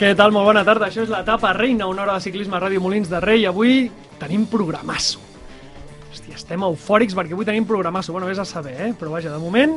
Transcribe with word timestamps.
Què 0.00 0.14
tal? 0.16 0.32
Molt 0.32 0.46
bona 0.48 0.62
tarda. 0.64 0.88
Això 0.88 1.02
és 1.04 1.10
l'etapa 1.12 1.50
reina, 1.56 1.86
una 1.90 2.02
hora 2.06 2.14
de 2.16 2.24
ciclisme 2.24 2.56
a 2.56 2.60
Ràdio 2.62 2.80
Molins 2.80 3.10
de 3.10 3.20
Rei. 3.20 3.44
Avui 3.48 3.90
tenim 4.20 4.46
programasso. 4.48 5.20
Hòstia, 6.10 6.38
estem 6.38 6.62
eufòrics 6.66 7.14
perquè 7.16 7.36
avui 7.36 7.44
tenim 7.48 7.66
programasso. 7.68 8.12
Bueno, 8.14 8.28
vés 8.30 8.40
a 8.40 8.46
saber, 8.48 8.74
eh? 8.80 8.92
Però 8.98 9.12
vaja, 9.12 9.30
de 9.30 9.38
moment, 9.38 9.74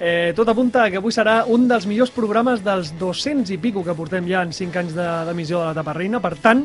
eh, 0.00 0.32
tot 0.36 0.48
apunta 0.50 0.88
que 0.90 0.98
avui 0.98 1.14
serà 1.14 1.44
un 1.46 1.68
dels 1.70 1.86
millors 1.86 2.10
programes 2.10 2.64
dels 2.64 2.90
200 2.98 3.50
i 3.54 3.58
pico 3.62 3.84
que 3.86 3.94
portem 3.94 4.26
ja 4.28 4.42
en 4.42 4.52
5 4.52 4.78
anys 4.82 4.94
de- 4.98 5.24
d'emissió 5.28 5.60
de, 5.60 5.64
de 5.64 5.68
l'etapa 5.70 5.92
reina. 5.94 6.20
Per 6.20 6.34
tant, 6.42 6.64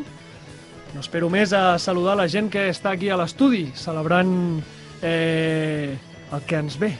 no 0.95 0.99
espero 0.99 1.29
més 1.29 1.53
a 1.53 1.77
saludar 1.77 2.15
la 2.17 2.27
gent 2.27 2.49
que 2.49 2.69
està 2.69 2.91
aquí 2.95 3.09
a 3.09 3.17
l'estudi, 3.17 3.67
celebrant 3.75 4.59
eh, 5.03 5.93
el 6.33 6.41
que 6.49 6.55
ens 6.57 6.79
ve. 6.79 6.95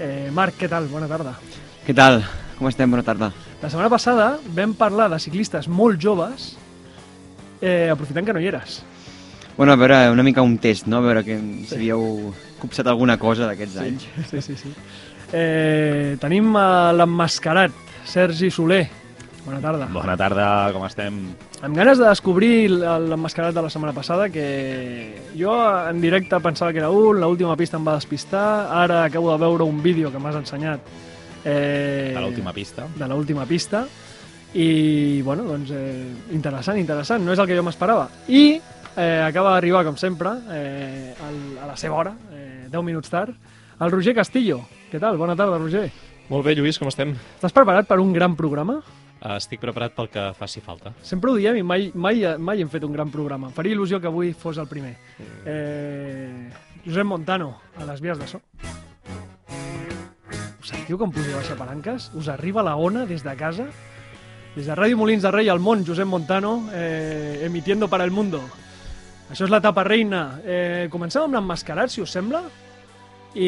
Eh, 0.00 0.28
Marc, 0.32 0.58
què 0.58 0.68
tal? 0.68 0.88
Bona 0.90 1.06
tarda. 1.06 1.36
Què 1.86 1.94
tal? 1.94 2.24
Com 2.58 2.66
estem? 2.68 2.90
Bona 2.90 3.02
tarda. 3.06 3.30
La 3.60 3.68
setmana 3.68 3.90
passada 3.92 4.38
vam 4.56 4.72
parlar 4.72 5.10
de 5.12 5.18
ciclistes 5.20 5.66
molt 5.68 6.00
joves, 6.00 6.54
eh, 7.60 7.90
aprofitant 7.92 8.24
que 8.24 8.32
no 8.32 8.40
hi 8.40 8.48
eres. 8.48 8.78
Bueno, 9.58 9.74
a 9.74 9.76
veure, 9.76 9.98
una 10.10 10.22
mica 10.24 10.40
un 10.40 10.56
test, 10.56 10.86
no? 10.88 10.96
A 10.96 11.04
veure 11.04 11.22
que 11.26 11.36
si 11.68 11.76
havíeu 11.76 12.32
copsat 12.62 12.88
alguna 12.88 13.18
cosa 13.20 13.50
d'aquests 13.50 13.76
anys. 13.82 14.06
Sí, 14.30 14.40
sí, 14.40 14.56
sí. 14.56 14.72
Eh, 15.36 16.16
tenim 16.22 16.56
l'emmascarat, 16.96 17.76
Sergi 18.08 18.48
Soler. 18.50 18.86
Bona 19.44 19.60
tarda. 19.60 19.90
Bona 19.92 20.16
tarda, 20.16 20.48
com 20.72 20.88
estem? 20.88 21.20
Amb 21.60 21.76
ganes 21.76 22.00
de 22.00 22.08
descobrir 22.08 22.70
l'emmascarat 22.72 23.52
de 23.52 23.66
la 23.66 23.68
setmana 23.68 23.92
passada, 23.92 24.30
que 24.32 25.20
jo 25.36 25.52
en 25.90 26.00
directe 26.00 26.40
pensava 26.40 26.72
que 26.72 26.80
era 26.80 26.88
un, 26.88 27.20
l'última 27.20 27.60
pista 27.60 27.76
em 27.76 27.84
va 27.84 28.00
despistar, 28.00 28.72
ara 28.72 29.04
acabo 29.04 29.32
de 29.34 29.38
veure 29.44 29.68
un 29.68 29.84
vídeo 29.84 30.08
que 30.08 30.18
m'has 30.18 30.40
ensenyat 30.40 30.80
eh, 31.44 32.12
De 32.14 32.20
l'última 32.20 32.52
pista. 32.52 32.86
de 32.96 33.08
l'última 33.08 33.46
pista 33.46 33.86
i, 34.54 35.22
bueno, 35.22 35.44
doncs, 35.44 35.70
eh, 35.70 36.06
interessant, 36.32 36.78
interessant, 36.78 37.24
no 37.24 37.32
és 37.32 37.38
el 37.38 37.46
que 37.46 37.56
jo 37.56 37.62
m'esperava. 37.62 38.08
I 38.28 38.60
eh, 38.96 39.22
acaba 39.24 39.52
d'arribar, 39.54 39.84
com 39.86 39.96
sempre, 39.96 40.30
eh, 40.50 41.14
al, 41.22 41.40
a 41.62 41.66
la 41.70 41.76
seva 41.76 41.96
hora, 41.96 42.14
eh, 42.34 42.66
10 42.70 42.82
minuts 42.82 43.10
tard, 43.10 43.34
el 43.80 43.90
Roger 43.90 44.14
Castillo. 44.14 44.60
Què 44.90 44.98
tal? 44.98 45.16
Bona 45.16 45.36
tarda, 45.38 45.58
Roger. 45.58 45.86
Molt 46.30 46.44
bé, 46.46 46.54
Lluís, 46.54 46.78
com 46.78 46.90
estem? 46.90 47.14
Estàs 47.36 47.54
preparat 47.54 47.86
per 47.86 48.00
un 48.02 48.12
gran 48.12 48.34
programa? 48.36 48.80
Uh, 49.20 49.34
estic 49.36 49.60
preparat 49.60 49.92
pel 49.94 50.08
que 50.08 50.22
faci 50.38 50.62
falta. 50.64 50.94
Sempre 51.04 51.30
ho 51.30 51.34
diem 51.36 51.58
i 51.60 51.62
mai, 51.62 51.90
mai, 51.94 52.22
mai 52.38 52.62
hem 52.62 52.70
fet 52.72 52.84
un 52.86 52.92
gran 52.94 53.10
programa. 53.12 53.50
Em 53.50 53.52
faria 53.52 53.74
il·lusió 53.76 54.00
que 54.00 54.08
avui 54.08 54.32
fos 54.32 54.58
el 54.58 54.66
primer. 54.66 54.94
Eh, 55.44 56.48
Josep 56.86 57.04
Montano, 57.04 57.52
a 57.76 57.84
les 57.84 58.00
vies 58.00 58.18
de 58.18 58.26
so. 58.26 58.40
Sentiu 60.62 60.98
com 61.00 61.12
pujo 61.12 61.30
i 61.30 61.34
baixa 61.34 61.56
palanques? 61.56 62.10
Us 62.18 62.28
arriba 62.28 62.62
la 62.62 62.76
ona 62.76 63.06
des 63.08 63.24
de 63.24 63.34
casa? 63.36 63.68
Des 64.56 64.66
de 64.66 64.74
Ràdio 64.74 64.98
Molins 64.98 65.22
de 65.22 65.30
Rei 65.30 65.48
al 65.48 65.60
món, 65.62 65.84
Josep 65.86 66.08
Montano, 66.08 66.68
eh, 66.74 67.42
emitiendo 67.46 67.88
para 67.88 68.04
el 68.04 68.10
mundo. 68.10 68.42
Això 69.30 69.46
és 69.46 69.52
l'etapa 69.52 69.84
reina. 69.86 70.40
Eh, 70.44 70.88
comencem 70.90 71.22
amb 71.22 71.38
l'emmascarat, 71.38 71.90
si 71.90 72.02
us 72.02 72.10
sembla. 72.10 72.42
I, 73.34 73.46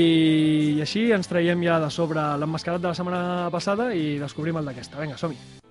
I 0.79 0.81
així 0.85 1.09
ens 1.11 1.27
traiem 1.29 1.65
ja 1.67 1.81
de 1.83 1.91
sobre 1.91 2.23
l'emmascarat 2.39 2.81
de 2.81 2.93
la 2.93 2.95
setmana 2.95 3.51
passada 3.51 3.91
i 3.95 4.17
descobrim 4.23 4.63
el 4.63 4.71
d'aquesta. 4.71 5.03
Vinga, 5.03 5.19
som-hi. 5.19 5.62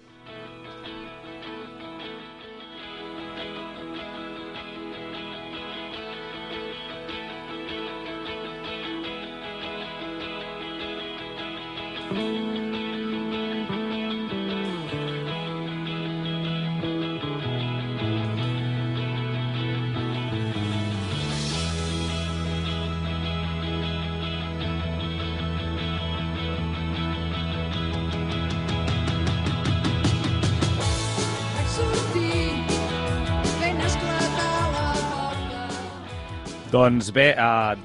Doncs 36.81 37.11
bé, 37.13 37.35
uh, 37.37 37.75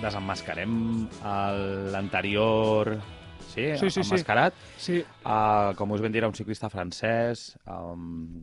desemmascarem 0.00 0.76
el- 1.28 1.90
l'anterior... 1.92 2.94
Sí, 3.50 3.76
Sí, 3.76 3.90
sí, 3.90 3.90
sí. 3.90 4.00
emmascarat. 4.06 4.54
Sí, 4.78 5.04
Uh, 5.26 5.74
com 5.76 5.90
us 5.92 6.00
vam 6.00 6.12
dir, 6.14 6.22
un 6.24 6.32
ciclista 6.32 6.70
francès 6.70 7.58
um, 7.68 8.40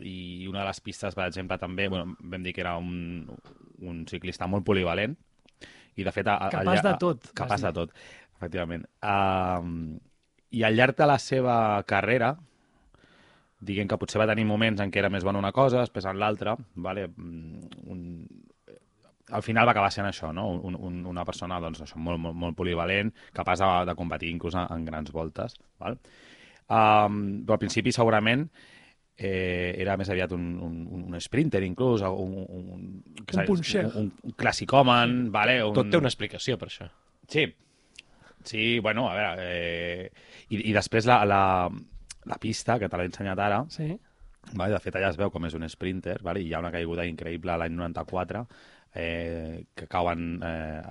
i 0.00 0.46
una 0.48 0.60
de 0.62 0.68
les 0.70 0.80
pistes, 0.80 1.12
per 1.14 1.26
exemple, 1.26 1.58
també, 1.58 1.88
bueno, 1.92 2.16
vam 2.20 2.42
dir 2.42 2.54
que 2.54 2.62
era 2.62 2.76
un, 2.78 3.26
un 3.82 4.06
ciclista 4.08 4.46
molt 4.46 4.64
polivalent 4.64 5.12
i, 5.96 6.04
de 6.06 6.12
fet... 6.14 6.26
A, 6.30 6.48
Capaç 6.54 6.80
de 6.86 6.94
tot, 7.02 7.28
Capaç 7.36 7.66
de 7.66 7.72
tot, 7.76 7.92
efectivament. 8.38 8.86
Um, 9.02 9.98
I 10.54 10.62
al 10.64 10.78
llarg 10.78 10.96
de 10.96 11.10
la 11.10 11.18
seva 11.18 11.82
carrera, 11.84 12.32
diguem 13.60 13.88
que 13.90 13.98
potser 14.00 14.22
va 14.22 14.30
tenir 14.30 14.46
moments 14.48 14.80
en 14.80 14.90
què 14.94 15.02
era 15.02 15.10
més 15.12 15.24
bona 15.26 15.42
una 15.42 15.52
cosa, 15.52 15.82
després 15.84 16.06
en 16.08 16.16
l'altra, 16.22 16.56
vale? 16.76 17.08
Mm, 17.10 17.68
un, 17.90 18.06
al 19.30 19.42
final 19.42 19.66
va 19.66 19.72
acabar 19.72 19.90
sent 19.92 20.06
això, 20.08 20.32
no? 20.36 20.46
Un, 20.68 20.76
un, 20.76 21.00
una 21.08 21.24
persona 21.24 21.60
doncs, 21.62 21.80
això, 21.86 21.96
molt, 21.96 22.20
molt, 22.20 22.36
molt 22.36 22.56
polivalent, 22.58 23.12
capaç 23.32 23.62
de, 23.62 23.70
de 23.88 23.96
competir 23.96 24.30
inclús 24.34 24.56
en, 24.58 24.68
en 24.70 24.84
grans 24.84 25.12
voltes. 25.14 25.56
Val? 25.80 25.98
Um, 26.64 27.44
però 27.44 27.56
al 27.56 27.60
principi 27.60 27.92
segurament 27.92 28.46
eh, 29.16 29.74
era 29.78 29.96
més 30.00 30.08
aviat 30.10 30.32
un, 30.36 30.46
un, 30.64 31.04
un 31.08 31.20
sprinter 31.20 31.62
inclús, 31.64 32.02
un, 32.04 32.38
un, 32.44 32.70
un, 32.74 32.86
Un 33.24 33.44
punxer. 33.46 33.84
un, 33.86 34.10
un 34.24 34.36
clàssicòman, 34.36 35.28
vale? 35.34 35.60
un... 35.64 35.74
Tot 35.76 35.90
té 35.92 36.00
una 36.00 36.10
explicació 36.10 36.58
per 36.60 36.68
això. 36.70 36.88
Sí, 37.30 37.46
sí, 38.44 38.78
bueno, 38.80 39.08
a 39.10 39.14
veure... 39.16 39.50
Eh... 39.50 40.10
I, 40.50 40.60
I 40.70 40.74
després 40.76 41.06
la, 41.08 41.22
la, 41.24 41.42
la 42.28 42.40
pista, 42.40 42.78
que 42.78 42.90
te 42.90 43.00
l'he 43.00 43.08
ensenyat 43.08 43.40
ara, 43.40 43.62
sí. 43.72 43.86
vale? 44.52 44.72
de 44.74 44.80
fet 44.82 44.98
allà 44.98 45.08
es 45.14 45.20
veu 45.20 45.32
com 45.32 45.46
és 45.48 45.56
un 45.56 45.64
sprinter, 45.72 46.18
vale? 46.22 46.42
i 46.42 46.50
hi 46.50 46.54
ha 46.54 46.60
una 46.60 46.72
caiguda 46.74 47.06
increïble 47.08 47.56
l'any 47.56 47.76
94, 47.78 48.44
eh, 48.94 49.64
que 49.74 49.86
cauen 49.90 50.40
eh, 50.44 50.82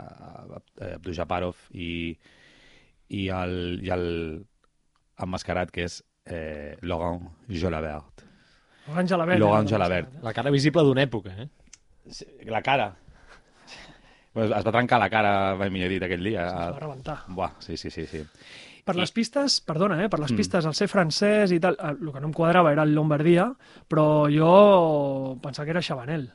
Abdujaparov 0.93 1.55
i, 1.71 2.17
i, 3.09 3.27
el, 3.29 3.79
i 3.83 3.89
el 3.93 4.07
emmascarat 5.23 5.71
que 5.71 5.85
és 5.87 6.01
eh, 6.25 6.75
Laurent 6.81 7.29
Jolabert. 7.49 8.25
Laurent 8.87 9.07
Jalabert. 9.07 9.39
Laurent 9.39 9.67
era 9.67 9.77
Jalabert. 9.77 10.17
La 10.25 10.33
cara 10.35 10.51
visible 10.51 10.83
d'una 10.83 11.05
època, 11.07 11.31
eh? 11.45 11.47
Sí, 12.11 12.25
La 12.51 12.61
cara. 12.61 12.89
Pues 14.33 14.49
es 14.49 14.65
va 14.65 14.71
trencar 14.73 14.97
la 14.99 15.09
cara, 15.13 15.31
millor 15.69 15.91
dit, 15.93 16.01
aquell 16.03 16.23
dia. 16.25 16.47
Es 16.47 16.53
va 16.73 16.79
rebentar. 16.81 17.19
Buah, 17.29 17.51
sí, 17.61 17.77
sí, 17.77 17.91
sí. 17.93 18.07
sí. 18.09 18.23
Per 18.83 18.95
les 18.97 19.11
pistes, 19.15 19.59
perdona, 19.63 19.99
eh, 20.03 20.09
per 20.09 20.19
les 20.19 20.31
Mm. 20.33 20.35
pistes, 20.41 20.65
al 20.65 20.73
ser 20.75 20.87
francès 20.91 21.53
i 21.53 21.59
tal, 21.61 21.77
el 21.79 22.09
que 22.11 22.19
no 22.19 22.27
em 22.27 22.33
quadrava 22.33 22.71
era 22.73 22.83
el 22.83 22.95
Lombardia, 22.97 23.45
però 23.87 24.25
jo 24.33 25.37
pensava 25.39 25.65
que 25.65 25.71
era 25.77 25.81
Chabanel, 25.85 26.25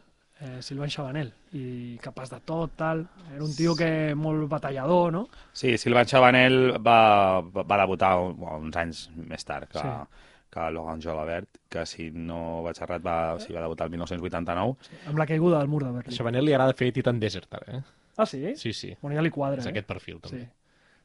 eh, 0.41 0.63
Silvan 0.63 0.89
Chabanel, 0.91 1.33
i 1.53 1.99
capaç 2.03 2.31
de 2.31 2.41
tot, 2.47 2.73
tal. 2.77 3.05
Era 3.35 3.45
un 3.45 3.55
tio 3.57 3.75
que 3.77 4.15
molt 4.15 4.49
batallador, 4.51 5.13
no? 5.13 5.29
Sí, 5.53 5.77
Silvan 5.79 6.07
Chabanel 6.07 6.77
va, 6.85 7.41
va, 7.41 7.79
debutar 7.83 8.15
un, 8.23 8.37
uns 8.59 8.77
anys 8.77 9.09
més 9.17 9.45
tard 9.45 9.69
que, 9.69 9.79
Sí. 9.79 9.89
sí. 9.89 10.25
que 10.51 10.71
Logan 10.73 11.03
Jolabert, 11.03 11.59
que 11.69 11.85
si 11.87 12.11
no 12.11 12.63
vaig 12.65 12.79
errat 12.81 13.03
va, 13.05 13.17
o 13.35 13.41
sigui, 13.41 13.55
va 13.59 13.67
debutar 13.67 13.87
el 13.87 13.93
1989. 13.93 14.77
Amb 15.11 15.19
la 15.19 15.27
caiguda 15.27 15.59
del 15.59 15.69
mur 15.69 15.83
de 15.85 15.91
A 15.91 15.93
Berlín. 15.93 16.17
Chabanel 16.17 16.45
li 16.47 16.55
agrada 16.57 16.73
fer 16.79 16.93
Titan 16.93 17.21
Desert, 17.21 17.53
ara, 17.55 17.79
eh? 17.79 17.83
Ah, 18.17 18.27
sí? 18.27 18.57
Sí, 18.57 18.73
sí. 18.73 18.97
Bueno, 19.03 19.15
ja 19.17 19.23
li 19.23 19.31
quadra, 19.31 19.61
És 19.61 19.67
eh? 19.67 19.71
aquest 19.75 19.87
perfil, 19.87 20.21
també. 20.21 20.47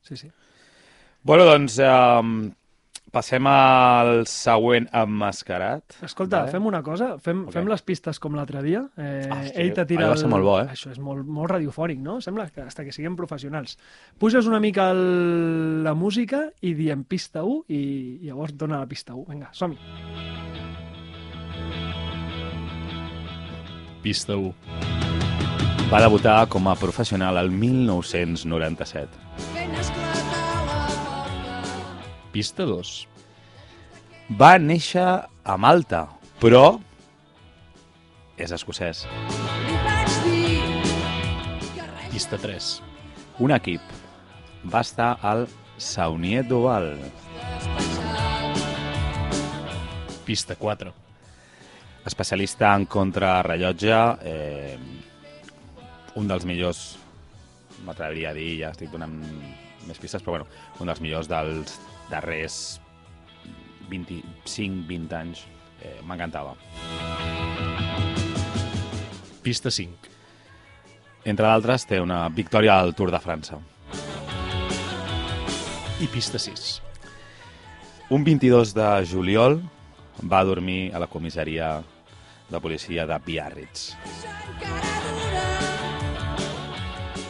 Sí, 0.02 0.16
sí, 0.16 0.18
sí. 0.18 0.32
Bueno, 1.24 1.44
doncs, 1.46 1.78
eh, 1.80 2.54
Passem 3.12 3.46
al 3.46 4.24
següent 4.26 4.88
emmascarat. 4.92 6.00
Escolta, 6.02 6.40
Vale. 6.40 6.52
fem 6.52 6.66
una 6.66 6.82
cosa, 6.82 7.20
fem, 7.20 7.44
Ok. 7.46 7.52
fem 7.54 7.68
les 7.68 7.82
pistes 7.84 8.20
com 8.20 8.34
l'altre 8.34 8.64
dia. 8.64 8.90
Eh, 8.98 9.28
Ah, 9.30 9.42
hosti, 9.42 9.52
ell 9.62 9.74
te 9.74 9.86
tira 9.86 10.06
allò 10.06 10.10
va 10.12 10.18
ser 10.18 10.28
molt 10.30 10.44
bo, 10.44 10.60
eh? 10.62 10.66
Això 10.72 10.90
és 10.92 10.98
molt, 11.00 11.26
molt 11.28 11.52
radiofònic, 11.52 12.00
no? 12.00 12.20
Sembla 12.22 12.50
que 12.50 12.62
hasta 12.62 12.84
que 12.84 12.92
siguem 12.92 13.16
professionals. 13.16 13.78
Puges 14.18 14.48
una 14.48 14.60
mica 14.60 14.90
el... 14.92 15.84
la 15.84 15.94
música 15.94 16.50
i 16.62 16.74
diem 16.74 17.04
pista 17.04 17.44
1 17.44 17.66
i 17.68 18.20
llavors 18.24 18.58
dona 18.58 18.80
la 18.80 18.88
pista 18.88 19.14
1. 19.14 19.26
Vinga, 19.30 19.50
som-hi. 19.52 19.78
Pista 24.02 24.36
1. 24.36 24.54
Va 25.92 26.02
debutar 26.02 26.48
com 26.50 26.68
a 26.68 26.76
professional 26.76 27.38
el 27.38 27.52
1997. 27.52 29.08
fent 29.54 29.72
esclatar 29.76 29.78
la 29.78 29.78
porta. 29.78 29.83
Pista 32.34 32.66
2. 32.66 32.92
Va 34.40 34.56
néixer 34.58 35.06
a 35.06 35.58
Malta, 35.62 36.08
però 36.42 36.80
és 38.42 38.50
escocès. 38.56 39.04
Pista 42.10 42.40
3. 42.42 42.72
Un 43.46 43.54
equip 43.54 43.94
va 44.66 44.82
estar 44.82 45.12
al 45.22 45.46
Saunier 45.78 46.42
d'Oval. 46.50 46.96
Pista 50.26 50.58
4. 50.58 50.90
Especialista 52.10 52.74
en 52.74 52.90
contrarrellotge, 52.90 54.04
eh, 54.26 54.78
un 56.18 56.28
dels 56.28 56.50
millors, 56.50 56.86
m'atreviria 57.86 58.34
a 58.34 58.38
dir, 58.42 58.52
ja 58.66 58.74
estic 58.74 58.90
donant 58.90 59.20
més 59.86 60.00
pistes, 60.02 60.24
però 60.24 60.40
bueno, 60.40 60.48
un 60.82 60.90
dels 60.90 61.02
millors 61.04 61.30
dels 61.30 61.78
darrers 62.14 62.80
25-20 63.90 65.18
anys. 65.18 65.44
Eh, 65.82 66.00
M'encantava. 66.08 66.56
Pista 69.44 69.72
5. 69.74 70.14
Entre 71.26 71.48
d'altres, 71.48 71.86
té 71.88 72.00
una 72.04 72.28
victòria 72.30 72.78
al 72.80 72.94
Tour 72.96 73.12
de 73.12 73.20
França. 73.24 73.60
I 76.04 76.08
pista 76.12 76.40
6. 76.40 76.82
Un 78.12 78.24
22 78.28 78.74
de 78.76 78.88
juliol 79.08 79.62
va 80.30 80.44
dormir 80.44 80.92
a 80.94 81.00
la 81.00 81.08
comissaria 81.08 81.78
de 82.50 82.60
policia 82.60 83.08
de 83.08 83.20
Biarritz. 83.26 83.94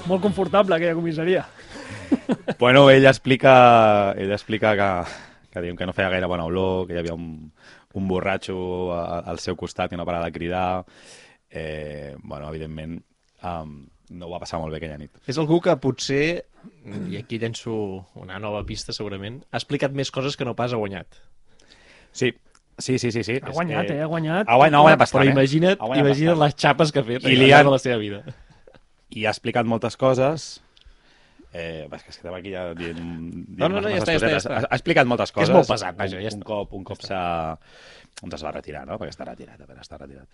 Molt 0.09 0.21
confortable, 0.21 0.75
aquella 0.75 0.97
comissaria. 0.97 1.45
Bueno, 2.59 2.89
ell 2.89 3.05
explica, 3.05 4.13
ell 4.17 4.31
explica 4.31 4.73
que, 4.77 4.89
que, 5.53 5.75
que 5.75 5.85
no 5.85 5.93
feia 5.93 6.09
gaire 6.09 6.27
bona 6.29 6.45
olor, 6.45 6.85
que 6.87 6.93
hi 6.95 7.01
havia 7.01 7.13
un, 7.15 7.51
un 7.93 8.07
borratxo 8.07 8.93
a- 8.95 9.19
al 9.29 9.39
seu 9.39 9.55
costat 9.59 9.89
que 9.91 9.97
no 9.99 10.05
parava 10.05 10.25
de 10.29 10.35
cridar. 10.35 10.85
Eh, 11.49 12.15
bueno, 12.23 12.47
evidentment, 12.49 13.01
um, 13.43 13.75
no 14.09 14.25
ho 14.27 14.31
va 14.33 14.39
passar 14.41 14.59
molt 14.61 14.71
bé 14.73 14.79
aquella 14.81 14.97
nit. 14.97 15.11
És 15.29 15.37
algú 15.37 15.59
que 15.61 15.75
potser, 15.81 16.45
i 17.09 17.17
aquí 17.19 17.37
llenço 17.41 17.73
una 18.19 18.39
nova 18.39 18.63
pista 18.65 18.93
segurament, 18.95 19.41
ha 19.51 19.59
explicat 19.59 19.93
més 19.93 20.11
coses 20.11 20.37
que 20.37 20.45
no 20.47 20.55
pas 20.57 20.73
ha 20.73 20.79
guanyat. 20.81 21.19
Sí, 22.13 22.31
sí, 22.77 22.97
sí, 22.99 23.11
sí. 23.11 23.23
sí. 23.23 23.39
Ha 23.41 23.51
guanyat, 23.53 23.89
eh? 23.91 24.01
Ha 24.01 24.09
guanyat. 24.09 24.47
Ha 24.49 24.55
guanyat, 24.57 24.71
no 24.73 24.79
ha 24.79 24.85
guanyat 24.87 24.99
Però 24.99 25.05
bastant, 25.05 25.27
eh? 25.27 25.33
imagina't, 25.35 25.79
guanyat 25.81 26.05
imagina't 26.05 26.37
bastant. 26.39 26.43
les 26.47 26.61
xapes 26.65 26.91
que 26.93 27.01
ha 27.03 27.07
fet 27.11 27.25
I 27.29 27.35
li 27.37 27.51
han- 27.53 27.65
de 27.69 27.71
la 27.75 27.79
seva 27.81 27.97
vida. 28.01 28.23
i 29.13 29.25
ha 29.27 29.33
explicat 29.33 29.65
moltes 29.69 29.97
coses. 29.97 30.61
Eh, 31.53 31.85
és 31.85 32.03
que 32.03 32.09
estem 32.09 32.33
aquí 32.33 32.49
ja 32.55 32.63
dient, 32.73 32.97
dient 32.97 33.59
No, 33.59 33.67
no, 33.69 33.81
no, 33.81 33.89
ja 33.91 33.99
està, 34.01 34.15
ja 34.15 34.21
està, 34.23 34.37
està. 34.39 34.53
Ha, 34.57 34.69
ha 34.71 34.77
explicat 34.79 35.05
moltes 35.09 35.31
Que 35.31 35.43
és 35.43 35.51
coses. 35.51 35.55
molt 35.55 35.69
pesat, 35.69 35.97
vaja, 35.99 36.17
ja 36.17 36.31
un, 36.31 36.39
un 36.39 36.41
està. 36.41 36.47
cop, 36.49 36.73
un 36.73 36.87
cop 36.87 37.03
s'ha... 37.05 37.23
Doncs 38.21 38.39
es 38.39 38.45
va 38.45 38.53
retirar, 38.55 38.85
no? 38.89 38.97
Perquè 38.97 39.13
està 39.13 39.27
retirat, 39.27 39.61
a 39.61 39.67
veure, 39.69 39.81
està 39.85 39.99
retirat. 40.01 40.27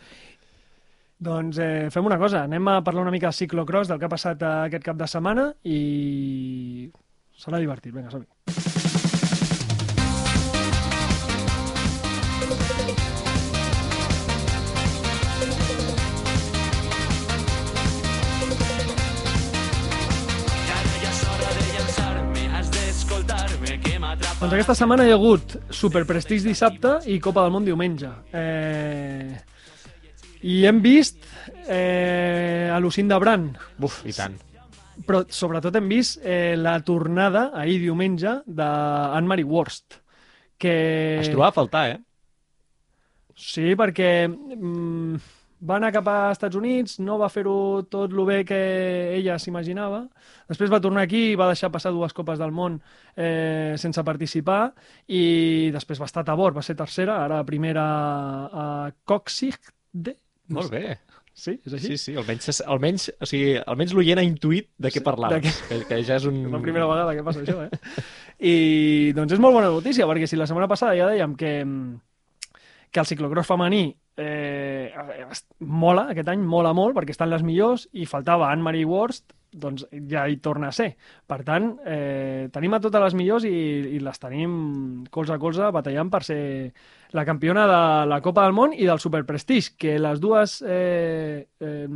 Doncs 1.20 1.60
eh, 1.60 1.90
fem 1.92 2.08
una 2.08 2.18
cosa, 2.22 2.46
anem 2.48 2.72
a 2.72 2.78
parlar 2.84 3.04
una 3.04 3.12
mica 3.12 3.28
de 3.28 3.36
ciclocross, 3.36 3.92
del 3.92 4.00
que 4.00 4.08
ha 4.08 4.14
passat 4.16 4.44
aquest 4.48 4.86
cap 4.86 5.00
de 5.00 5.08
setmana 5.12 5.50
i 5.68 6.90
serà 7.40 7.60
divertit. 7.60 7.92
Vinga, 7.96 8.12
som 8.12 8.24
-hi. 8.24 8.89
Doncs 24.40 24.54
aquesta 24.56 24.72
setmana 24.78 25.04
hi 25.04 25.10
ha 25.12 25.18
hagut 25.18 25.58
Super 25.76 26.06
Prestige 26.08 26.48
dissabte 26.48 26.94
i 27.12 27.18
Copa 27.20 27.42
del 27.44 27.52
Món 27.52 27.66
diumenge. 27.68 28.08
Eh... 28.32 29.36
I 30.48 30.62
hem 30.64 30.78
vist 30.80 31.26
eh, 31.68 32.70
a 32.72 32.78
Lucinda 32.80 33.18
Brand, 33.20 33.58
Buf, 33.76 33.98
i 34.08 34.14
tant. 34.16 34.38
però 35.04 35.26
sobretot 35.28 35.76
hem 35.76 35.90
vist 35.92 36.24
eh, 36.24 36.56
la 36.56 36.78
tornada 36.88 37.50
ahir 37.52 37.82
diumenge 37.82 38.38
d'Anne-Marie 38.48 39.50
Worst. 39.50 40.00
Que... 40.56 40.78
Es 41.20 41.28
trobava 41.28 41.52
a 41.52 41.58
faltar, 41.58 41.84
eh? 41.98 42.00
Sí, 43.36 43.74
perquè 43.76 44.14
mm, 44.30 45.20
va 45.60 45.76
anar 45.76 45.92
cap 45.92 46.08
a 46.08 46.18
Estats 46.32 46.56
Units, 46.56 46.98
no 47.04 47.18
va 47.20 47.30
fer-ho 47.32 47.84
tot 47.92 48.14
el 48.14 48.24
bé 48.28 48.40
que 48.48 48.60
ella 49.18 49.38
s'imaginava. 49.40 50.06
Després 50.50 50.72
va 50.72 50.82
tornar 50.84 51.04
aquí 51.06 51.30
i 51.34 51.38
va 51.40 51.50
deixar 51.52 51.72
passar 51.74 51.92
dues 51.96 52.16
copes 52.16 52.40
del 52.40 52.54
món 52.56 52.80
eh, 53.16 53.76
sense 53.78 54.04
participar 54.08 54.62
i 55.08 55.70
després 55.76 56.00
va 56.02 56.10
estar 56.10 56.24
a 56.28 56.40
bord, 56.40 56.56
va 56.56 56.66
ser 56.66 56.78
tercera, 56.80 57.20
ara 57.26 57.44
primera 57.48 57.86
a 58.48 58.66
Coxigde. 59.06 60.16
Molt 60.56 60.72
bé. 60.74 60.98
Sí, 61.40 61.54
és 61.64 61.74
així? 61.76 61.94
Sí, 61.94 61.98
sí, 62.02 62.14
almenys, 62.20 62.60
almenys, 62.68 63.06
o 63.16 63.28
sigui, 63.30 63.54
almenys 63.62 63.94
l'oient 63.96 64.20
ha 64.20 64.26
intuït 64.28 64.68
de 64.76 64.90
què 64.92 65.00
Sí, 65.00 65.06
parlaves, 65.06 65.46
de 65.46 65.54
que, 65.70 65.86
que 65.88 66.00
ja 66.04 66.18
és 66.20 66.26
un... 66.28 66.42
És 66.50 66.52
la 66.52 66.60
primera 66.66 66.88
vegada 66.90 67.14
que 67.16 67.24
passa 67.24 67.46
això, 67.46 67.62
eh? 67.64 68.04
I 68.44 68.56
doncs 69.16 69.38
és 69.38 69.40
molt 69.40 69.56
bona 69.56 69.70
notícia, 69.72 70.08
perquè 70.10 70.28
si 70.28 70.40
la 70.40 70.50
setmana 70.50 70.68
passada 70.68 70.98
ja 71.00 71.08
dèiem 71.08 71.38
que, 71.40 71.54
que 72.92 73.00
el 73.00 73.08
ciclocross 73.08 73.48
femení 73.48 73.86
eh, 74.20 74.59
mola, 75.60 76.10
aquest 76.14 76.30
any 76.32 76.42
mola 76.46 76.74
molt, 76.78 76.96
perquè 76.98 77.16
estan 77.16 77.32
les 77.32 77.44
millors, 77.46 77.88
i 77.94 78.08
faltava 78.10 78.50
Anne-Marie 78.52 78.88
Worst, 78.88 79.34
doncs 79.50 79.86
ja 80.10 80.28
hi 80.30 80.38
torna 80.38 80.70
a 80.70 80.76
ser. 80.76 80.92
Per 81.28 81.40
tant, 81.46 81.72
eh, 81.86 82.50
tenim 82.54 82.76
a 82.76 82.80
totes 82.84 83.02
les 83.02 83.16
millors 83.18 83.46
i, 83.50 83.54
i 83.96 84.00
les 84.04 84.22
tenim 84.22 84.52
colze 85.10 85.34
a 85.34 85.40
colze 85.42 85.72
batallant 85.74 86.12
per 86.14 86.22
ser 86.28 86.42
la 87.18 87.26
campiona 87.26 87.66
de 87.70 87.82
la 88.12 88.22
Copa 88.22 88.46
del 88.46 88.54
Món 88.54 88.76
i 88.78 88.86
del 88.86 89.02
Super 89.02 89.24
Prestige, 89.26 89.74
que 89.78 89.98
les 89.98 90.22
dues 90.22 90.60
eh, 90.62 91.48
eh, 91.60 91.88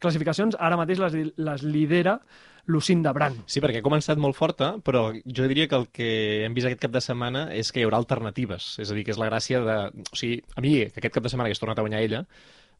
classificacions 0.00 0.58
ara 0.60 0.76
mateix 0.80 1.00
les, 1.00 1.18
les 1.36 1.64
lidera 1.64 2.18
Lucinda 2.66 3.12
Brand. 3.16 3.42
Sí, 3.46 3.60
perquè 3.64 3.80
ha 3.80 3.86
començat 3.86 4.18
molt 4.20 4.36
forta, 4.36 4.74
però 4.84 5.08
jo 5.24 5.48
diria 5.50 5.68
que 5.68 5.76
el 5.80 5.88
que 5.88 6.10
hem 6.44 6.54
vist 6.54 6.68
aquest 6.68 6.82
cap 6.86 6.92
de 6.94 7.00
setmana 7.04 7.48
és 7.56 7.72
que 7.72 7.80
hi 7.80 7.84
haurà 7.88 7.98
alternatives. 8.00 8.76
És 8.78 8.90
a 8.90 8.94
dir, 8.94 9.04
que 9.04 9.14
és 9.14 9.20
la 9.20 9.30
gràcia 9.30 9.60
de... 9.64 9.76
O 10.10 10.16
sigui, 10.16 10.42
a 10.56 10.60
mi, 10.64 10.76
que 10.90 11.00
aquest 11.02 11.14
cap 11.18 11.24
de 11.24 11.32
setmana 11.32 11.50
has 11.50 11.62
tornat 11.62 11.78
a 11.78 11.86
guanyar 11.86 12.02
ella, 12.04 12.24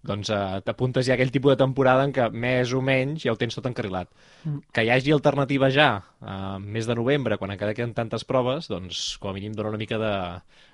doncs 0.00 0.30
eh, 0.32 0.60
t'apuntes 0.64 1.04
ja 1.04 1.12
a 1.12 1.18
aquell 1.18 1.28
tipus 1.32 1.52
de 1.52 1.58
temporada 1.60 2.06
en 2.06 2.12
què 2.16 2.30
més 2.32 2.70
o 2.72 2.80
menys 2.80 3.26
ja 3.26 3.34
ho 3.34 3.36
tens 3.36 3.52
tot 3.56 3.66
encarrilat. 3.68 4.08
Mm. 4.48 4.62
Que 4.72 4.84
hi 4.86 4.88
hagi 4.94 5.12
alternativa 5.12 5.68
ja, 5.74 5.90
a 6.24 6.56
mes 6.58 6.88
de 6.88 6.96
novembre, 6.96 7.36
quan 7.36 7.52
encara 7.52 7.74
queden 7.76 7.92
tantes 7.92 8.24
proves, 8.24 8.70
doncs 8.72 9.18
com 9.20 9.28
a 9.28 9.34
mínim 9.36 9.52
dona 9.52 9.74
una 9.74 9.80
mica 9.82 9.98
de, 10.00 10.14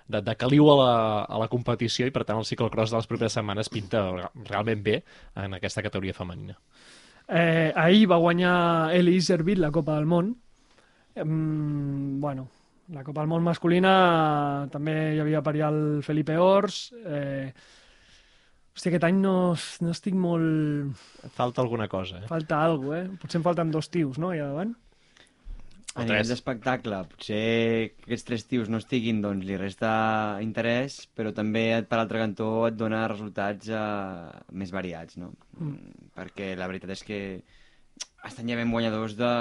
de, 0.07 0.21
de 0.23 0.37
caliu 0.39 0.71
a 0.71 0.77
la, 0.79 0.93
a 1.25 1.41
la 1.43 1.49
competició 1.51 2.07
i 2.07 2.15
per 2.15 2.23
tant 2.23 2.39
el 2.39 2.47
ciclocross 2.47 2.95
de 2.95 3.01
les 3.01 3.11
properes 3.11 3.35
setmanes 3.35 3.73
pinta 3.73 4.05
re- 4.13 4.31
realment 4.47 4.87
bé 4.87 5.01
en 5.35 5.59
aquesta 5.59 5.83
categoria 5.83 6.15
femenina. 6.15 6.55
Eh, 7.27 7.73
ahir 7.75 8.07
va 8.07 8.21
guanyar 8.23 8.95
Eli 8.95 9.17
Iservit 9.19 9.59
la 9.59 9.73
Copa 9.75 9.97
del 9.97 10.07
Món. 10.07 10.31
Mm, 11.17 12.21
bueno, 12.21 12.49
la 12.95 13.03
Copa 13.03 13.23
del 13.23 13.31
Món 13.33 13.43
masculina 13.43 14.69
també 14.71 15.17
hi 15.17 15.21
havia 15.23 15.43
per 15.43 15.57
allà 15.57 15.73
el 15.73 15.83
Felipe 16.07 16.39
Ors. 16.39 16.93
Eh, 17.05 17.51
hòstia, 18.77 18.93
aquest 18.93 19.09
any 19.09 19.19
no, 19.25 19.37
no 19.83 19.95
estic 19.95 20.15
molt... 20.15 20.95
Falta 21.35 21.65
alguna 21.65 21.89
cosa, 21.89 22.23
eh? 22.23 22.31
Falta 22.31 22.63
alguna 22.63 23.03
eh? 23.03 23.07
Potser 23.21 23.41
em 23.41 23.47
falten 23.47 23.73
dos 23.75 23.91
tios, 23.91 24.21
no?, 24.23 24.31
allà 24.31 24.53
davant. 24.53 24.77
A 25.97 26.03
O 26.03 26.05
nivell 26.05 26.29
d'espectacle, 26.29 26.97
potser 27.09 27.37
que 27.97 28.03
aquests 28.05 28.27
tres 28.29 28.43
tios 28.51 28.69
no 28.69 28.81
estiguin, 28.83 29.23
doncs 29.25 29.47
li 29.49 29.57
resta 29.57 29.91
interès, 30.45 30.99
però 31.17 31.33
també, 31.33 31.63
per 31.89 32.01
altre 32.03 32.21
cantó, 32.21 32.49
et 32.69 32.77
dona 32.77 33.07
resultats 33.09 33.71
eh, 33.73 34.43
més 34.61 34.75
variats, 34.77 35.17
no? 35.23 35.31
Mm. 35.57 36.11
Perquè 36.19 36.51
la 36.61 36.69
veritat 36.69 36.93
és 36.93 37.05
que 37.07 37.21
estan 38.29 38.53
ja 38.53 38.61
ben 38.61 38.75
guanyadors 38.75 39.17
de... 39.17 39.33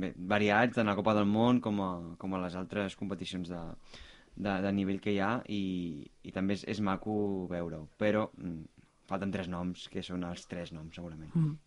Bé, 0.00 0.12
variats 0.34 0.76
tant 0.76 0.86
a 0.86 0.92
la 0.92 0.98
Copa 0.98 1.16
del 1.18 1.26
Món 1.26 1.58
com 1.62 1.80
a, 1.82 1.90
com 2.18 2.34
a 2.34 2.42
les 2.44 2.54
altres 2.58 2.94
competicions 2.98 3.48
de, 3.50 3.62
de, 4.34 4.52
de 4.66 4.70
nivell 4.74 5.00
que 5.02 5.14
hi 5.14 5.18
ha 5.22 5.32
i, 5.50 5.62
i 6.22 6.34
també 6.34 6.54
és, 6.58 6.62
és 6.74 6.82
maco 6.86 7.14
veure-ho, 7.50 7.88
però 7.98 8.28
mm, 8.34 8.84
falten 9.10 9.34
tres 9.34 9.50
noms 9.50 9.88
que 9.90 10.04
són 10.06 10.26
els 10.28 10.46
tres 10.50 10.70
noms 10.74 10.94
segurament. 10.94 11.34
Mm. 11.34 11.58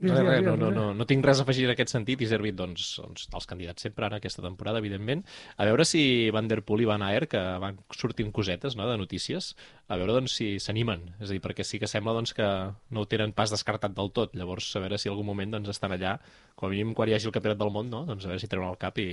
Res, 0.00 0.16
res, 0.24 0.40
no, 0.46 0.54
no, 0.56 0.70
no, 0.72 0.84
no 0.96 1.04
tinc 1.04 1.26
res 1.26 1.42
a 1.42 1.44
afegir 1.44 1.66
en 1.66 1.74
aquest 1.74 1.90
sentit 1.92 2.22
i 2.24 2.28
servit 2.28 2.56
doncs, 2.56 2.86
doncs, 2.96 3.26
dels 3.28 3.48
candidats 3.48 3.84
sempre 3.84 4.06
ara 4.06 4.16
aquesta 4.16 4.40
temporada, 4.40 4.80
evidentment. 4.80 5.26
A 5.60 5.66
veure 5.68 5.84
si 5.84 6.02
Van 6.32 6.48
Der 6.48 6.62
Poel 6.64 6.86
i 6.86 6.88
Van 6.88 7.04
Aert, 7.04 7.28
que 7.34 7.42
van 7.60 7.76
sortint 7.92 8.30
cosetes 8.32 8.78
no, 8.80 8.86
de 8.88 8.96
notícies, 8.96 9.50
a 9.92 9.98
veure 10.00 10.16
doncs, 10.16 10.38
si 10.40 10.54
s'animen. 10.62 11.04
És 11.18 11.28
a 11.28 11.34
dir, 11.34 11.42
perquè 11.44 11.66
sí 11.68 11.82
que 11.82 11.90
sembla 11.90 12.14
doncs, 12.16 12.32
que 12.36 12.46
no 12.48 13.04
ho 13.04 13.10
tenen 13.10 13.34
pas 13.36 13.52
descartat 13.52 13.92
del 13.98 14.08
tot. 14.16 14.32
Llavors, 14.40 14.70
a 14.72 14.82
veure 14.86 14.96
si 14.96 15.10
en 15.10 15.14
algun 15.14 15.28
moment 15.28 15.52
doncs, 15.58 15.68
estan 15.74 15.92
allà, 15.96 16.16
com 16.56 16.70
a 16.70 16.72
mínim 16.72 16.96
quan 16.96 17.12
hi 17.12 17.18
hagi 17.18 17.28
el 17.28 17.36
campionat 17.36 17.60
del 17.60 17.74
món, 17.76 17.92
no? 17.92 18.06
doncs 18.08 18.24
a 18.24 18.32
veure 18.32 18.40
si 18.40 18.48
treuen 18.48 18.72
el 18.72 18.80
cap 18.80 18.96
i, 19.04 19.10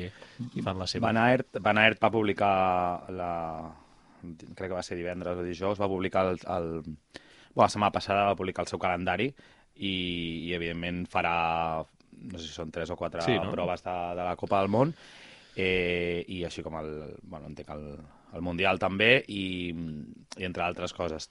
i 0.48 0.63
fan 0.63 0.79
la 0.79 0.88
seva. 0.88 1.10
Van 1.10 1.20
Aert, 1.25 1.60
Van 1.67 1.84
Aert 1.84 2.00
va 2.08 2.13
publicar 2.15 2.53
la... 3.12 3.32
crec 4.24 4.70
que 4.70 4.75
va 4.77 4.88
ser 4.88 4.96
divendres 4.96 5.36
o 5.36 5.44
dijous, 5.44 5.84
va 5.84 5.91
publicar 5.91 6.29
el, 6.32 6.39
el... 6.48 6.74
Bueno, 7.58 7.65
la 7.65 7.74
setmana 7.74 7.91
passada 7.91 8.25
va 8.27 8.39
publicar 8.39 8.63
el 8.63 8.70
seu 8.70 8.79
calendari 8.79 9.32
i, 9.79 9.96
i 10.50 10.53
evidentment 10.57 11.05
farà 11.12 11.38
no 12.17 12.39
sé 12.39 12.48
si 12.48 12.53
són 12.55 12.72
tres 12.74 12.89
o 12.89 12.98
quatre 12.98 13.22
Sí, 13.25 13.36
no? 13.38 13.51
proves 13.53 13.84
de, 13.86 13.96
de 14.17 14.24
la 14.25 14.36
Copa 14.39 14.62
del 14.62 14.72
Món 14.74 14.93
eh, 15.57 16.24
i 16.27 16.43
així 16.46 16.63
com 16.65 16.77
el, 16.79 16.91
bueno, 17.24 17.50
entenc 17.50 17.69
el, 17.75 17.84
el 18.38 18.46
Mundial 18.46 18.79
també 18.81 19.12
i, 19.27 19.74
i 20.38 20.48
entre 20.48 20.65
altres 20.65 20.93
coses. 20.98 21.29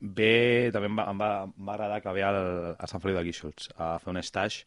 Bé, 0.00 0.70
també 0.74 0.90
em 0.90 0.98
va, 0.98 1.06
em 1.10 1.20
va, 1.22 1.30
em 1.46 1.68
va 1.68 1.76
agradar 1.76 2.00
que 2.04 2.12
ve 2.12 2.24
al, 2.26 2.40
a 2.76 2.88
Sant 2.90 3.02
Feliu 3.02 3.16
de 3.18 3.24
Guíxols 3.28 3.70
a 3.78 3.94
fer 4.02 4.12
un 4.12 4.20
stage 4.22 4.66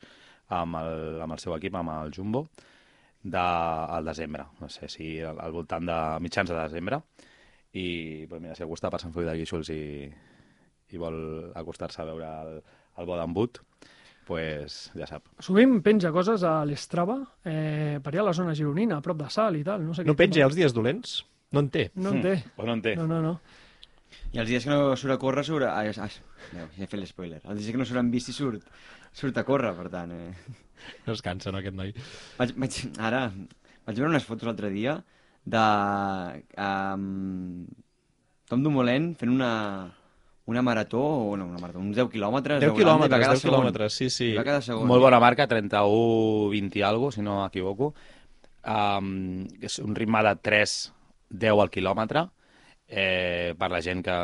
amb 0.56 0.80
el, 0.80 1.22
amb 1.22 1.36
el 1.36 1.44
seu 1.44 1.54
equip, 1.58 1.76
amb 1.76 1.92
el 1.98 2.14
Jumbo 2.16 2.46
de, 3.22 3.44
al 3.44 4.08
desembre, 4.08 4.48
no 4.62 4.70
sé 4.72 4.88
si 4.90 5.18
al, 5.20 5.40
al 5.44 5.54
voltant 5.54 5.86
de 5.86 6.00
mitjans 6.24 6.50
de 6.50 6.58
desembre. 6.58 7.02
I 7.78 8.26
pues 8.30 8.42
mira, 8.42 8.56
si 8.56 8.64
algú 8.64 8.78
està 8.80 8.90
per 8.90 9.02
Sant 9.04 9.14
Feliu 9.14 9.30
de 9.30 9.36
Guíxols 9.42 9.70
i, 9.76 10.08
i 10.96 11.00
vol 11.02 11.20
acostar-se 11.60 12.02
a 12.02 12.08
veure 12.08 12.32
el, 12.48 12.60
el 12.98 13.10
Bodembut 13.10 13.62
pues 14.28 14.90
ja 14.92 15.08
sap. 15.08 15.30
Sovint 15.40 15.78
penja 15.86 16.12
coses 16.12 16.44
a 16.44 16.60
l'Estrava, 16.68 17.16
eh, 17.48 18.02
per 18.04 18.12
allà 18.12 18.26
a 18.26 18.28
la 18.28 18.36
zona 18.36 18.56
gironina, 18.58 18.98
a 18.98 19.06
prop 19.06 19.22
de 19.22 19.30
Sal 19.32 19.56
i 19.56 19.64
tal. 19.64 19.86
No, 19.88 19.96
sé 19.96 20.04
No 20.04 20.14
què 20.14 20.26
penja 20.26 20.44
els 20.44 20.58
dies 20.58 20.76
dolents? 20.76 21.22
No 21.56 21.64
en 21.64 21.70
té. 21.72 21.88
No 21.96 22.12
en 22.12 22.20
té. 22.26 22.34
Pues 22.58 22.68
no 22.68 22.76
en 22.76 22.84
té. 22.84 22.98
No, 23.00 23.08
no, 23.08 23.22
no. 23.24 23.38
I 24.36 24.42
els 24.44 24.50
dies 24.52 24.66
que 24.68 24.74
no 24.74 24.98
surt 25.00 25.16
a 25.16 25.20
córrer, 25.22 25.46
surt 25.48 25.64
a... 25.64 25.78
Ah, 25.80 26.04
ah, 26.04 26.10
ja 26.52 26.68
he 26.76 26.90
fet 26.92 27.00
l'espoiler. 27.00 27.40
Els 27.46 27.62
dies 27.62 27.72
que 27.72 27.80
no 27.80 27.88
surt 27.88 28.02
en 28.02 28.12
bici, 28.12 28.36
surt, 28.36 28.68
surt 29.16 29.40
a 29.40 29.46
córrer, 29.48 29.72
per 29.78 29.88
tant. 29.94 30.12
Eh. 30.12 30.58
No 31.08 31.16
es 31.16 31.24
cansa, 31.24 31.54
no, 31.54 31.62
aquest 31.64 31.78
noi. 31.78 31.94
Vaig, 32.38 32.52
vaig, 32.60 32.82
ara, 33.00 33.24
vaig 33.88 33.96
veure 33.96 34.12
unes 34.12 34.28
fotos 34.28 34.50
l'altre 34.50 34.70
dia 34.76 34.98
de 35.48 35.64
um, 36.60 37.64
Tom 38.52 38.66
Dumoulin 38.66 39.14
fent 39.20 39.32
una, 39.32 39.52
una 40.48 40.62
marató, 40.64 41.02
o 41.02 41.36
no, 41.38 41.46
una 41.46 41.60
marató, 41.60 41.80
uns 41.84 41.96
10 41.98 42.10
quilòmetres. 42.14 42.62
10 42.64 42.72
de 42.72 42.72
Holanda, 42.72 43.08
i 43.08 43.10
va 43.12 43.18
quilòmetres, 43.18 43.20
quedar 43.20 43.34
10 43.36 43.42
segon. 43.42 43.58
quilòmetres, 43.60 43.98
sí, 44.00 44.10
sí. 44.14 44.30
Va 44.38 44.46
quedar 44.48 44.64
segon. 44.64 44.88
Molt 44.88 45.04
bona 45.04 45.20
marca, 45.20 45.48
31-20 45.52 46.80
i 46.80 46.86
algo, 46.88 47.12
si 47.12 47.22
no 47.26 47.42
m'equivoco. 47.42 47.92
Um, 48.68 49.46
és 49.64 49.78
un 49.84 49.96
ritme 49.96 50.24
de 50.24 50.34
3-10 50.48 51.62
al 51.62 51.72
quilòmetre. 51.72 52.26
Eh, 52.88 53.54
per 53.60 53.68
la 53.74 53.82
gent 53.84 54.00
que, 54.06 54.18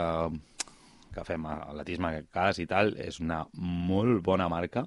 que 1.14 1.24
fem 1.28 1.46
atletisme 1.52 2.14
en 2.22 2.28
cas 2.32 2.60
i 2.64 2.68
tal, 2.72 2.94
és 3.04 3.20
una 3.20 3.44
molt 3.60 4.24
bona 4.24 4.48
marca. 4.52 4.86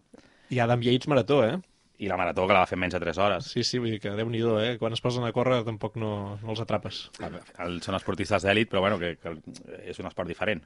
I 0.49 0.61
Adam 0.64 0.81
Yates 0.81 1.09
marató, 1.12 1.43
eh? 1.45 1.59
I 2.00 2.09
la 2.09 2.16
marató 2.21 2.45
que 2.47 2.52
la 2.52 2.61
va 2.64 2.69
fer 2.69 2.76
en 2.76 2.83
menys 2.85 2.97
de 2.97 3.00
3 3.00 3.19
hores. 3.25 3.47
Sí, 3.52 3.64
sí, 3.64 3.78
vull 3.81 3.93
dir 3.95 4.00
que 4.00 4.12
déu-n'hi-do, 4.16 4.57
eh? 4.61 4.75
Quan 4.81 4.93
es 4.93 5.00
posen 5.05 5.25
a 5.25 5.33
córrer 5.37 5.62
tampoc 5.64 5.97
no, 6.00 6.11
no 6.43 6.52
els 6.52 6.61
atrapes. 6.64 7.07
Al 7.21 7.38
final 7.45 7.78
Són 7.85 7.97
esportistes 7.97 8.45
d'èlit, 8.45 8.69
però 8.73 8.83
bueno, 8.85 8.99
que, 9.00 9.14
que 9.21 9.33
és 9.85 10.00
un 10.00 10.09
esport 10.09 10.28
diferent. 10.28 10.64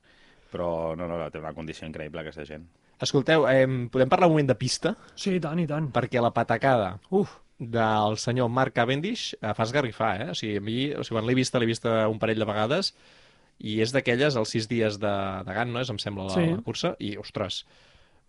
Però 0.50 0.96
no, 0.98 1.06
no, 1.06 1.18
té 1.30 1.38
una 1.38 1.52
condició 1.54 1.86
increïble 1.86 2.20
aquesta 2.24 2.44
gent. 2.48 2.64
Escolteu, 3.00 3.46
eh, 3.48 3.64
podem 3.92 4.10
parlar 4.12 4.26
un 4.28 4.34
moment 4.34 4.48
de 4.50 4.56
pista? 4.58 4.94
Sí, 5.14 5.36
i 5.38 5.40
tant, 5.40 5.58
i 5.62 5.66
tant. 5.70 5.86
Perquè 5.94 6.20
la 6.20 6.32
patacada 6.36 6.98
Uf, 7.16 7.36
del 7.58 8.18
senyor 8.20 8.50
Mark 8.52 8.74
Cavendish 8.76 9.34
eh, 9.40 9.54
fa 9.56 9.64
esgarrifar, 9.64 10.12
eh? 10.26 10.28
O 10.32 10.36
sigui, 10.36 10.56
a 10.58 10.64
mi, 10.64 10.78
o 10.92 11.04
sigui, 11.06 11.16
quan 11.18 11.26
l'he 11.28 11.36
vista, 11.38 11.58
l'he 11.62 11.68
vista 11.70 11.94
un 12.12 12.18
parell 12.20 12.42
de 12.42 12.48
vegades 12.48 12.92
i 13.60 13.78
és 13.84 13.92
d'aquelles, 13.92 14.36
els 14.40 14.48
sis 14.56 14.66
dies 14.68 14.98
de, 15.00 15.14
de 15.46 15.54
Gant, 15.56 15.72
no 15.72 15.80
és, 15.84 15.90
em 15.92 15.98
sembla, 16.00 16.26
la, 16.30 16.34
Sí. 16.34 16.46
la 16.50 16.62
cursa, 16.64 16.94
i, 16.98 17.14
ostres, 17.20 17.62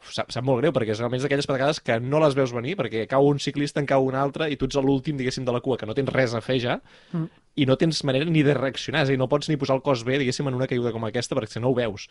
sap, 0.10 0.32
sap 0.34 0.46
molt 0.48 0.62
greu, 0.62 0.74
perquè 0.74 0.96
és 0.96 1.00
realment 1.00 1.22
d'aquelles 1.22 1.48
patacades 1.50 1.80
que 1.84 2.00
no 2.00 2.20
les 2.24 2.36
veus 2.38 2.54
venir, 2.56 2.76
perquè 2.80 3.06
cau 3.08 3.28
un 3.30 3.40
ciclista, 3.40 3.80
en 3.80 3.86
cau 3.90 4.06
un 4.08 4.16
altre, 4.16 4.50
i 4.52 4.58
tu 4.58 4.66
ets 4.66 4.80
l'últim, 4.82 5.18
diguéssim, 5.18 5.46
de 5.46 5.54
la 5.54 5.62
cua, 5.62 5.78
que 5.78 5.86
no 5.86 5.94
tens 5.98 6.10
res 6.10 6.34
a 6.34 6.42
fer 6.42 6.60
ja, 6.60 6.80
Mm. 7.14 7.28
i 7.56 7.66
no 7.66 7.76
tens 7.78 8.04
manera 8.08 8.26
ni 8.26 8.44
de 8.44 8.54
reaccionar, 8.54 9.04
és 9.04 9.10
a 9.10 9.12
dir, 9.12 9.20
no 9.20 9.28
pots 9.28 9.50
ni 9.50 9.58
posar 9.58 9.76
el 9.76 9.82
cos 9.82 10.06
bé, 10.08 10.18
diguéssim, 10.18 10.48
en 10.48 10.56
una 10.56 10.68
caiguda 10.68 10.92
com 10.92 11.04
aquesta, 11.06 11.36
perquè 11.36 11.52
si 11.52 11.60
no 11.60 11.70
ho 11.70 11.76
veus. 11.76 12.08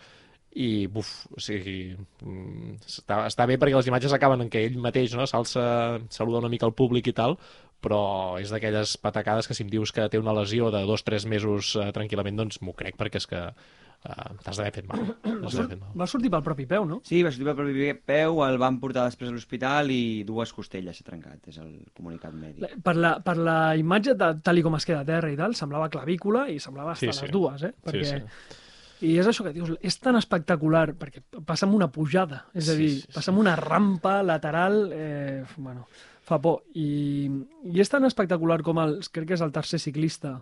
I, 0.53 0.87
buf, 0.87 1.27
o 1.31 1.41
sigui, 1.41 1.97
mm, 2.23 2.77
està, 2.87 3.27
està 3.27 3.47
bé 3.47 3.57
perquè 3.57 3.77
les 3.77 3.87
imatges 3.87 4.13
acaben 4.13 4.41
en 4.43 4.51
que 4.51 4.65
ell 4.67 4.79
mateix 4.79 5.15
no, 5.15 5.27
s'alça, 5.27 6.01
saluda 6.11 6.39
una 6.39 6.49
mica 6.51 6.67
al 6.67 6.75
públic 6.75 7.07
i 7.07 7.13
tal, 7.13 7.39
però 7.81 8.39
és 8.41 8.51
d'aquelles 8.53 8.97
patacades 9.01 9.49
que 9.49 9.55
si 9.57 9.65
em 9.67 9.71
dius 9.73 9.93
que 9.93 10.09
té 10.13 10.19
una 10.21 10.35
lesió 10.37 10.71
de 10.71 10.83
dos 10.89 11.03
o 11.03 11.07
tres 11.11 11.27
mesos 11.27 11.75
eh, 11.81 11.91
tranquil·lament, 11.97 12.37
doncs 12.43 12.61
m'ho 12.63 12.75
crec 12.77 12.97
perquè 13.01 13.17
és 13.23 13.27
que 13.31 13.41
eh, 13.51 14.29
t'has 14.45 14.57
d'haver 14.61 14.73
fet 14.79 14.87
mal. 14.89 15.03
Fet 15.51 15.75
mal. 15.81 15.91
va 15.97 16.07
sortir 16.09 16.31
pel 16.33 16.45
propi 16.47 16.67
peu, 16.71 16.85
no? 16.89 17.01
Sí, 17.05 17.23
va 17.27 17.33
sortir 17.33 17.49
pel 17.51 17.59
propi 17.59 17.91
peu, 18.13 18.41
el 18.47 18.57
van 18.63 18.79
portar 18.81 19.05
després 19.09 19.33
a 19.33 19.35
l'hospital 19.37 19.91
i 19.93 20.23
dues 20.29 20.53
costelles 20.57 20.97
s'ha 21.01 21.05
trencat, 21.09 21.41
és 21.53 21.59
el 21.61 21.75
comunicat 21.97 22.33
mèdic. 22.37 22.79
Per 22.85 22.97
la, 22.97 23.17
per 23.25 23.37
la 23.41 23.59
imatge, 23.81 24.15
de, 24.17 24.33
tal 24.45 24.63
com 24.65 24.77
es 24.79 24.89
queda 24.89 25.03
a 25.05 25.09
terra 25.09 25.33
i 25.33 25.37
tal, 25.41 25.57
semblava 25.59 25.91
clavícula 25.93 26.49
i 26.53 26.59
semblava 26.61 26.95
Sí, 26.97 27.09
estar 27.09 27.19
sí. 27.25 27.29
les 27.29 27.37
dues, 27.37 27.63
eh? 27.69 27.75
Perquè, 27.85 28.05
Sí, 28.05 28.19
sí. 28.21 28.57
I 29.01 29.15
és 29.17 29.25
això 29.31 29.47
que 29.47 29.55
dius, 29.57 29.71
és 29.81 29.95
tan 29.97 30.19
espectacular, 30.19 30.91
perquè 31.01 31.23
passa 31.49 31.65
amb 31.65 31.73
una 31.79 31.87
pujada, 31.89 32.43
és 32.53 32.67
a 32.69 32.75
Sí, 32.75 32.83
dir, 32.83 32.89
sí, 32.99 33.01
sí. 33.07 33.13
passa 33.15 33.31
amb 33.33 33.41
una 33.41 33.55
rampa 33.57 34.19
lateral, 34.23 34.91
eh, 34.93 35.45
bueno, 35.57 35.87
fa 36.31 36.41
por. 36.43 36.63
I, 36.79 37.29
I 37.71 37.83
és 37.83 37.91
tan 37.93 38.07
espectacular 38.09 38.61
com 38.67 38.81
el, 38.83 39.01
crec 39.11 39.33
que 39.33 39.39
és 39.39 39.45
el 39.45 39.55
tercer 39.55 39.83
ciclista, 39.83 40.39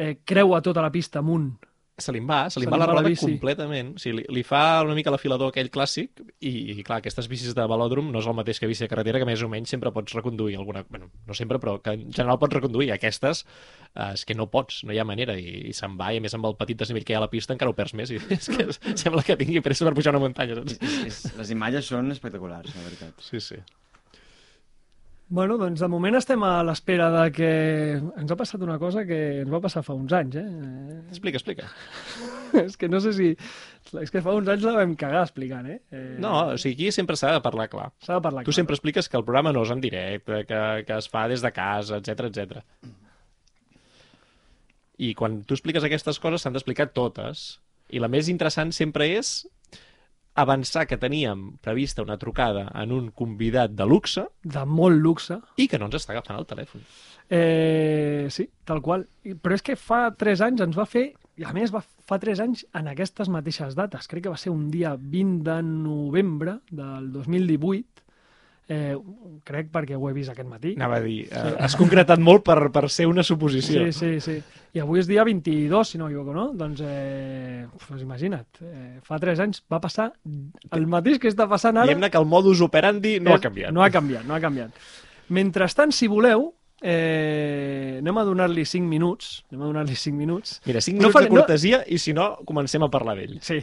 eh, 0.00 0.16
creua 0.24 0.62
tota 0.64 0.84
la 0.84 0.92
pista 0.94 1.20
amunt. 1.20 1.52
Se 2.00 2.12
li 2.16 2.20
va, 2.24 2.46
se 2.48 2.60
li 2.60 2.64
va 2.64 2.78
va 2.78 2.78
la 2.80 2.86
roda 2.88 3.02
bici. 3.04 3.26
completament. 3.26 3.92
O 3.98 4.00
sigui, 4.00 4.22
li, 4.22 4.38
li 4.38 4.42
fa 4.46 4.80
una 4.86 4.94
mica 4.96 5.12
l'afilador 5.12 5.50
aquell 5.52 5.68
clàssic 5.72 6.22
i, 6.40 6.52
i, 6.72 6.76
clar, 6.86 7.02
aquestes 7.02 7.28
bicis 7.28 7.52
de 7.56 7.66
velòdrom 7.68 8.08
no 8.14 8.22
és 8.22 8.28
el 8.30 8.36
mateix 8.38 8.60
que 8.62 8.70
bici 8.70 8.86
de 8.86 8.88
carretera, 8.88 9.20
que 9.20 9.28
més 9.28 9.42
o 9.44 9.50
menys 9.52 9.68
sempre 9.74 9.92
pots 9.92 10.16
reconduir 10.16 10.56
alguna... 10.56 10.86
Bueno, 10.88 11.10
no 11.28 11.36
sempre, 11.36 11.60
però 11.60 11.76
que 11.84 11.92
en 11.98 12.06
general 12.08 12.40
pots 12.40 12.56
reconduir. 12.56 12.88
Aquestes 12.94 13.44
eh, 13.44 14.14
és 14.14 14.24
que 14.24 14.38
no 14.38 14.48
pots, 14.48 14.80
no 14.88 14.96
hi 14.96 15.02
ha 15.02 15.04
manera, 15.04 15.36
i, 15.36 15.66
i 15.68 15.76
se'n 15.76 15.98
va, 16.00 16.14
i 16.14 16.22
a 16.22 16.24
més 16.24 16.36
amb 16.38 16.48
el 16.48 16.56
petit 16.62 16.80
desnivell 16.80 17.04
que 17.04 17.12
hi 17.12 17.18
ha 17.18 17.20
a 17.20 17.26
la 17.26 17.32
pista 17.32 17.52
encara 17.52 17.74
ho 17.74 17.76
perds 17.76 17.92
més, 18.00 18.14
i 18.16 18.22
és 18.38 18.48
que 18.48 18.70
sembla 18.94 19.26
que 19.26 19.36
tingui 19.40 19.60
pressa 19.64 19.84
per 19.84 19.92
pujar 19.98 20.16
una 20.16 20.24
muntanya, 20.24 20.56
saps? 20.62 20.80
És, 20.80 21.04
és, 21.12 21.20
les 21.36 21.52
imatges 21.52 21.92
són 21.92 22.08
espectaculars, 22.16 22.72
la 22.78 22.88
veritat. 22.88 23.28
Sí, 23.28 23.44
sí. 23.44 23.60
Bueno, 25.30 25.54
doncs 25.60 25.78
de 25.78 25.86
moment 25.86 26.18
estem 26.18 26.42
a 26.42 26.56
l'espera 26.66 27.06
de 27.14 27.20
que... 27.30 27.48
Ens 28.18 28.32
ha 28.34 28.36
passat 28.38 28.64
una 28.66 28.80
cosa 28.82 29.04
que 29.06 29.18
ens 29.44 29.52
va 29.52 29.60
passar 29.62 29.84
fa 29.86 29.94
uns 29.94 30.10
anys, 30.16 30.40
eh? 30.40 30.46
Explica, 31.06 31.38
explica. 31.38 31.68
és 32.64 32.74
que 32.76 32.88
no 32.90 32.98
sé 32.98 33.12
si... 33.14 33.28
És 34.02 34.10
que 34.10 34.24
fa 34.24 34.34
uns 34.34 34.50
anys 34.50 34.66
la 34.66 34.74
vam 34.80 34.96
cagar 34.98 35.20
explicant, 35.22 35.68
eh? 35.70 35.76
eh 35.94 36.16
No, 36.18 36.32
o 36.56 36.58
sigui, 36.58 36.74
aquí 36.74 36.96
sempre 36.96 37.14
s'ha 37.14 37.30
de 37.36 37.44
parlar 37.44 37.68
clar. 37.70 37.92
S'ha 38.02 38.18
de 38.18 38.24
parlar 38.26 38.42
Tu 38.42 38.50
clar. 38.50 38.58
sempre 38.58 38.74
expliques 38.74 39.06
que 39.06 39.20
el 39.20 39.26
programa 39.28 39.54
no 39.54 39.62
és 39.62 39.70
en 39.70 39.84
directe, 39.84 40.42
que, 40.50 40.60
que 40.88 40.98
es 40.98 41.10
fa 41.14 41.28
des 41.30 41.46
de 41.46 41.54
casa, 41.54 42.02
etc 42.02 42.26
etc. 42.26 42.66
I 44.98 45.14
quan 45.14 45.44
tu 45.46 45.54
expliques 45.54 45.86
aquestes 45.86 46.18
coses 46.18 46.42
s'han 46.42 46.58
d'explicar 46.58 46.90
totes. 46.90 47.60
I 47.94 48.02
la 48.02 48.10
més 48.10 48.26
interessant 48.34 48.74
sempre 48.74 49.06
és 49.14 49.44
avançar 50.34 50.86
que 50.86 50.96
teníem 50.96 51.56
prevista 51.60 52.02
una 52.02 52.18
trucada 52.18 52.70
en 52.74 52.92
un 52.92 53.10
convidat 53.10 53.72
de 53.74 53.86
luxe 53.86 54.24
De 54.42 54.64
molt 54.64 54.96
luxe. 55.00 55.40
i 55.56 55.66
que 55.68 55.78
no 55.78 55.86
ens 55.90 55.96
està 55.98 56.12
agafant 56.14 56.38
el 56.38 56.46
telèfon. 56.46 56.80
Eh, 57.28 58.26
sí, 58.30 58.48
tal 58.64 58.80
qual. 58.82 59.06
Però 59.22 59.54
és 59.54 59.62
que 59.62 59.76
fa 59.76 60.10
3 60.16 60.40
anys 60.48 60.60
ens 60.66 60.78
va 60.78 60.86
fer, 60.86 61.12
i 61.38 61.44
a 61.46 61.52
més 61.56 61.72
va, 61.72 61.80
fa 61.80 62.18
3 62.18 62.40
anys 62.42 62.64
en 62.74 62.88
aquestes 62.90 63.28
mateixes 63.28 63.76
dates, 63.78 64.08
crec 64.10 64.24
que 64.26 64.32
va 64.32 64.36
ser 64.40 64.50
un 64.50 64.70
dia 64.70 64.96
20 64.98 65.42
de 65.46 65.62
novembre 65.62 66.58
del 66.70 67.12
2018, 67.12 68.02
eh, 68.70 68.94
crec 69.44 69.66
perquè 69.74 69.96
ho 69.98 70.08
he 70.08 70.12
vist 70.14 70.30
aquest 70.30 70.46
matí. 70.48 70.76
Anava 70.78 71.00
a 71.00 71.02
dir, 71.02 71.24
eh, 71.26 71.54
has 71.58 71.74
concretat 71.76 72.20
molt 72.22 72.44
per, 72.46 72.70
per 72.70 72.86
ser 72.88 73.08
una 73.10 73.24
suposició. 73.26 73.82
Sí, 73.90 73.92
sí, 73.92 74.20
sí. 74.22 74.36
I 74.72 74.78
avui 74.84 75.00
és 75.02 75.08
dia 75.10 75.24
22, 75.26 75.88
si 75.90 75.98
no 75.98 76.06
m'equivoco, 76.06 76.32
no? 76.36 76.44
Doncs, 76.54 76.80
eh, 76.86 77.66
pues 77.88 78.04
imagina't, 78.04 78.60
eh, 78.62 79.00
fa 79.02 79.18
3 79.18 79.40
anys 79.42 79.64
va 79.72 79.80
passar 79.82 80.12
el 80.70 80.86
mateix 80.86 81.18
que 81.18 81.26
està 81.32 81.48
passant 81.50 81.76
ara. 81.76 81.88
Diguem-ne 81.90 82.10
que 82.14 82.18
el 82.22 82.26
modus 82.30 82.60
operandi 82.62 83.18
no 83.18 83.32
ha 83.34 83.40
És- 83.40 83.46
canviat. 83.48 83.72
No 83.74 83.82
ha 83.82 83.90
canviat, 83.90 84.24
no 84.24 84.34
ha 84.36 84.40
canviat. 84.40 84.70
Mentrestant, 85.34 85.90
si 85.92 86.06
voleu, 86.06 86.52
eh, 86.82 87.96
anem 87.98 88.18
a 88.18 88.24
donar-li 88.24 88.64
5 88.64 88.86
minuts. 88.86 89.44
Anem 89.50 89.62
a 89.62 89.66
donar-li 89.72 89.96
5 89.96 90.16
minuts. 90.16 90.60
Mira, 90.66 90.80
5 90.80 90.96
No 91.00 91.08
minuts 91.08 91.16
faré- 91.18 91.28
de 91.28 91.34
cortesia 91.36 91.82
i 91.88 91.98
si 91.98 92.12
no, 92.14 92.38
comencem 92.46 92.82
a 92.86 92.90
parlar 92.90 93.16
d'ell. 93.18 93.38
Sí, 93.42 93.58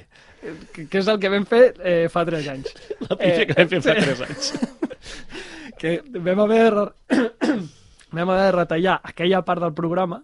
que, 0.74 0.88
és 1.00 1.08
el 1.08 1.20
que 1.20 1.30
vam 1.32 1.46
fer 1.48 1.74
eh, 1.84 2.08
fa 2.12 2.26
3 2.28 2.48
anys. 2.50 2.74
La 3.08 3.16
pífia 3.16 3.42
Eh, 3.44 3.48
que 3.48 3.54
vam 3.62 3.70
fer 3.70 3.82
fa 3.82 3.96
sí. 3.96 4.06
3 4.06 4.22
anys. 4.28 4.52
Que 5.78 6.00
vam 6.10 6.40
haver, 6.42 6.72
vam 8.16 8.30
haver 8.32 8.46
de 8.48 8.56
retallar 8.56 8.96
aquella 9.04 9.44
part 9.46 9.62
del 9.62 9.76
programa 9.78 10.24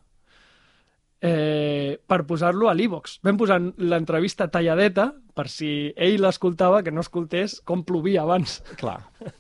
eh, 1.24 2.00
per 2.06 2.24
posar-lo 2.28 2.70
a 2.70 2.74
l'Evox. 2.76 3.20
Vam 3.24 3.38
posar 3.40 3.60
l'entrevista 3.62 4.50
talladeta 4.52 5.12
per 5.34 5.48
si 5.50 5.94
ell 5.96 6.20
l'escoltava, 6.22 6.84
que 6.84 6.92
no 6.92 7.02
escoltés 7.02 7.62
com 7.64 7.86
plovia 7.88 8.26
abans. 8.28 8.60
Clar, 8.82 9.00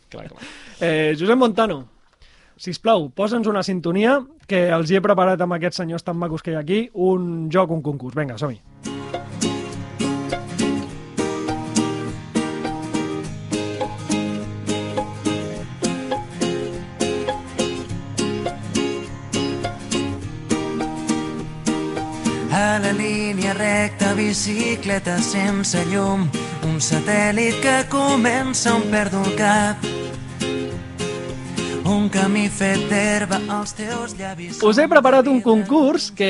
clar, 0.09 0.29
clar. 0.31 0.51
Eh, 0.79 1.13
Josep 1.19 1.37
Montano, 1.37 1.81
sisplau, 2.55 3.09
posa'ns 3.13 3.49
una 3.51 3.65
sintonia 3.67 4.21
que 4.47 4.67
els 4.71 4.91
hi 4.91 4.99
he 4.99 5.03
preparat 5.03 5.41
amb 5.43 5.57
aquests 5.57 5.83
senyors 5.83 6.07
tan 6.07 6.17
macos 6.19 6.45
que 6.45 6.53
hi 6.53 6.59
ha 6.59 6.63
aquí, 6.63 6.85
un 6.93 7.49
joc, 7.51 7.75
un 7.75 7.83
concurs. 7.83 8.15
Vinga, 8.15 8.39
som-hi. 8.39 8.72
Bicicleta 24.15 25.17
sense 25.21 25.79
llum, 25.89 26.27
un 26.67 26.79
satèl·lit 26.81 27.59
que 27.63 27.75
comença 27.91 28.73
on 28.75 28.85
perdo 28.91 29.21
el 29.25 29.35
cap. 29.39 29.77
Un 31.83 32.07
camí 32.09 32.45
fet 32.47 32.79
d'herba 32.89 33.41
als 33.51 33.73
teus 33.75 34.13
llavis. 34.17 34.61
Us 34.63 34.77
he 34.79 34.85
preparat 34.87 35.27
un 35.27 35.41
concurs 35.43 36.09
que 36.15 36.29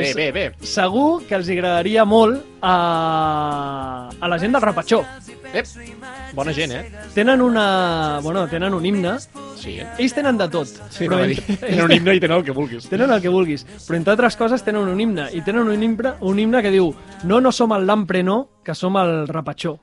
Bé, 0.00 0.12
bé, 0.16 0.30
bé. 0.32 0.44
segur 0.64 1.22
que 1.28 1.36
els 1.36 1.48
agradaria 1.52 2.06
molt 2.08 2.40
a, 2.62 4.08
a 4.18 4.28
la 4.32 4.38
gent 4.40 4.56
del 4.56 4.64
Rapatxó. 4.64 5.02
Ep, 5.54 5.68
bona 6.34 6.52
gent, 6.52 6.72
eh? 6.74 6.92
Tenen 7.14 7.40
una... 7.40 8.18
Bueno, 8.22 8.48
tenen 8.48 8.74
un 8.74 8.84
himne. 8.84 9.12
Sí, 9.54 9.76
eh? 9.78 9.86
Ells 10.02 10.14
tenen 10.16 10.36
de 10.36 10.48
tot. 10.50 10.66
Sí, 10.90 11.06
no, 11.06 11.20
dir, 11.22 11.38
tenen 11.60 11.84
un 11.84 11.92
himne 11.94 12.16
i 12.16 12.22
tenen 12.22 12.40
el 12.40 12.44
que 12.44 12.54
vulguis. 12.56 12.88
Tenen 12.90 13.12
el 13.14 13.20
que 13.22 13.30
vulguis, 13.30 13.62
però 13.86 14.00
entre 14.00 14.16
altres 14.16 14.34
coses 14.40 14.64
tenen 14.66 14.90
un 14.90 15.00
himne, 15.00 15.28
i 15.30 15.44
tenen 15.46 15.70
un 15.70 15.82
himne, 15.82 16.16
un 16.26 16.40
himne 16.42 16.62
que 16.64 16.72
diu 16.74 16.90
no, 17.30 17.38
no 17.38 17.52
som 17.54 17.74
el 17.76 17.86
Lampre, 17.86 18.24
no, 18.26 18.38
que 18.66 18.74
som 18.74 18.98
el 18.98 19.28
Rapatxó. 19.28 19.76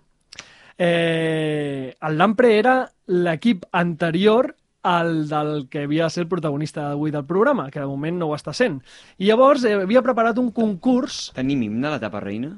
Eh, 0.75 1.95
el 1.95 2.17
Lampre 2.19 2.51
era 2.57 2.75
l'equip 3.07 3.63
anterior 3.71 4.51
al 4.83 5.29
del 5.29 5.69
que 5.69 5.85
havia 5.85 6.09
de 6.09 6.09
ser 6.09 6.25
el 6.25 6.27
protagonista 6.27 6.89
d'avui 6.89 7.13
del 7.15 7.23
programa, 7.29 7.69
que 7.71 7.79
de 7.79 7.87
moment 7.87 8.19
no 8.19 8.27
ho 8.27 8.35
està 8.35 8.51
sent. 8.51 8.81
I 9.21 9.29
llavors 9.29 9.63
eh, 9.63 9.77
havia 9.85 10.03
preparat 10.03 10.41
un 10.41 10.51
concurs, 10.51 11.29
Tenim 11.37 11.63
himne 11.63 11.87
a 11.87 11.95
la 11.95 12.01
tapa 12.03 12.19
reina? 12.19 12.57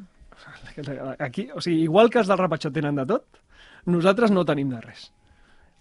aquí, 1.27 1.50
o 1.53 1.62
sigui, 1.62 1.84
igual 1.88 2.10
que 2.10 2.22
els 2.24 2.32
del 2.32 2.39
Rapatxó 2.39 2.72
tenen 2.74 3.01
de 3.01 3.06
tot, 3.10 3.44
nosaltres 3.86 4.32
no 4.32 4.46
tenim 4.48 4.72
de 4.74 4.82
res. 4.82 5.12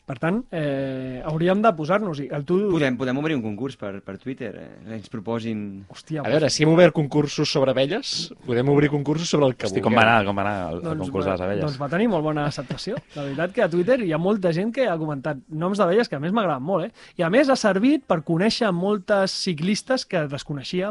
Per 0.03 0.17
tant, 0.19 0.41
eh, 0.51 1.23
hauríem 1.25 1.61
de 1.63 1.71
posar-nos-hi. 1.79 2.25
El 2.35 2.43
tu... 2.45 2.57
Podem, 2.73 2.97
podem 2.99 3.19
obrir 3.21 3.37
un 3.37 3.43
concurs 3.45 3.77
per, 3.79 3.93
per 4.03 4.17
Twitter, 4.19 4.51
eh? 4.59 4.97
ens 4.97 5.07
proposin... 5.09 5.61
Hòstia, 5.95 6.25
A 6.27 6.33
veure, 6.33 6.49
si 6.51 6.65
hem 6.67 6.73
obert 6.73 6.93
concursos 6.97 7.53
sobre 7.55 7.71
abelles, 7.71 8.33
podem 8.43 8.73
obrir 8.73 8.91
concursos 8.91 9.31
sobre 9.31 9.47
el 9.47 9.55
que 9.55 9.69
Hosti, 9.69 9.79
vulgueu. 9.79 9.87
com 9.87 10.01
va 10.01 10.03
anar, 10.03 10.27
com 10.27 10.41
va 10.41 10.43
anar 10.43 10.57
el, 10.73 10.81
el 10.81 10.89
doncs, 10.89 11.05
concurs 11.07 11.29
de 11.29 11.31
les 11.31 11.45
abelles? 11.47 11.63
Doncs 11.69 11.79
va 11.85 11.91
tenir 11.95 12.11
molt 12.11 12.27
bona 12.27 12.49
acceptació. 12.51 12.99
La 13.15 13.29
veritat 13.29 13.55
que 13.55 13.63
a 13.63 13.71
Twitter 13.71 14.01
hi 14.03 14.11
ha 14.11 14.19
molta 14.19 14.51
gent 14.57 14.75
que 14.75 14.89
ha 14.91 14.99
comentat 14.99 15.47
noms 15.63 15.79
d'abelles 15.79 16.11
que 16.11 16.19
a 16.19 16.23
més 16.25 16.35
m'agraden 16.35 16.67
molt, 16.67 16.91
eh? 16.91 17.07
I 17.23 17.29
a 17.29 17.31
més 17.31 17.49
ha 17.49 17.57
servit 17.63 18.03
per 18.11 18.25
conèixer 18.27 18.75
moltes 18.75 19.39
ciclistes 19.47 20.03
que 20.11 20.27
desconeixia 20.35 20.91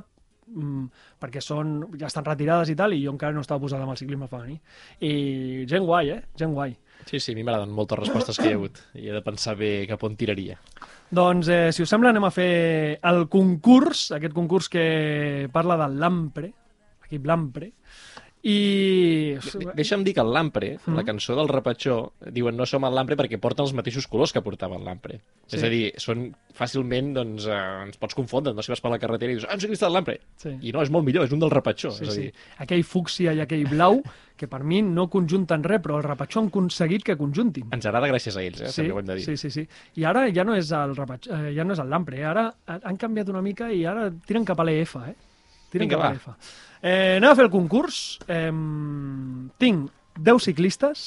perquè 1.22 1.42
són, 1.44 1.80
ja 2.00 2.10
estan 2.10 2.26
retirades 2.28 2.72
i 2.72 2.78
tal, 2.78 2.94
i 2.94 3.04
jo 3.04 3.14
encara 3.14 3.36
no 3.36 3.44
estava 3.44 3.62
posada 3.64 3.86
amb 3.86 3.94
el 3.96 4.00
ciclisme 4.00 4.30
femení. 4.32 4.58
I 5.08 5.66
gent 5.70 5.86
guai, 5.88 6.12
eh? 6.16 6.22
Gent 6.38 6.56
guai. 6.58 6.76
Sí, 7.10 7.20
sí, 7.20 7.34
a 7.34 7.38
mi 7.38 7.44
m'agraden 7.44 7.74
moltes 7.74 8.00
respostes 8.00 8.38
que 8.38 8.50
hi 8.50 8.54
ha 8.54 8.60
hagut. 8.60 8.82
I 8.94 9.10
he 9.10 9.16
de 9.16 9.24
pensar 9.26 9.56
bé 9.58 9.72
cap 9.90 10.04
on 10.06 10.16
tiraria. 10.20 10.60
Doncs, 11.12 11.50
eh, 11.52 11.72
si 11.76 11.84
us 11.84 11.92
sembla, 11.92 12.12
anem 12.14 12.28
a 12.28 12.32
fer 12.32 13.00
el 13.10 13.26
concurs, 13.32 14.10
aquest 14.16 14.36
concurs 14.36 14.70
que 14.72 15.50
parla 15.54 15.80
del 15.82 15.98
Lampre, 16.00 16.52
l'equip 17.04 17.26
Lampre, 17.28 17.72
i... 18.44 19.36
De 19.38 19.74
deixa'm 19.78 20.04
dir 20.04 20.14
que 20.18 20.22
el 20.24 20.32
Lampre, 20.34 20.78
Mhm. 20.86 20.96
la 20.98 21.04
cançó 21.04 21.36
del 21.36 21.48
Repatxó, 21.48 22.14
diuen 22.34 22.56
no 22.58 22.66
som 22.66 22.84
el 22.86 22.96
Lampre 22.96 23.16
perquè 23.18 23.38
porten 23.40 23.64
els 23.66 23.74
mateixos 23.74 24.08
colors 24.08 24.34
que 24.34 24.42
portava 24.42 24.78
el 24.78 24.84
Lampre. 24.86 25.20
Sí. 25.46 25.58
És 25.58 25.64
a 25.64 25.70
dir, 25.70 25.94
són 25.98 26.32
fàcilment, 26.58 27.14
doncs, 27.14 27.46
eh, 27.46 27.84
ens 27.86 27.98
pots 27.98 28.16
confondre, 28.16 28.54
no? 28.54 28.62
si 28.64 28.72
vas 28.72 28.82
per 28.82 28.92
la 28.92 29.00
carretera 29.00 29.32
i 29.32 29.36
dius, 29.36 29.46
ah, 29.50 29.54
un 29.54 29.60
ciclista 29.62 29.86
del 29.86 29.94
Lampre. 29.94 30.20
Sí. 30.38 30.56
I 30.62 30.72
no, 30.72 30.82
és 30.82 30.90
molt 30.90 31.06
millor, 31.06 31.26
és 31.26 31.32
un 31.32 31.40
del 31.40 31.52
Repatxó. 31.52 31.92
Sí, 31.92 32.04
és 32.04 32.10
a 32.10 32.12
sí. 32.14 32.22
dir, 32.22 32.34
Aquell 32.58 32.84
fúcsia 32.84 33.34
i 33.34 33.40
aquell 33.42 33.68
blau, 33.68 34.02
que 34.36 34.48
per 34.48 34.64
mi 34.64 34.82
no 34.82 35.08
conjunten 35.08 35.62
res, 35.64 35.80
però 35.82 35.98
el 35.98 36.04
Rapatxó 36.04 36.40
han 36.42 36.48
aconseguit 36.48 37.04
que 37.04 37.16
conjuntin. 37.16 37.68
ens 37.72 37.86
agrada 37.86 38.08
gràcies 38.08 38.36
a 38.38 38.42
ells, 38.42 38.62
eh? 38.62 38.70
Sí, 38.72 38.82
també 38.82 38.94
ho 38.94 39.00
hem 39.00 39.06
de 39.06 39.16
dir. 39.16 39.26
sí, 39.26 39.38
sí, 39.38 39.52
sí. 39.52 39.68
I 40.02 40.04
ara 40.06 40.26
ja 40.34 40.44
no 40.44 40.56
és 40.56 40.72
el 40.72 40.96
Rapatxó, 40.96 41.32
eh, 41.36 41.54
ja 41.54 41.64
no 41.64 41.74
és 41.74 41.80
el 41.80 41.90
Lampre, 41.90 42.18
eh? 42.20 42.26
ara 42.26 42.56
han 42.66 42.98
canviat 42.98 43.30
una 43.30 43.42
mica 43.42 43.72
i 43.72 43.86
ara 43.86 44.10
tiren 44.26 44.44
cap 44.46 44.60
a 44.60 44.64
l'EF, 44.64 44.96
eh? 44.96 45.14
Tiren 45.72 45.88
Vinga, 45.88 45.98
cap 46.02 46.28
a 46.28 46.32
va. 46.32 46.38
Eh, 46.82 47.18
anem 47.18 47.30
a 47.30 47.36
fer 47.38 47.46
el 47.46 47.54
concurs. 47.54 48.20
Eh, 48.28 48.52
tinc 49.62 49.92
10 50.18 50.48
ciclistes. 50.50 51.06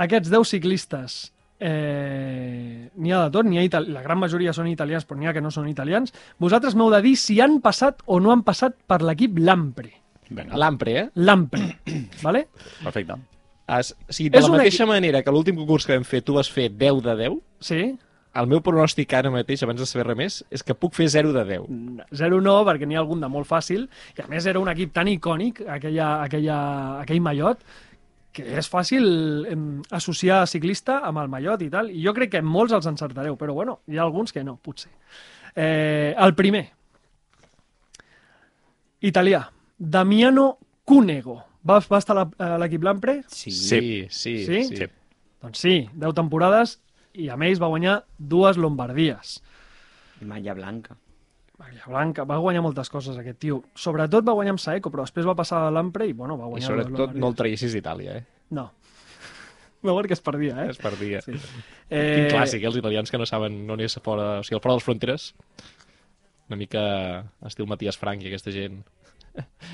Aquests 0.00 0.32
10 0.32 0.48
ciclistes 0.48 1.20
eh, 1.60 2.88
n'hi 2.96 3.12
ha 3.12 3.24
de 3.26 3.30
tot, 3.34 3.46
ha 3.46 3.64
itali... 3.64 3.92
la 3.92 4.02
gran 4.02 4.18
majoria 4.18 4.54
són 4.56 4.70
italians, 4.70 5.04
però 5.04 5.20
n'hi 5.20 5.28
ha 5.28 5.34
que 5.36 5.44
no 5.44 5.52
són 5.52 5.68
italians. 5.68 6.14
Vosaltres 6.40 6.74
m'heu 6.74 6.90
de 6.94 7.02
dir 7.04 7.16
si 7.20 7.36
han 7.44 7.60
passat 7.60 8.00
o 8.06 8.18
no 8.20 8.32
han 8.32 8.42
passat 8.46 8.78
per 8.88 9.02
l'equip 9.04 9.38
Lampre. 9.38 9.92
Lampre, 10.30 10.96
eh? 10.96 11.06
Lampre, 11.20 11.66
vale? 12.26 12.46
perfecte. 12.82 13.18
As, 13.70 13.92
o 14.08 14.14
sigui, 14.14 14.30
de 14.30 14.38
És 14.40 14.46
la 14.48 14.56
mateixa 14.56 14.86
manera 14.88 15.20
que 15.22 15.30
l'últim 15.34 15.58
concurs 15.58 15.84
que 15.86 15.94
vam 15.94 16.06
fer 16.06 16.24
tu 16.26 16.34
vas 16.38 16.48
fer 16.50 16.70
10 16.72 17.04
de 17.04 17.16
10, 17.20 17.36
Sí? 17.60 17.82
El 18.34 18.46
meu 18.46 18.60
pronòstic 18.62 19.12
ara 19.18 19.30
mateix, 19.34 19.62
abans 19.66 19.80
de 19.82 19.86
saber 19.90 20.06
res 20.06 20.16
més, 20.16 20.34
és 20.54 20.62
que 20.62 20.74
puc 20.78 20.94
fer 20.94 21.08
0 21.10 21.32
de 21.34 21.42
10. 21.48 21.64
Zero 22.14 22.40
no, 22.40 22.60
perquè 22.68 22.86
n'hi 22.86 22.94
ha 22.94 23.00
algun 23.02 23.20
de 23.20 23.28
molt 23.28 23.48
fàcil, 23.48 23.88
i 24.16 24.22
a 24.22 24.28
més 24.30 24.46
era 24.46 24.60
un 24.62 24.68
equip 24.70 24.92
tan 24.94 25.08
icònic, 25.10 25.62
aquella, 25.66 26.22
aquella, 26.22 26.58
aquell 27.02 27.20
mallot, 27.24 27.64
que 28.32 28.44
és 28.60 28.68
fàcil 28.70 29.46
em, 29.50 29.64
associar 29.90 30.44
ciclista 30.46 31.00
amb 31.08 31.18
el 31.18 31.28
mallot 31.32 31.62
i 31.66 31.70
tal, 31.72 31.90
i 31.90 32.04
jo 32.04 32.12
crec 32.14 32.30
que 32.36 32.42
molts 32.46 32.72
els 32.76 32.86
encertareu, 32.86 33.34
però 33.36 33.52
bueno, 33.56 33.80
hi 33.90 33.98
ha 33.98 34.04
alguns 34.06 34.30
que 34.32 34.44
no, 34.46 34.54
potser. 34.62 34.92
Eh, 35.56 36.14
el 36.16 36.36
primer, 36.38 36.68
italià, 39.00 39.50
Damiano 39.78 40.58
Cunego. 40.84 41.40
Va, 41.66 41.80
va 41.90 41.98
estar 41.98 42.16
a 42.16 42.22
la- 42.24 42.54
a 42.54 42.58
l'equip 42.58 42.82
Lampre? 42.84 43.22
Sí. 43.26 43.50
sí, 43.50 44.06
sí. 44.08 44.44
Sí? 44.46 44.64
sí. 44.64 44.86
Doncs 45.42 45.58
sí, 45.58 45.88
10 45.94 46.14
temporades, 46.14 46.80
i 47.14 47.28
a 47.30 47.36
més 47.40 47.60
va 47.62 47.70
guanyar 47.72 48.00
dues 48.18 48.58
Lombardies. 48.60 49.38
Malla 50.20 50.54
blanca. 50.54 50.98
Maria 51.60 51.84
Blanca, 51.86 52.24
va 52.24 52.38
guanyar 52.40 52.62
moltes 52.64 52.88
coses 52.88 53.18
aquest 53.20 53.36
tio. 53.42 53.58
Sobretot 53.76 54.24
va 54.24 54.32
guanyar 54.36 54.54
amb 54.54 54.62
Saeco, 54.62 54.88
però 54.92 55.04
després 55.04 55.26
va 55.28 55.36
passar 55.36 55.66
a 55.66 55.72
l'Ampre 55.74 56.06
i 56.08 56.14
bueno, 56.16 56.38
va 56.40 56.46
I 56.48 56.54
guanyar... 56.54 56.70
sobretot 56.70 57.18
no 57.20 57.28
el 57.28 57.36
traguessis 57.36 57.74
d'Itàlia, 57.76 58.20
eh? 58.20 58.46
No. 58.56 58.70
No, 59.80 59.94
perquè 59.96 60.12
es 60.12 60.20
perdia, 60.20 60.58
eh? 60.60 60.72
Es 60.74 60.76
perdia. 60.76 61.22
Sí. 61.24 61.32
Eh... 61.88 62.00
Quin 62.12 62.26
clàssic, 62.34 62.60
eh? 62.60 62.68
els 62.68 62.74
italians 62.76 63.08
que 63.08 63.16
no 63.16 63.24
saben 63.24 63.62
on 63.72 63.80
és 63.80 63.94
fora, 64.04 64.26
o 64.42 64.42
sigui, 64.44 64.58
al 64.58 64.60
fora 64.60 64.74
de 64.74 64.80
les 64.80 64.84
fronteres. 64.84 65.28
Una 66.50 66.58
mica 66.60 66.82
estil 67.48 67.68
Matías 67.70 67.96
Frank 67.96 68.20
i 68.20 68.28
aquesta 68.28 68.52
gent. 68.52 68.82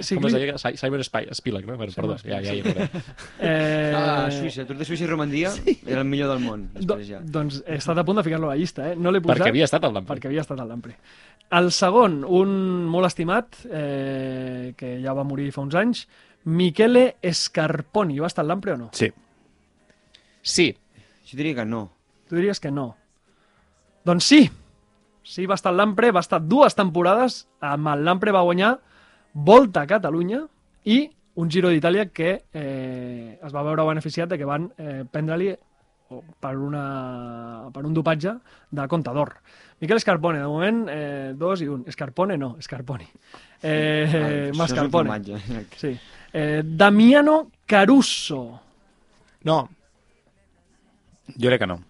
Sí, 0.01 0.17
Com 0.17 0.27
es 0.29 0.35
deia? 0.35 0.55
Si- 0.59 0.77
Simon 0.77 1.01
Spy- 1.07 1.29
Spilak, 1.35 1.65
no? 1.67 1.77
Bueno, 1.79 1.93
perdó, 1.97 2.17
ja, 2.19 2.41
ja 2.45 2.53
hi 2.55 2.61
era. 2.61 2.89
Eh... 3.41 3.93
Ah, 3.97 4.27
Suïssa, 4.31 4.67
Tour 4.69 4.77
de 4.79 4.85
Suïssa 4.85 5.05
i 5.07 5.09
Romandia 5.09 5.53
era 5.87 6.03
el 6.03 6.09
millor 6.09 6.29
del 6.35 6.43
món. 6.45 6.67
Do, 6.75 6.83
Després 6.97 7.09
ja. 7.09 7.21
doncs 7.23 7.63
he 7.67 7.79
estat 7.81 7.99
a 7.99 8.05
punt 8.05 8.19
de 8.21 8.25
ficar-lo 8.27 8.51
a 8.51 8.55
la 8.55 8.61
llista, 8.61 8.91
eh? 8.93 8.97
No 8.97 9.11
l'he 9.15 9.23
posat 9.25 9.39
Perquè 9.41 9.55
havia 9.55 9.65
estat 9.71 9.85
al 9.89 9.95
Lampre. 9.97 10.15
perquè 10.17 10.29
havia 10.31 10.45
estat 10.45 10.61
al 10.61 10.69
Lampre. 10.69 10.97
El 11.57 11.71
segon, 11.73 12.21
un 12.27 12.53
molt 12.91 13.07
estimat, 13.09 13.57
eh, 13.71 14.75
que 14.77 14.97
ja 15.03 15.15
va 15.17 15.25
morir 15.25 15.49
fa 15.55 15.63
uns 15.65 15.75
anys, 15.79 16.07
Michele 16.45 17.17
Scarponi. 17.33 18.19
Va 18.21 18.27
estar 18.29 18.43
al 18.45 18.49
Lampre 18.53 18.73
o 18.75 18.77
no? 18.77 18.91
Sí. 18.93 19.09
Sí, 20.43 20.77
Jo 21.27 21.37
diria 21.39 21.55
que 21.57 21.65
no. 21.65 21.91
Tu 22.29 22.37
diries 22.37 22.61
que 22.61 22.71
no. 22.71 22.97
Doncs 24.05 24.25
sí. 24.25 24.51
Sí, 25.27 25.47
va 25.47 25.57
estar 25.59 25.73
al 25.73 25.77
Lampre, 25.81 26.13
va 26.15 26.21
estar 26.23 26.39
dues 26.47 26.75
temporades. 26.79 27.49
Amb 27.61 27.89
el 27.91 28.05
Lampre 28.07 28.31
va 28.35 28.43
guanyar 28.47 28.77
Volta 29.37 29.83
a 29.83 29.87
Catalunya 29.91 30.41
i 30.89 31.03
un 31.37 31.51
Giro 31.53 31.69
d'Itàlia 31.69 32.07
que 32.09 32.31
eh, 32.57 33.37
es 33.37 33.53
va 33.53 33.63
veure 33.67 33.85
beneficiat 33.85 34.31
de 34.31 34.39
que 34.41 34.49
van 34.49 34.71
eh, 34.81 35.03
prendre-li 35.13 35.51
o 36.09 36.23
per, 36.41 36.55
una, 36.57 37.67
per 37.75 37.83
un 37.85 37.93
dopatge 37.93 38.33
de 38.71 38.87
Contador. 38.89 39.35
Miquel 39.83 40.01
Scarpone, 40.01 40.39
de 40.41 40.47
moment, 40.49 40.85
eh, 40.89 41.33
dos 41.37 41.61
i 41.61 41.69
un. 41.69 41.83
Scarpone 41.93 42.39
no, 42.41 42.55
Scarponi. 42.63 43.09
Eh, 43.61 44.07
Ah, 44.07 44.07
això 44.07 44.23
és 44.27 44.53
un 44.53 44.59
Mascarpone. 44.63 45.19
Sí. 45.77 45.93
Eh, 46.33 46.63
Damiano 46.65 47.51
Caruso. 47.67 48.61
no, 49.45 49.69
Jo 51.27 51.49
crec 51.49 51.61
que 51.61 51.67
no. 51.67 51.81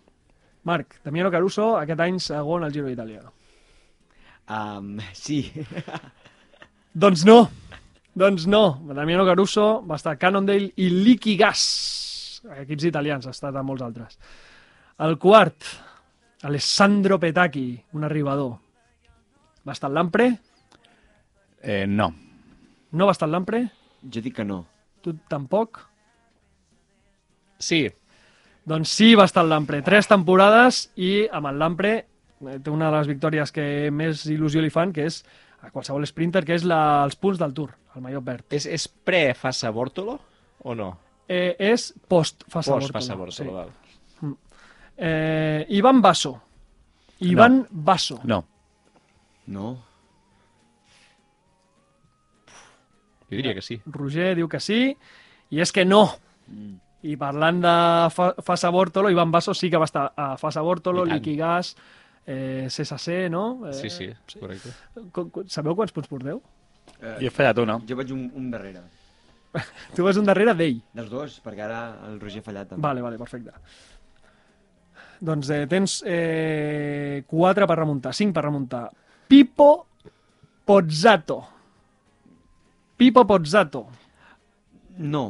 Marc, 0.65 0.97
Damiano 1.05 1.31
Caruso, 1.31 1.77
aquest 1.79 2.01
any 2.01 2.19
segon 2.19 2.65
al 2.65 2.73
Giro 2.73 2.89
d'Itàlia. 2.89 3.23
Um, 4.49 4.97
sí. 5.13 5.43
Doncs 6.97 7.27
no. 7.29 7.51
Doncs 8.17 8.47
no. 8.49 8.81
Damiano 8.97 9.27
Caruso 9.29 9.83
va 9.85 9.99
estar 10.01 10.15
a 10.15 10.19
Cannondale 10.21 10.71
i 10.81 10.89
Liquigas. 10.89 12.41
Equips 12.63 12.87
italians, 12.89 13.27
ha 13.27 13.35
estat 13.37 13.57
a 13.57 13.65
molts 13.67 13.85
altres. 13.85 14.17
El 15.05 15.19
quart, 15.21 15.67
Alessandro 16.49 17.19
Petacchi, 17.21 17.67
un 17.93 18.09
arribador. 18.09 18.55
Va 19.67 19.75
estar 19.77 19.91
al 19.91 19.99
Lampre. 19.99 20.31
Eh, 21.61 21.85
no. 21.87 22.09
No 22.93 23.07
va 23.07 23.13
estar 23.13 23.29
en 23.29 23.37
Lampre? 23.37 23.63
Jo 24.09 24.25
dic 24.25 24.39
que 24.39 24.49
no. 24.49 24.63
Tu 25.05 25.13
tampoc? 25.29 25.83
Sí, 27.59 27.85
Doncs 28.67 28.91
sí, 28.91 29.15
va 29.15 29.29
estar 29.29 29.45
en 29.45 29.51
Lampre. 29.53 29.79
Tres 29.87 30.09
temporades 30.11 30.89
i 30.99 31.29
amb 31.31 31.47
el 31.53 31.61
Lampre 31.61 31.91
eh, 32.01 32.57
té 32.59 32.73
una 32.73 32.89
de 32.89 32.97
les 32.97 33.11
victòries 33.13 33.53
que 33.55 33.67
més 33.95 34.25
il·lusió 34.27 34.65
li 34.65 34.73
fan, 34.75 34.91
que 34.97 35.05
és 35.07 35.21
a 35.67 35.73
qualsevol 35.75 36.07
sprinter, 36.07 36.45
que 36.47 36.55
és 36.57 36.65
la, 36.67 37.03
els 37.05 37.19
punts 37.19 37.41
del 37.43 37.55
Tour, 37.57 37.75
el 37.97 38.05
Mallot 38.05 38.25
Verd. 38.25 38.47
és, 38.55 38.69
és 38.71 38.87
pre-Fassa 38.89 39.73
Bortolo 39.75 40.19
o 40.63 40.75
no? 40.79 40.93
Eh, 41.27 41.57
és 41.59 41.91
post-Fassa 42.07 42.77
Post 42.77 42.93
Bortolo. 42.93 42.95
Fassa 42.95 43.17
Bortolo, 43.19 43.57
val. 43.57 43.73
Sí. 44.21 44.33
Eh, 44.97 45.67
Ivan 45.77 46.01
Basso. 46.01 46.37
Ivan 47.27 47.67
Basso. 47.71 48.21
No. 48.25 48.45
No? 49.47 49.75
Jo 53.27 53.37
diria 53.37 53.55
que 53.55 53.63
sí. 53.63 53.81
Roger 53.87 54.35
diu 54.39 54.49
que 54.49 54.61
sí, 54.63 54.97
i 55.51 55.61
és 55.63 55.73
que 55.75 55.85
no. 55.85 56.05
I 57.07 57.17
parlant 57.19 57.59
de 57.63 57.75
Fa 58.15 58.33
Fassa 58.47 58.71
Bortolo, 58.71 59.11
Ivan 59.11 59.33
Basso 59.35 59.55
sí 59.55 59.71
que 59.71 59.81
va 59.83 59.89
estar 59.91 60.13
a 60.17 60.37
Fassa 60.39 60.63
Bortolo. 60.63 61.05
Liquigas, 61.05 61.75
eh, 62.27 62.67
CSC, 62.69 63.29
no? 63.31 63.69
Eh, 63.69 63.73
Sí, 63.73 63.91
sí, 63.91 64.09
correcte. 64.41 64.71
Qu- 65.13 65.47
Sabeu 65.49 65.77
quants 65.79 65.93
punts 65.95 66.09
porteu? 66.11 66.43
Jo 67.01 67.27
he 67.27 67.31
fallat 67.31 67.59
una. 67.63 67.79
Jo 67.87 67.97
vaig 67.99 68.13
un, 68.15 68.27
un 68.35 68.51
darrere. 68.51 68.81
Tu 69.97 70.03
vas 70.05 70.17
un 70.21 70.27
darrere 70.29 70.53
d'ell. 70.55 70.81
Dels 70.93 71.09
dos, 71.11 71.39
perquè 71.45 71.63
ara 71.65 71.81
el 72.09 72.19
Roger 72.21 72.43
ha 72.43 72.47
fallat 72.51 72.69
també. 72.69 72.83
Vale, 72.85 73.03
vale, 73.05 73.19
perfecte. 73.19 73.53
Doncs 75.21 75.49
eh, 75.51 75.63
tens 75.71 76.03
eh, 76.05 77.23
4 77.27 77.67
per 77.67 77.77
remuntar, 77.79 78.13
5 78.15 78.35
per 78.37 78.45
remuntar. 78.45 78.83
Pipo 79.29 79.87
Pozzato. 80.67 81.39
Pipo 82.97 83.25
Pozzato. 83.27 83.87
No. 84.99 85.25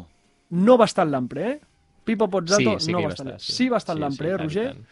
No 0.51 0.77
va 0.79 0.85
estar 0.87 1.07
en 1.07 1.13
l'Ampre, 1.13 1.47
eh? 1.51 1.61
Pipo 2.07 2.27
Sí, 2.27 2.31
Pozzato 2.31 2.79
sí 2.81 2.87
que 2.87 2.93
no 2.93 3.03
va 3.03 3.15
estar. 3.15 3.41
Sí, 3.41 3.53
sí 3.53 3.69
va 3.69 3.79
estar 3.79 3.97
en 3.97 3.99
Sí, 3.99 4.05
l'Ampre, 4.05 4.29
sí, 4.29 4.33
eh, 4.35 4.39
Roger? 4.43 4.67
tant. 4.75 4.87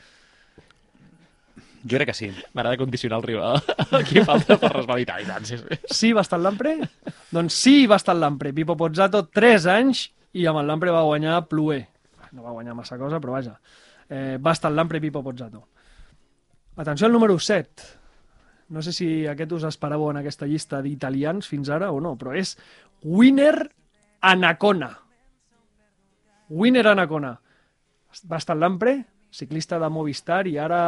Jo 1.85 1.99
crec 1.99 2.09
que 2.09 2.17
sí. 2.17 2.31
M'agrada 2.57 2.79
condicionar 2.81 3.19
el 3.21 3.27
rival. 3.29 3.61
Aquí 3.99 4.23
falta 4.25 4.57
per 4.61 4.73
resvalitar. 4.73 5.21
I 5.21 5.29
tant, 5.29 5.45
sí, 5.45 5.59
sí. 5.61 5.79
Sí 5.93 6.13
va 6.17 6.25
estar 6.25 6.41
l'Ampre? 6.41 6.79
doncs 7.35 7.57
sí 7.61 7.87
va 7.91 7.99
estar 8.01 8.15
l'Ampre. 8.17 8.55
Pipo 8.57 8.77
Pozzato, 8.77 9.27
3 9.29 9.67
anys, 9.75 10.07
i 10.33 10.47
amb 10.49 10.65
l'Ampre 10.65 10.95
va 10.95 11.05
guanyar 11.05 11.43
Plué. 11.51 11.83
No 12.33 12.43
va 12.47 12.55
guanyar 12.57 12.75
massa 12.75 12.97
cosa, 12.99 13.21
però 13.21 13.37
vaja. 13.37 13.59
Eh, 14.09 14.39
va 14.41 14.55
estar 14.57 14.73
l'Ampre 14.73 15.01
Pipo 15.03 15.23
Pozzato. 15.23 15.67
Atenció 16.77 17.07
al 17.07 17.13
número 17.13 17.39
7. 17.39 17.85
No 18.75 18.83
sé 18.83 18.93
si 18.97 19.07
aquest 19.29 19.53
us 19.53 19.67
esperàveu 19.69 20.09
en 20.11 20.19
aquesta 20.23 20.49
llista 20.49 20.81
d'italians 20.83 21.47
fins 21.47 21.69
ara 21.71 21.93
o 21.93 22.01
no, 22.01 22.15
però 22.19 22.33
és 22.35 22.57
Winner 23.05 23.69
Anacona. 24.25 24.89
Winner 26.49 26.87
Anacona. 26.89 27.35
Va 28.31 28.41
estar 28.41 28.57
l'Ampre, 28.57 28.97
ciclista 29.35 29.81
de 29.83 29.89
Movistar 29.91 30.45
i 30.47 30.55
ara 30.63 30.81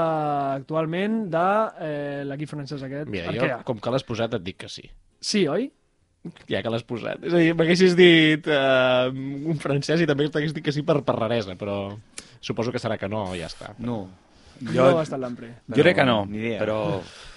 actualment 0.54 1.24
de 1.32 1.46
eh, 1.82 2.20
l'equip 2.28 2.52
francès 2.52 2.84
aquest. 2.86 3.10
Mira, 3.10 3.32
Arkea. 3.32 3.58
jo, 3.58 3.66
com 3.66 3.80
que 3.82 3.92
l'has 3.94 4.06
posat, 4.06 4.36
et 4.38 4.44
dic 4.46 4.60
que 4.62 4.70
sí. 4.70 4.86
Sí, 5.20 5.46
oi? 5.50 5.66
Ja 6.50 6.62
que 6.62 6.70
l'has 6.70 6.84
posat. 6.86 7.22
És 7.26 7.34
a 7.34 7.40
dir, 7.42 7.54
m'haguessis 7.58 7.94
dit 7.98 8.46
uh, 8.50 9.10
un 9.10 9.58
francès 9.62 10.02
i 10.02 10.08
també 10.10 10.28
t'hagués 10.30 10.54
dit 10.54 10.64
que 10.64 10.74
sí 10.74 10.82
per, 10.86 11.00
per 11.06 11.14
raresa, 11.18 11.54
però 11.58 11.76
suposo 12.40 12.74
que 12.74 12.82
serà 12.82 12.98
que 12.98 13.10
no, 13.10 13.28
ja 13.38 13.50
està. 13.50 13.72
No. 13.78 14.04
Jo... 14.62 14.86
No 14.88 14.92
va 14.96 15.04
estar 15.04 15.18
en 15.18 15.26
l'Ampre. 15.26 15.52
Jo 15.70 15.82
crec 15.82 15.98
que 16.00 16.06
no, 16.08 16.20
Ni 16.30 16.42
idea. 16.44 16.60
però... 16.62 16.80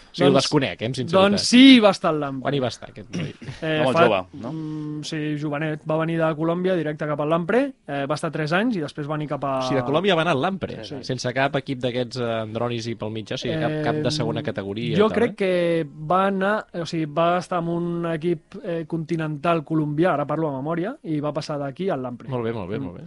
O 0.10 0.15
sigui, 0.15 0.26
el 0.28 0.34
Doncs- 0.34 0.43
desconec, 0.43 0.82
eh, 0.82 0.86
amb 0.89 0.95
sinceritat. 0.98 1.22
Doncs 1.32 1.43
sí, 1.48 1.80
va 1.80 1.91
estar 1.93 2.12
en 2.13 2.19
l'Ampre. 2.19 2.41
Quan 2.41 2.54
hi 2.56 2.60
va 2.60 2.67
estar, 2.67 2.89
aquest 2.89 3.10
noi? 3.15 3.30
Eh, 3.62 3.78
Va 3.80 3.84
molt 3.86 3.98
jove, 4.00 4.19
no? 4.41 4.52
Mm, 4.52 5.04
sí, 5.06 5.19
jovenet. 5.38 5.82
Va 5.86 5.98
venir 6.02 6.17
de 6.17 6.30
Colòmbia 6.36 6.76
directe 6.76 7.06
cap 7.06 7.19
a 7.22 7.26
l'Ampre, 7.30 7.62
eh, 7.88 8.06
va 8.10 8.15
estar 8.15 8.32
3 8.32 8.54
anys 8.58 8.76
i 8.78 8.82
després 8.82 9.08
va 9.08 9.13
venir 9.17 9.28
cap 9.30 9.43
a... 9.45 9.54
O 9.60 9.67
sigui, 9.67 9.80
de 9.82 9.86
Colòmbia 9.86 10.15
va 10.15 10.22
anar 10.26 10.34
a 10.34 10.41
l'Ampre, 10.41 10.80
Sí. 10.84 10.98
sense 11.04 11.34
cap 11.34 11.56
equip 11.62 11.80
d'aquests 11.80 12.17
eh, 12.17 12.30
andronis 12.41 12.88
i 12.88 12.95
pel 12.95 13.12
mig, 13.12 13.32
o 13.32 13.38
sigui, 13.38 13.56
cap, 13.62 13.78
cap 13.86 13.95
de 14.08 14.12
segona 14.12 14.41
categoria. 14.43 14.98
Jo 14.98 15.06
i 15.06 15.10
tal, 15.10 15.17
crec 15.19 15.32
eh? 15.32 15.36
que 15.36 15.88
va 16.10 16.26
anar, 16.28 16.56
o 16.74 16.86
sigui, 16.89 17.06
va 17.06 17.38
estar 17.38 17.60
en 17.62 17.67
un 17.69 18.06
equip 18.13 18.56
eh, 18.63 18.86
continental 18.88 19.63
colombià, 19.63 20.13
ara 20.13 20.26
parlo 20.26 20.50
a 20.50 20.58
memòria, 20.58 20.95
i 21.04 21.19
va 21.19 21.32
passar 21.34 21.60
d'aquí 21.60 21.89
al 21.89 22.02
l'Ampre. 22.02 22.28
Molt 22.30 22.43
bé, 22.43 22.54
molt 22.54 22.69
bé, 22.69 22.80
molt 22.80 22.98
bé. 22.98 23.04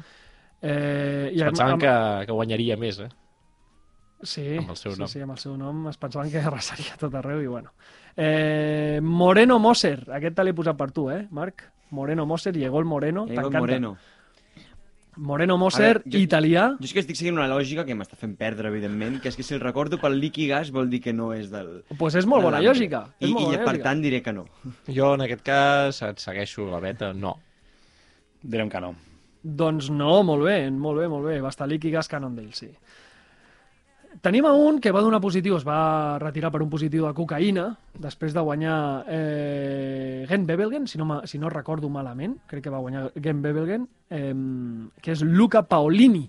Eh, 0.62 1.32
Es 1.34 1.42
pensaven 1.42 1.78
que, 1.82 1.92
que 2.26 2.32
guanyaria 2.32 2.76
més, 2.78 3.00
eh? 3.00 3.08
Sí, 4.22 4.56
amb 4.58 4.70
el 4.70 4.76
seu 4.76 4.92
sí, 4.94 5.00
nom. 5.00 5.08
sí, 5.10 5.20
amb 5.20 5.32
el 5.34 5.38
seu 5.42 5.56
nom 5.58 5.88
es 5.90 5.96
pensaven 5.98 6.30
que 6.30 6.38
arrasaria 6.38 6.94
tot 7.00 7.14
arreu 7.18 7.40
i 7.42 7.46
bueno. 7.50 7.72
Eh, 8.16 9.00
Moreno 9.02 9.58
Moser, 9.58 10.04
aquest 10.14 10.36
te 10.36 10.44
l'he 10.44 10.54
posat 10.54 10.76
per 10.78 10.90
tu, 10.92 11.08
eh, 11.10 11.26
Marc? 11.30 11.64
Moreno 11.90 12.24
Moser, 12.26 12.54
llegó 12.56 12.78
el 12.78 12.84
Moreno, 12.86 13.24
Egon 13.24 13.34
t'encanta. 13.34 13.58
Moreno. 13.60 13.96
Moreno 15.16 15.58
Moser, 15.58 15.98
veure, 15.98 16.10
jo- 16.14 16.18
italià. 16.22 16.68
Jo 16.78 16.86
és 16.88 16.92
que 16.94 17.00
estic 17.02 17.18
seguint 17.18 17.36
una 17.36 17.48
lògica 17.50 17.84
que 17.84 17.92
m'està 17.94 18.16
fent 18.16 18.32
perdre, 18.38 18.70
evidentment, 18.72 19.18
que 19.20 19.28
és 19.28 19.36
que 19.36 19.42
si 19.44 19.52
el 19.52 19.60
recordo 19.60 19.98
pel 20.00 20.16
Liquigas 20.18 20.70
vol 20.72 20.88
dir 20.88 21.02
que 21.04 21.12
no 21.12 21.34
és 21.36 21.50
del... 21.52 21.82
pues 21.98 22.14
és 22.16 22.24
molt 22.24 22.42
bona 22.46 22.62
lògica. 22.64 23.02
És 23.20 23.28
I, 23.28 23.32
molt 23.34 23.42
i 23.42 23.50
bona 23.50 23.58
per 23.58 23.74
lògica. 23.74 23.82
tant 23.90 24.00
diré 24.00 24.22
que 24.22 24.32
no. 24.32 24.46
Jo, 24.88 25.14
en 25.18 25.26
aquest 25.26 25.42
cas, 25.44 26.00
et 26.08 26.18
segueixo 26.18 26.64
la 26.70 26.80
beta, 26.80 27.12
no. 27.12 27.34
Direm 28.42 28.70
que 28.72 28.80
no. 28.80 28.94
Doncs 29.42 29.90
no, 29.90 30.22
molt 30.22 30.44
bé, 30.46 30.70
molt 30.70 31.00
bé, 31.02 31.08
molt 31.12 31.26
bé. 31.26 31.40
Va 31.42 31.50
estar 31.52 31.68
Liquigas 31.68 32.08
Cannondale, 32.08 32.52
sí. 32.56 32.70
Tenim 34.22 34.46
a 34.46 34.52
un 34.54 34.78
que 34.78 34.92
va 34.94 35.00
donar 35.02 35.18
positiu, 35.18 35.56
es 35.58 35.64
va 35.66 36.16
retirar 36.22 36.52
per 36.54 36.60
un 36.62 36.68
positiu 36.70 37.08
de 37.08 37.14
cocaïna, 37.16 37.64
després 37.98 38.30
de 38.36 38.44
guanyar 38.46 38.76
eh, 39.10 40.22
Gen 40.30 40.44
Bebelgen, 40.46 40.86
si 40.86 41.00
no, 41.00 41.08
si 41.26 41.40
no 41.42 41.50
recordo 41.50 41.90
malament, 41.90 42.36
crec 42.46 42.62
que 42.68 42.70
va 42.70 42.78
guanyar 42.84 43.08
Gen 43.18 43.40
Bebelgen, 43.42 43.88
eh, 44.14 44.30
que 45.02 45.16
és 45.16 45.24
Luca 45.26 45.64
Paolini, 45.66 46.22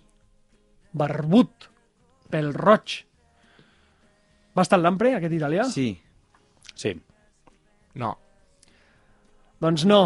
barbut, 0.98 1.70
pel 2.34 2.50
roig. 2.58 2.98
Va 4.58 4.66
estar 4.66 4.82
en 4.82 4.88
l'Ampre, 4.88 5.14
aquest 5.20 5.38
italià? 5.38 5.70
Sí. 5.70 5.92
Sí. 6.74 6.96
No. 8.02 8.16
Doncs 9.62 9.86
no. 9.86 10.02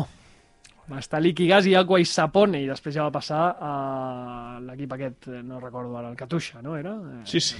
Va 0.87 1.01
estar 1.01 1.19
Liquigas 1.19 1.65
i 1.67 1.73
Aqua 1.75 1.99
i 1.99 2.05
Sapone, 2.07 2.61
i 2.63 2.67
després 2.69 2.95
ja 2.95 3.03
va 3.03 3.11
passar 3.11 3.41
a 3.59 3.71
l'equip 4.63 4.93
aquest, 4.95 5.27
eh, 5.27 5.41
no 5.43 5.59
recordo 5.59 5.97
ara, 5.99 6.07
el 6.13 6.15
Katusha, 6.15 6.61
no 6.63 6.77
era? 6.77 6.93
Eh, 6.95 7.21
Sí, 7.27 7.41
sí. 7.43 7.57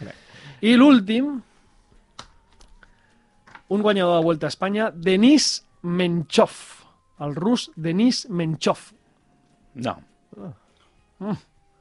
I 0.70 0.76
l'últim, 0.78 1.32
un 3.74 3.82
guanyador 3.82 4.20
de 4.20 4.24
Vuelta 4.28 4.46
a 4.46 4.52
Espanya, 4.54 4.90
Denis 4.94 5.64
Menchov, 5.82 6.54
el 7.26 7.34
rus 7.34 7.70
Denis 7.74 8.28
Menchov. 8.30 8.92
No. 9.74 9.96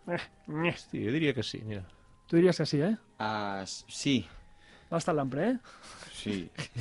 Hosti, 0.08 1.06
jo 1.06 1.12
diria 1.14 1.34
que 1.38 1.44
sí, 1.44 1.62
mira. 1.64 1.84
Tu 2.28 2.38
diries 2.40 2.58
que 2.58 2.66
sí, 2.66 2.82
eh? 2.82 2.96
Uh, 3.20 3.62
sí. 3.68 4.24
Va 4.93 4.99
estar 5.01 5.13
a 5.15 5.17
l'Ampre, 5.17 5.47
eh? 5.49 5.58
Sí. 6.23 6.36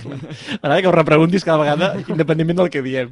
M'agrada 0.04 0.80
que 0.84 0.86
ho 0.90 0.92
repreguntis 0.94 1.42
cada 1.46 1.58
vegada, 1.64 1.88
independentment 2.06 2.60
del 2.60 2.68
que 2.70 2.82
diem. 2.84 3.08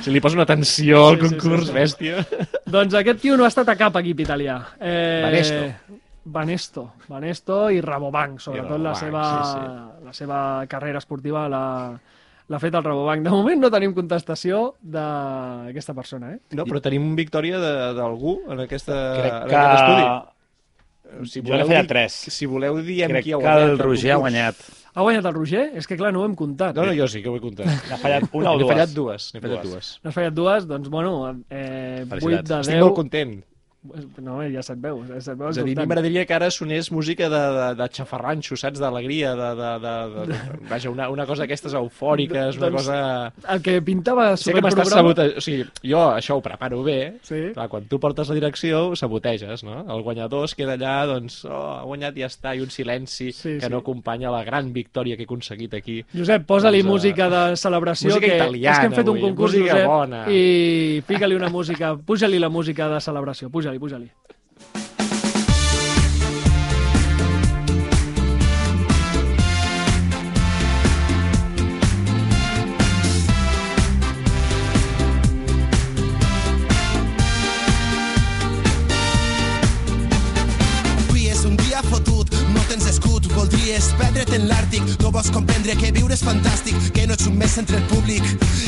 Si 0.00 0.12
li 0.14 0.22
posa 0.24 0.38
una 0.38 0.46
tensió 0.48 1.02
al 1.10 1.18
Sí, 1.18 1.26
sí, 1.26 1.34
concurs, 1.34 1.66
sí, 1.66 1.72
sí. 1.72 1.74
bèstia. 1.76 2.22
Doncs 2.64 2.94
aquest 3.02 3.20
tio 3.20 3.36
no 3.36 3.44
ha 3.44 3.50
estat 3.52 3.68
a 3.68 3.76
cap 3.76 3.98
equip 4.00 4.22
italià. 4.24 4.56
Eh, 4.80 5.20
Banesto. 5.26 6.00
Banesto. 6.24 6.86
Banesto 7.10 7.58
i 7.68 7.82
Rabobank, 7.84 8.38
sobretot 8.40 8.78
la, 8.80 8.94
Rabobank, 8.94 9.02
seva, 9.02 9.24
sí, 9.50 10.04
la 10.06 10.12
seva 10.16 10.38
carrera 10.70 11.02
esportiva 11.02 11.44
l'ha 11.52 11.66
l'ha 12.48 12.58
fet 12.60 12.74
el 12.76 12.84
Rabobank. 12.84 13.22
De 13.24 13.30
moment 13.32 13.60
no 13.60 13.70
tenim 13.72 13.92
contestació 13.96 14.74
d'aquesta 14.80 15.94
persona, 15.96 16.32
eh? 16.34 16.40
No, 16.56 16.64
però 16.68 16.80
tenim 16.84 17.14
victòria 17.16 17.60
de- 17.60 17.92
d'algú 17.96 18.38
en, 18.52 18.60
aquesta, 18.66 18.96
Crec 19.20 19.32
en 19.42 19.48
que... 19.48 19.56
aquest 19.56 19.80
estudi. 19.82 20.08
Si 21.24 21.40
Jo 21.42 21.56
n'he 21.56 21.64
dir- 21.64 21.86
tres. 21.86 22.12
Si 22.12 22.46
voleu, 22.46 22.76
diem 22.82 23.10
Crec 23.10 23.24
qui 23.24 23.32
ha 23.32 23.38
que 23.38 23.42
guanyat. 23.44 23.70
el 23.70 23.78
Roger 23.78 24.12
ha 24.12 24.16
guanyat. 24.16 24.56
Ha 24.94 25.02
guanyat 25.02 25.24
el 25.26 25.34
Roger? 25.34 25.70
És 25.74 25.86
que 25.86 25.96
clar, 25.96 26.12
no 26.12 26.20
ho 26.22 26.24
hem 26.24 26.34
comptat. 26.36 26.74
No, 26.76 26.84
no, 26.86 26.92
jo 26.94 27.08
sí 27.08 27.20
que 27.22 27.28
ho 27.28 27.36
he 27.36 27.40
comptat. 27.40 27.66
N'ha 27.90 27.96
fallat 27.98 28.28
una 28.32 28.52
o 28.52 28.56
N'he 28.58 28.62
dues? 28.62 28.72
fallat 28.72 28.90
dues. 28.94 29.30
N'he 29.34 29.40
fallat 29.40 29.62
Dues. 29.64 29.88
N'has 30.04 30.14
fallat 30.14 30.34
dues? 30.34 30.66
Doncs, 30.70 30.88
bueno, 30.88 31.14
eh, 31.50 32.04
8 32.06 32.08
Felicitats. 32.10 32.48
de 32.48 32.54
10... 32.54 32.60
Estic 32.68 32.80
molt 32.80 32.94
content. 32.94 33.44
No, 34.24 34.38
ja 34.48 34.62
se't 34.64 34.80
veu, 34.80 35.02
ja 35.04 35.18
se't 35.20 35.36
veu 35.36 35.50
És 35.52 35.58
a 35.60 35.64
dir, 35.66 35.74
a 35.76 35.82
mi 35.82 35.86
m'agradaria 35.86 36.22
que 36.24 36.32
ara 36.32 36.48
sonés 36.54 36.88
música 36.94 37.28
de, 37.28 37.40
de, 37.56 37.66
de 37.76 37.88
xafarranxo, 37.92 38.56
saps? 38.56 38.80
D'alegria, 38.80 39.34
de, 39.36 39.50
de, 39.58 39.72
de, 39.82 39.94
de, 40.30 40.38
vaja, 40.70 40.88
una, 40.88 41.10
una 41.12 41.26
cosa 41.28 41.44
d'aquestes 41.44 41.74
eufòriques, 41.76 42.56
una 42.56 42.70
Doncs, 42.70 42.78
cosa... 42.80 43.32
El 43.52 43.60
que 43.64 43.74
pintava 43.84 44.30
Sé 44.38 44.48
sobre 44.48 44.60
que 44.60 44.64
m'estàs 44.66 44.88
programa... 44.88 45.12
sabotejant... 45.12 45.36
O 45.36 45.44
sigui, 45.44 45.66
jo 45.92 46.00
això 46.14 46.38
ho 46.38 46.44
preparo 46.44 46.80
bé, 46.86 46.98
Sí. 47.24 47.40
Clar, 47.54 47.68
quan 47.72 47.84
tu 47.88 47.98
portes 48.00 48.28
la 48.28 48.34
direcció, 48.38 48.80
ho 48.90 48.96
saboteges, 48.96 49.62
no? 49.68 49.82
El 49.92 50.02
guanyador 50.06 50.48
es 50.48 50.54
queda 50.56 50.78
allà, 50.78 50.94
doncs, 51.08 51.42
oh, 51.44 51.60
ha 51.78 51.84
guanyat 51.84 52.16
i 52.16 52.24
ja 52.24 52.30
està, 52.32 52.54
i 52.56 52.64
un 52.64 52.72
silenci 52.72 53.30
Sí, 53.32 53.58
que 53.58 53.66
sí. 53.66 53.70
no 53.72 53.82
acompanya 53.84 54.32
la 54.32 54.42
gran 54.44 54.72
victòria 54.72 55.16
que 55.16 55.24
he 55.26 55.28
aconseguit 55.28 55.74
aquí. 55.76 56.00
Josep, 56.14 56.46
posa-li 56.48 56.80
Doncs, 56.80 56.88
eh, 56.88 56.92
música 56.94 57.28
de 57.32 57.42
celebració, 57.60 58.10
música 58.14 58.26
que 58.26 58.40
italiana 58.40 58.74
és 58.74 58.80
que 58.80 58.88
hem 58.90 58.96
fet 58.96 59.08
un 59.08 59.16
avui, 59.18 59.28
concurs, 59.28 59.52
música 59.52 59.76
Josep, 59.76 59.86
bona. 59.92 60.24
i 60.32 61.02
fica-li 61.06 61.36
una 61.36 61.52
música, 61.52 61.94
puja-li 61.96 62.40
la 62.40 62.48
música 62.52 62.88
de 62.88 63.00
celebració, 63.04 63.50
puja-li, 63.78 64.10
puja-li. 64.10 64.24
fotut, 81.90 82.30
no 82.54 82.60
tens 82.68 82.86
escut 82.88 83.13
és 83.72 83.86
perdre't 83.98 84.34
en 84.36 84.46
l'Àrtic. 84.48 84.82
No 85.00 85.10
vols 85.14 85.30
comprendre 85.32 85.74
que 85.78 85.90
viure 85.94 86.14
és 86.14 86.22
fantàstic, 86.24 86.76
que 86.94 87.06
no 87.06 87.14
ets 87.16 87.26
un 87.30 87.36
mes 87.38 87.56
entre 87.60 87.78
el 87.78 87.86
públic. 87.90 88.24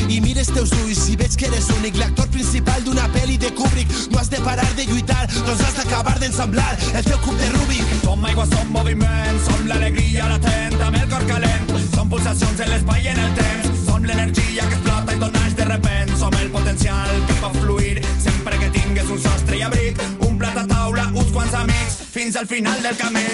I 0.07 0.19
mires 0.23 0.49
teus 0.53 0.71
ulls 0.81 1.03
i 1.11 1.17
veig 1.19 1.35
que 1.37 1.47
eres 1.49 1.69
únic, 1.77 1.97
l'actor 1.99 2.29
principal 2.33 2.83
d'una 2.85 3.07
pel·li 3.13 3.37
de 3.41 3.51
Kubrick. 3.57 3.91
No 4.11 4.21
has 4.21 4.31
de 4.33 4.41
parar 4.45 4.67
de 4.77 4.87
lluitar, 4.89 5.25
doncs 5.37 5.63
has 5.65 5.77
d'acabar 5.79 6.17
d'ensamblar 6.21 6.69
el 6.93 7.03
teu 7.05 7.19
cub 7.25 7.37
de 7.41 7.49
Rubik. 7.55 7.95
Som 8.03 8.25
aigua, 8.25 8.45
som 8.53 8.71
moviment, 8.73 9.41
som 9.45 9.65
l'alegria 9.69 10.29
latent 10.33 10.79
amb 10.87 11.01
el 11.01 11.09
cor 11.11 11.25
calent. 11.29 11.75
Som 11.93 12.09
pulsacions 12.09 12.63
en 12.65 12.71
l'espai 12.73 13.03
i 13.05 13.11
en 13.13 13.25
el 13.25 13.35
temps, 13.41 13.83
som 13.85 14.05
l'energia 14.05 14.69
que 14.69 14.79
explota 14.79 15.17
i 15.17 15.21
tornaix 15.25 15.57
de 15.59 15.69
repent. 15.73 16.15
Som 16.17 16.39
el 16.41 16.49
potencial 16.53 17.11
que 17.27 17.41
pot 17.43 17.59
fluir 17.61 18.01
sempre 18.23 18.57
que 18.57 18.71
tingues 18.79 19.13
un 19.13 19.21
sostre 19.21 19.61
i 19.61 19.67
abric, 19.67 20.01
un 20.37 20.43
plat 20.43 20.57
a 20.57 20.67
taula, 20.69 21.03
uns 21.17 21.31
quants 21.33 21.53
amics, 21.57 21.95
fins 22.13 22.35
al 22.35 22.45
final 22.45 22.81
del 22.83 22.95
camí. 22.97 23.25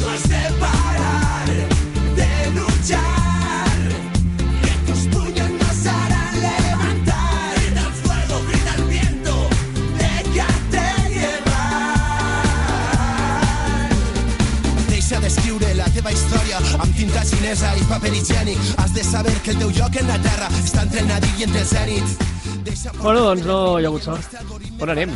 No 0.00 0.08
has 0.08 0.22
de 0.32 0.42
parar 0.60 1.48
de 2.16 2.30
luchar. 2.56 3.80
Que 4.62 4.74
tus 4.86 5.02
puños 5.12 5.50
nos 5.60 5.86
harán 5.86 6.40
levantar. 6.40 7.54
Grita 7.56 7.82
el 7.84 7.92
fuego, 8.00 8.40
grita 8.48 8.74
el 8.76 8.84
viento. 8.84 9.34
Déjate 10.00 10.86
llevar. 11.16 12.30
Deixa 14.88 15.20
d'escriure 15.20 15.74
la 15.74 15.88
teva 15.92 16.12
història 16.16 16.62
amb 16.78 16.96
tinta 16.96 17.26
xinesa 17.28 17.76
i 17.76 17.84
paper 17.92 18.14
higiènic. 18.14 18.58
Has 18.78 18.94
de 18.94 19.04
saber 19.04 19.36
que 19.44 19.52
el 19.52 19.58
teu 19.66 19.70
lloc 19.76 20.00
en 20.00 20.08
la 20.08 20.18
terra 20.24 20.48
està 20.64 20.88
entre 20.88 21.04
el 21.04 21.12
nadir 21.12 21.34
i 21.36 21.48
entre 21.50 21.60
el 21.60 21.68
zènit. 21.76 22.06
Deixa 22.64 22.92
Bueno, 23.02 23.20
doncs 23.28 23.44
no 23.44 23.60
hi 23.78 23.84
ha 23.84 23.92
hagut 23.92 24.02
sort. 24.08 24.24
On 24.80 24.88
anem? 24.88 25.12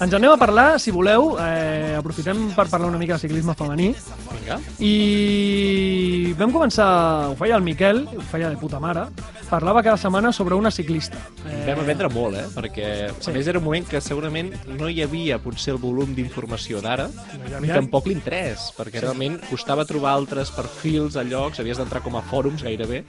Ens 0.00 0.14
anem 0.16 0.32
a 0.32 0.36
parlar, 0.40 0.78
si 0.80 0.88
voleu, 0.90 1.34
eh, 1.44 1.92
aprofitem 1.98 2.54
per 2.56 2.64
parlar 2.70 2.88
una 2.88 2.96
mica 2.96 3.18
de 3.18 3.20
ciclisme 3.20 3.52
femení. 3.52 3.90
Vinga. 4.30 4.56
I 4.80 6.32
vam 6.38 6.54
començar, 6.54 6.86
ho 7.28 7.34
feia 7.36 7.58
el 7.58 7.66
Miquel, 7.66 8.06
ho 8.08 8.22
feia 8.30 8.48
de 8.48 8.56
puta 8.56 8.80
mare, 8.80 9.02
parlava 9.50 9.82
cada 9.82 9.98
setmana 10.00 10.32
sobre 10.32 10.54
una 10.56 10.70
ciclista. 10.70 11.18
Eh... 11.44 11.66
Vam 11.66 11.82
aprendre 11.82 12.08
molt, 12.08 12.38
eh? 12.40 12.46
Perquè, 12.54 12.86
sí. 13.18 13.28
a 13.28 13.34
més, 13.34 13.50
era 13.52 13.60
un 13.60 13.66
moment 13.66 13.84
que 13.90 14.00
segurament 14.00 14.48
no 14.78 14.88
hi 14.88 15.02
havia 15.04 15.36
potser 15.42 15.74
el 15.74 15.82
volum 15.82 16.14
d'informació 16.16 16.80
d'ara, 16.80 17.10
hi 17.36 17.60
ni 17.60 17.68
tampoc 17.68 18.08
l'interès, 18.08 18.70
perquè 18.78 19.02
sí. 19.02 19.04
realment 19.04 19.36
costava 19.50 19.84
trobar 19.84 20.14
altres 20.14 20.54
perfils 20.56 21.20
a 21.20 21.26
llocs, 21.28 21.60
havies 21.60 21.76
d'entrar 21.76 22.00
com 22.00 22.16
a 22.16 22.24
fòrums 22.24 22.64
gairebé, 22.64 23.02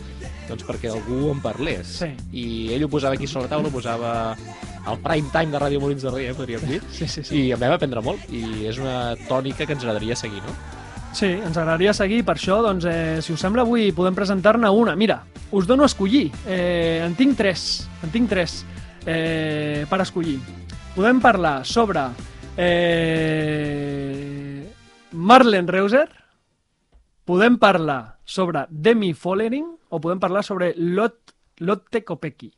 doncs 0.50 0.68
perquè 0.68 0.92
algú 0.92 1.32
en 1.32 1.40
parlés. 1.40 2.02
Sí. 2.02 2.12
I 2.36 2.46
ell 2.76 2.84
ho 2.84 2.92
posava 2.92 3.16
aquí 3.16 3.32
sobre 3.32 3.48
la 3.48 3.56
taula, 3.56 3.72
ho 3.72 3.78
posava 3.80 4.36
al 4.86 5.00
prime 5.00 5.30
time 5.32 5.52
de 5.52 5.60
Ràdio 5.62 5.80
Molins 5.82 6.04
de 6.04 6.12
Rei, 6.12 6.28
eh, 6.30 6.36
podríem 6.38 6.62
dir. 6.68 6.82
Sí, 6.92 7.08
sí, 7.08 7.24
sí. 7.24 7.36
I 7.38 7.52
en 7.56 7.60
vam 7.62 7.74
aprendre 7.76 8.02
molt, 8.02 8.30
i 8.34 8.66
és 8.70 8.78
una 8.82 9.16
tònica 9.28 9.66
que 9.66 9.74
ens 9.78 9.84
agradaria 9.84 10.16
seguir, 10.16 10.42
no? 10.46 10.54
Sí, 11.14 11.28
ens 11.28 11.58
agradaria 11.58 11.94
seguir, 11.94 12.24
per 12.26 12.38
això, 12.38 12.62
doncs, 12.64 12.86
eh, 12.88 13.22
si 13.22 13.34
us 13.34 13.40
sembla, 13.44 13.62
avui 13.66 13.92
podem 13.92 14.16
presentar-ne 14.16 14.70
una. 14.70 14.96
Mira, 14.96 15.24
us 15.52 15.68
dono 15.68 15.84
a 15.84 15.86
escollir. 15.92 16.32
Eh, 16.48 17.04
en 17.06 17.16
tinc 17.16 17.38
tres, 17.38 17.90
en 18.04 18.10
tinc 18.14 18.30
tres 18.32 18.66
eh, 19.06 19.86
per 19.90 20.02
escollir. 20.02 20.40
Podem 20.96 21.20
parlar 21.20 21.66
sobre 21.66 22.08
eh, 22.58 23.92
Marlen 25.12 25.68
Reuser, 25.68 26.10
podem 27.26 27.58
parlar 27.60 28.20
sobre 28.24 28.66
Demi 28.70 29.14
Follering 29.14 29.68
o 29.90 30.00
podem 30.00 30.20
parlar 30.20 30.44
sobre 30.44 30.74
Lot, 30.78 31.36
Lotte 31.60 32.04
Kopecky. 32.04 32.52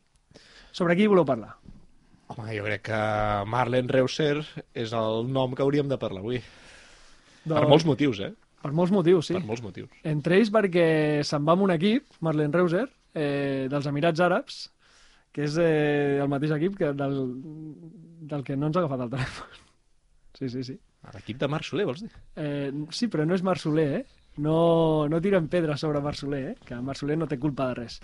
Sobre 0.71 0.95
qui 0.95 1.07
voleu 1.07 1.25
parlar? 1.25 1.57
Home, 2.33 2.49
jo 2.57 2.63
crec 2.65 2.85
que 2.89 2.99
Marlen 3.49 3.89
Reuser 3.91 4.41
és 4.73 4.93
el 4.97 5.27
nom 5.33 5.53
que 5.53 5.63
hauríem 5.65 5.89
de 5.91 5.99
parlar 6.01 6.23
avui. 6.23 6.39
Doncs, 7.43 7.59
Per 7.59 7.67
molts 7.69 7.85
motius, 7.85 8.21
eh? 8.25 8.31
Per 8.63 8.71
molts 8.71 8.93
motius, 8.95 9.27
sí. 9.29 9.35
Per 9.35 9.43
molts 9.45 9.61
motius. 9.63 9.91
Entre 10.07 10.37
ells 10.39 10.49
perquè 10.53 10.85
se'n 11.27 11.43
va 11.45 11.53
amb 11.57 11.65
un 11.65 11.73
equip, 11.75 12.07
Marlen 12.23 12.53
Reuser, 12.55 12.87
eh, 13.13 13.67
dels 13.69 13.89
Emirats 13.91 14.23
Àrabs, 14.23 14.61
que 15.33 15.43
és 15.45 15.57
eh, 15.59 16.21
el 16.23 16.29
mateix 16.31 16.53
equip 16.55 16.77
que 16.79 16.93
del, 16.97 17.19
del 18.31 18.43
que 18.47 18.57
no 18.57 18.69
ens 18.69 18.77
ha 18.77 18.83
agafat 18.85 19.05
el 19.07 19.13
telèfon. 19.17 19.59
Sí, 20.33 20.47
sí, 20.49 20.63
sí. 20.65 20.73
L'equip 21.13 21.37
de 21.37 21.47
Marc 21.47 21.63
Soler, 21.67 21.83
vols 21.85 21.99
dir? 22.01 22.07
Eh, 22.41 22.71
sí, 22.89 23.05
però 23.13 23.21
no 23.27 23.35
és 23.37 23.43
Marc 23.45 23.61
Soler, 23.61 23.99
eh? 23.99 24.23
No, 24.41 25.05
no 25.05 25.19
tiren 25.21 25.45
pedra 25.51 25.75
sobre 25.77 26.01
Marc 26.01 26.17
Soler, 26.17 26.39
eh? 26.49 26.53
Que 26.65 26.79
Marc 26.81 26.97
Soler 26.97 27.19
no 27.21 27.27
té 27.29 27.37
culpa 27.37 27.67
de 27.69 27.75
res. 27.83 27.99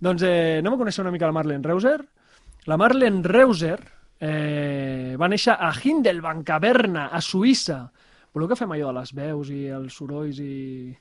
Doncs 0.00 0.24
eh, 0.24 0.62
anem 0.62 0.72
a 0.72 0.78
conèixer 0.80 1.04
una 1.04 1.12
mica 1.12 1.28
la 1.28 1.36
Marlen 1.36 1.66
Reuser. 1.66 1.98
La 2.66 2.76
Marlen 2.80 3.22
Reuser 3.24 3.76
eh, 4.20 5.14
va 5.20 5.28
néixer 5.28 5.52
a 5.58 5.70
Hindelbank, 5.76 6.48
a 6.50 6.58
Berna, 6.62 7.08
a 7.12 7.20
Suïssa. 7.20 7.82
Voleu 8.34 8.48
que 8.50 8.56
fem 8.58 8.72
allò 8.74 8.88
de 8.92 8.98
les 9.00 9.12
veus 9.14 9.50
i 9.52 9.66
els 9.74 9.94
sorolls 10.00 10.40
i... 10.42 10.94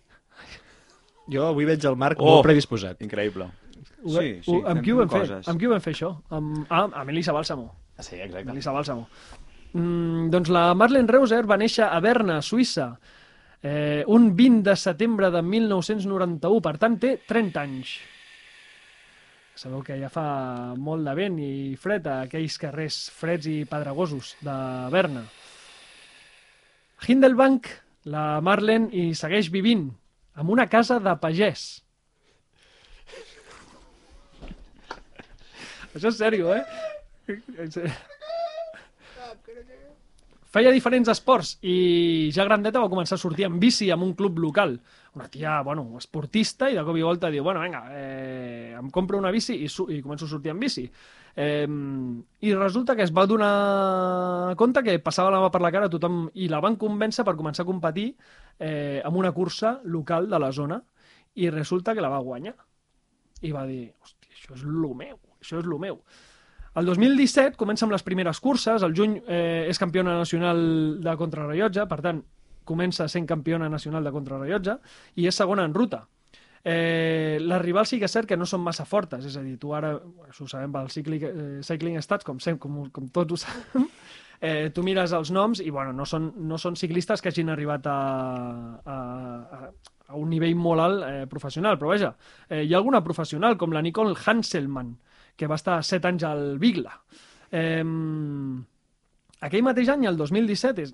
Jo 1.32 1.46
avui 1.54 1.64
veig 1.66 1.86
el 1.88 1.96
Marc 1.96 2.20
Oh! 2.20 2.28
molt 2.36 2.44
predisposat. 2.50 3.00
Increïble. 3.06 3.48
Ho, 4.04 4.12
Sí, 4.12 4.42
sí, 4.44 4.52
ho, 4.52 4.60
amb 4.68 4.84
qui 4.84 4.92
ho 4.92 4.98
vam 5.00 5.08
fer? 5.10 5.40
Amb 5.48 5.60
qui 5.60 5.68
ho 5.70 5.72
vam 5.72 5.82
fer, 5.84 5.94
això? 5.96 6.10
Amb, 6.36 6.66
ah, 6.68 6.90
amb 6.92 7.10
Elisa 7.14 7.32
Bàlsamo. 7.32 7.70
Sí, 8.04 8.18
exacte. 8.20 8.52
Elisa 8.52 8.74
Bàlsamo. 8.76 9.08
Mm, 9.74 10.28
doncs 10.34 10.52
la 10.52 10.66
Marlene 10.76 11.08
Reuser 11.08 11.46
va 11.48 11.56
néixer 11.58 11.86
a 11.88 12.02
Berna, 12.04 12.42
Suïssa, 12.44 12.90
eh, 13.64 14.04
un 14.12 14.34
20 14.36 14.60
de 14.68 14.76
setembre 14.76 15.32
de 15.32 15.42
1991, 15.42 16.60
per 16.62 16.76
tant 16.82 17.00
té 17.00 17.16
30 17.26 17.62
anys. 17.64 17.96
Sabeu 19.56 19.84
que 19.86 20.00
ja 20.02 20.10
fa 20.10 20.26
molt 20.82 21.06
de 21.06 21.14
vent 21.18 21.38
i 21.42 21.76
fred 21.80 22.08
a 22.10 22.24
aquells 22.26 22.58
carrers 22.62 22.98
freds 23.14 23.50
i 23.52 23.58
pedregosos 23.70 24.34
de 24.42 24.56
Berna. 24.94 25.28
Hindelbank, 27.06 27.70
la 28.10 28.42
Marlene 28.42 28.90
hi 28.96 29.12
segueix 29.18 29.52
vivint, 29.54 29.90
en 30.40 30.50
una 30.50 30.66
casa 30.72 30.98
de 31.04 31.14
pagès. 31.22 31.68
Això 35.94 36.10
és 36.10 36.18
sèrio, 36.18 36.56
eh? 36.56 36.66
Feia 40.54 40.70
diferents 40.70 41.10
esports 41.10 41.56
i 41.66 42.30
ja 42.34 42.44
grandeta 42.46 42.82
va 42.84 42.90
començar 42.92 43.16
a 43.18 43.22
sortir 43.22 43.48
en 43.48 43.56
bici 43.58 43.88
amb 43.90 44.06
un 44.06 44.12
club 44.14 44.38
local. 44.38 44.76
Una 45.18 45.26
tia, 45.34 45.56
bueno, 45.66 45.88
esportista 45.98 46.68
i 46.70 46.76
de 46.78 46.84
cop 46.86 46.98
i 47.00 47.06
volta 47.06 47.32
diu, 47.34 47.42
bueno, 47.48 47.64
vinga, 47.64 47.80
eh, 47.98 48.76
em 48.78 48.92
compro 48.94 49.18
una 49.18 49.32
bici 49.34 49.56
i, 49.66 49.70
i 49.96 50.02
començo 50.06 50.28
a 50.28 50.30
sortir 50.30 50.52
en 50.54 50.60
bici. 50.62 50.84
Eh, 51.36 51.66
I 52.46 52.54
resulta 52.54 52.94
que 52.96 53.02
es 53.02 53.14
va 53.18 53.26
donar 53.26 54.54
compte 54.60 54.84
que 54.86 55.00
passava 55.02 55.32
la 55.34 55.40
mà 55.42 55.50
per 55.50 55.64
la 55.64 55.72
cara 55.74 55.90
a 55.90 55.94
tothom 55.96 56.28
i 56.38 56.52
la 56.52 56.62
van 56.62 56.78
convèncer 56.78 57.26
per 57.26 57.34
començar 57.40 57.66
a 57.66 57.72
competir 57.72 58.12
eh, 58.60 59.02
amb 59.02 59.18
una 59.18 59.34
cursa 59.34 59.80
local 59.86 60.30
de 60.30 60.42
la 60.44 60.52
zona 60.54 60.78
i 61.34 61.50
resulta 61.50 61.98
que 61.98 62.06
la 62.06 62.14
va 62.14 62.22
guanyar. 62.22 62.54
I 63.42 63.56
va 63.58 63.66
dir, 63.66 63.88
hòstia, 64.06 64.38
això 64.38 64.54
és 64.60 64.70
lo 64.70 64.94
meu, 64.94 65.18
això 65.42 65.58
és 65.58 65.66
lo 65.66 65.82
meu. 65.82 65.98
El 66.74 66.88
2017 66.90 67.54
comença 67.60 67.86
amb 67.86 67.94
les 67.94 68.02
primeres 68.06 68.40
curses, 68.42 68.82
el 68.82 68.96
juny 68.98 69.20
eh, 69.28 69.70
és 69.70 69.78
campiona 69.78 70.16
nacional 70.18 70.64
de 71.06 71.14
contrarrellotge, 71.20 71.86
per 71.90 72.00
tant, 72.02 72.24
comença 72.66 73.06
sent 73.12 73.28
campiona 73.30 73.70
nacional 73.70 74.04
de 74.04 74.14
contrarrellotge 74.16 74.80
i 75.22 75.28
és 75.30 75.38
segona 75.38 75.68
en 75.68 75.76
ruta. 75.76 76.08
Eh, 76.64 77.38
les 77.44 77.62
rivals 77.62 77.92
sí 77.92 78.00
que 78.00 78.08
és 78.08 78.16
cert 78.16 78.26
que 78.26 78.38
no 78.40 78.48
són 78.50 78.64
massa 78.64 78.88
fortes, 78.90 79.26
és 79.28 79.36
a 79.38 79.44
dir, 79.44 79.58
tu 79.62 79.76
ara, 79.76 79.94
això 80.30 80.48
ho 80.48 80.50
sabem 80.50 80.74
pel 80.74 80.90
cycling, 80.90 81.28
eh, 81.28 81.62
cycling 81.68 82.00
Stats, 82.02 82.26
com, 82.26 82.40
sem, 82.42 82.58
com, 82.58 82.86
com 82.96 83.10
tots 83.14 83.36
ho 83.36 83.40
sabem, 83.44 83.86
eh, 84.40 84.72
tu 84.74 84.82
mires 84.82 85.14
els 85.14 85.30
noms 85.36 85.62
i 85.62 85.70
bueno, 85.70 85.94
no, 85.94 86.08
són, 86.10 86.32
no 86.48 86.58
són 86.58 86.80
ciclistes 86.80 87.22
que 87.22 87.30
hagin 87.30 87.52
arribat 87.54 87.86
a, 87.92 88.00
a, 88.82 88.98
a, 89.60 90.16
un 90.18 90.32
nivell 90.32 90.56
molt 90.56 90.88
alt 90.88 91.06
eh, 91.06 91.26
professional, 91.30 91.78
però 91.78 91.94
vaja, 91.94 92.16
eh, 92.48 92.64
hi 92.64 92.74
ha 92.74 92.80
alguna 92.80 93.04
professional, 93.04 93.60
com 93.60 93.76
la 93.76 93.84
Nicole 93.84 94.16
Hanselman, 94.26 94.96
que 95.36 95.48
va 95.48 95.56
estar 95.60 95.80
7 95.84 96.08
anys 96.08 96.24
al 96.30 96.46
Bigla. 96.60 96.94
Eh, 97.52 97.84
aquell 99.44 99.66
mateix 99.66 99.90
any, 99.94 100.06
el 100.10 100.18
2017, 100.18 100.82
és 100.88 100.94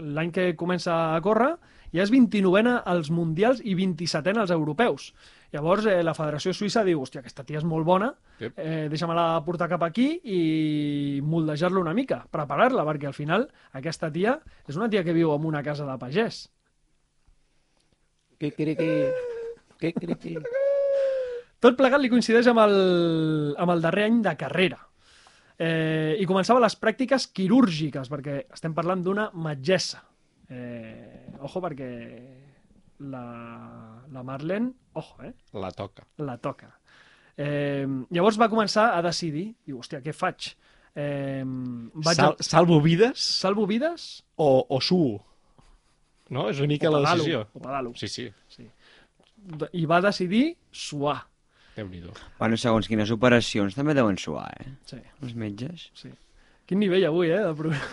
l'any 0.00 0.32
que 0.34 0.54
comença 0.58 1.14
a 1.14 1.20
córrer, 1.22 1.54
ja 1.94 2.02
és 2.02 2.10
29a 2.10 2.80
als 2.90 3.10
mundials 3.14 3.60
i 3.62 3.76
27a 3.78 4.40
als 4.42 4.50
europeus. 4.50 5.12
Llavors, 5.54 5.86
eh, 5.86 6.00
la 6.02 6.14
Federació 6.16 6.50
Suïssa 6.52 6.82
diu, 6.82 6.98
hòstia, 7.04 7.20
aquesta 7.22 7.44
tia 7.46 7.60
és 7.60 7.64
molt 7.64 7.86
bona, 7.86 8.14
Yep. 8.40 8.56
eh, 8.58 8.88
deixa-me-la 8.90 9.44
portar 9.46 9.68
cap 9.70 9.84
aquí 9.86 10.08
i 10.24 11.20
moldejar-la 11.22 11.78
una 11.78 11.94
mica, 11.94 12.24
preparar-la, 12.30 12.82
perquè 12.84 13.06
al 13.06 13.14
final 13.14 13.46
aquesta 13.72 14.10
tia 14.10 14.40
és 14.66 14.74
una 14.74 14.88
tia 14.90 15.04
que 15.04 15.12
viu 15.14 15.30
en 15.32 15.44
una 15.46 15.62
casa 15.62 15.86
de 15.86 15.96
pagès. 15.98 16.48
Què 18.40 18.50
criqui? 18.56 18.90
Què 19.78 19.92
criqui? 19.94 20.34
Tot 21.64 21.78
plegat 21.78 22.02
li 22.02 22.10
coincideix 22.12 22.48
amb 22.50 22.60
el, 22.60 22.74
amb 23.56 23.72
el 23.72 23.80
darrer 23.84 24.04
any 24.10 24.18
de 24.26 24.34
carrera. 24.36 24.78
Eh, 25.56 26.16
I 26.20 26.26
començava 26.28 26.60
les 26.60 26.74
pràctiques 26.76 27.28
quirúrgiques, 27.32 28.10
perquè 28.12 28.40
estem 28.52 28.74
parlant 28.76 29.00
d'una 29.06 29.30
metgessa. 29.46 30.02
Eh, 30.50 31.38
ojo, 31.46 31.62
perquè 31.64 31.88
la, 33.08 33.24
la 34.12 34.22
Marlene, 34.26 34.72
ojo, 35.00 35.22
eh, 35.24 35.32
La 35.56 35.70
toca. 35.72 36.04
la 36.18 36.36
toca. 36.38 36.68
Eh, 37.36 37.86
llavors 38.14 38.36
va 38.38 38.50
començar 38.52 38.90
a 38.94 39.00
decidir, 39.02 39.48
diu, 39.66 39.80
hòstia, 39.80 40.02
què 40.04 40.12
faig? 40.14 40.52
Eh, 40.94 41.42
vaig 41.44 42.18
Sal, 42.20 42.36
a... 42.38 42.44
salvo 42.46 42.76
vides 42.80 43.18
Salvo 43.18 43.64
vides 43.66 44.04
o, 44.38 44.46
o 44.70 44.78
suo? 44.80 45.16
No? 46.30 46.44
És 46.52 46.60
una 46.62 46.68
mica 46.70 46.86
O 46.86 46.92
la 46.94 47.00
pedalo, 47.00 47.24
decisió. 47.24 47.40
o 47.52 47.62
pedalo. 47.64 47.90
Sí, 47.98 48.06
sí. 48.06 48.28
I 49.74 49.86
va 49.90 49.98
decidir 50.04 50.44
suar. 50.70 51.24
Déu-n'hi-do. 51.76 52.12
Bueno, 52.38 52.56
segons 52.60 52.86
quines 52.90 53.10
operacions 53.10 53.74
també 53.74 53.94
deuen 53.98 54.16
suar, 54.20 54.50
eh? 54.60 54.68
Sí, 54.86 54.98
Els 55.22 55.34
metges. 55.34 55.88
sí. 55.94 56.10
Quin 56.66 56.78
nivell 56.80 57.04
avui, 57.06 57.28
eh, 57.30 57.42
de 57.44 57.54
programa. 57.54 57.84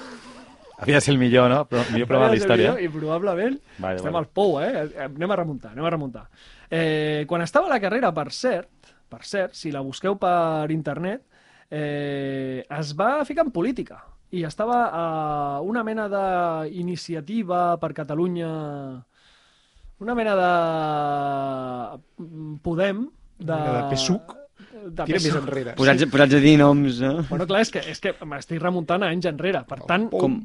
Havia 0.81 0.95
de 0.97 1.01
ser 1.01 1.11
el 1.13 1.19
millor, 1.19 1.49
no? 1.51 1.65
Però 1.69 1.83
millor 1.91 2.07
programa 2.07 2.31
de 2.31 2.37
la 2.37 2.41
història. 2.41 2.71
I 2.81 2.87
probablement 2.89 3.59
Vale, 3.77 3.95
estem 3.99 4.13
vale. 4.13 4.25
al 4.25 4.31
pou, 4.33 4.55
eh? 4.61 4.87
Anem 5.05 5.31
a 5.31 5.35
remuntar, 5.35 5.71
anem 5.75 5.85
a 5.85 5.89
remuntar. 5.93 6.23
Eh, 6.71 7.25
quan 7.27 7.41
estava 7.43 7.67
a 7.67 7.73
la 7.73 7.79
carrera, 7.83 8.13
per 8.15 8.31
cert, 8.31 8.69
per 9.11 9.23
cert, 9.27 9.53
si 9.53 9.71
la 9.71 9.81
busqueu 9.83 10.15
per 10.17 10.71
internet, 10.71 11.21
eh, 11.69 12.65
es 12.69 12.95
va 12.97 13.25
ficar 13.25 13.43
en 13.45 13.51
política 13.51 13.99
i 14.31 14.43
estava 14.47 14.85
a 14.95 15.59
una 15.61 15.83
mena 15.83 16.07
d'iniciativa 16.07 17.77
per 17.77 17.91
Catalunya, 17.93 18.47
una 19.99 20.15
mena 20.15 20.35
de 20.39 20.51
Podem, 22.63 23.09
de... 23.41 23.57
De 23.57 23.83
PSUC? 23.91 24.37
De 24.81 25.05
Tira 25.05 25.19
més 25.21 25.35
enrere. 25.37 25.75
Posats, 25.77 26.07
posats 26.09 26.39
a 26.39 26.41
dir 26.41 26.55
noms, 26.61 27.03
no? 27.03 27.13
Bueno, 27.29 27.45
clar, 27.49 27.61
és 27.65 27.69
que, 27.73 27.83
és 27.91 28.01
que 28.01 28.15
m'estic 28.25 28.61
remuntant 28.63 29.03
a 29.05 29.11
anys 29.13 29.27
enrere. 29.29 29.61
Per 29.69 29.83
tant, 29.85 30.07
Com, 30.09 30.39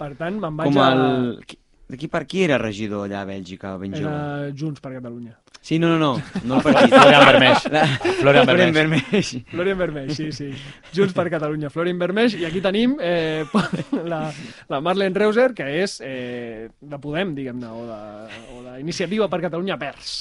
per 0.00 0.12
tant 0.18 0.40
me'n 0.42 0.58
vaig 0.58 0.72
com 0.72 0.82
a... 0.82 0.90
el... 0.92 1.58
De 1.88 1.96
qui 1.96 2.04
per 2.12 2.26
qui 2.28 2.42
era 2.44 2.58
regidor 2.60 3.06
allà 3.06 3.22
a 3.22 3.24
Bèlgica, 3.24 3.70
ben 3.80 3.94
jove? 3.96 4.10
Era 4.10 4.50
Junts 4.52 4.82
per 4.84 4.90
Catalunya. 4.92 5.38
Sí, 5.64 5.78
no, 5.80 5.88
no, 5.88 5.96
no. 5.96 6.10
No 6.44 6.58
el 6.58 6.62
partit. 6.66 6.92
Florian 6.92 7.24
Vermeix. 7.24 7.62
Florian 7.62 8.18
Florian 8.18 8.46
Vermeix. 8.50 8.74
Vermeix. 8.76 9.30
Florian 9.54 9.78
Vermeix, 9.78 10.10
sí, 10.18 10.26
sí. 10.36 10.50
Junts 10.92 11.14
per 11.16 11.24
Catalunya. 11.32 11.70
Florian 11.72 11.96
Vermeix. 12.02 12.36
I 12.36 12.44
aquí 12.44 12.60
tenim 12.60 12.98
eh, 13.00 13.46
la, 14.12 14.20
la 14.68 14.80
Marlene 14.84 15.16
Reuser, 15.16 15.54
que 15.56 15.64
és 15.80 15.96
eh, 16.04 16.68
de 16.76 17.00
Podem, 17.00 17.32
diguem-ne, 17.38 17.72
o 17.72 18.60
d'Iniciativa 18.66 19.30
per 19.32 19.40
Catalunya 19.48 19.80
Verds. 19.80 20.18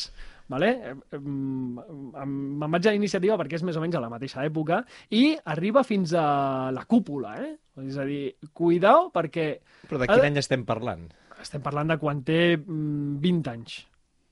Vale? 0.48 0.70
Eh, 0.72 0.96
em- 1.18 1.80
em- 2.16 2.58
Me'n 2.58 2.72
vaig 2.72 2.88
a 2.88 2.94
iniciativa 2.96 3.36
perquè 3.38 3.58
és 3.60 3.64
més 3.68 3.76
o 3.76 3.82
menys 3.84 3.96
a 3.96 4.02
la 4.04 4.10
mateixa 4.10 4.46
època 4.48 4.82
i 5.12 5.36
arriba 5.44 5.84
fins 5.84 6.14
a 6.16 6.72
la 6.72 6.86
cúpula, 6.86 7.36
eh? 7.44 7.58
És 7.86 7.98
a 8.00 8.06
dir, 8.08 8.36
cuidao 8.54 9.12
perquè 9.14 9.60
Però 9.90 10.00
de 10.00 10.08
quin 10.08 10.24
any 10.32 10.38
estem 10.40 10.64
parlant? 10.66 11.08
estem 11.42 11.62
parlant 11.62 11.92
de 11.92 11.98
quan 12.02 12.24
té 12.26 12.58
mm, 12.58 13.20
20 13.22 13.52
anys, 13.52 13.76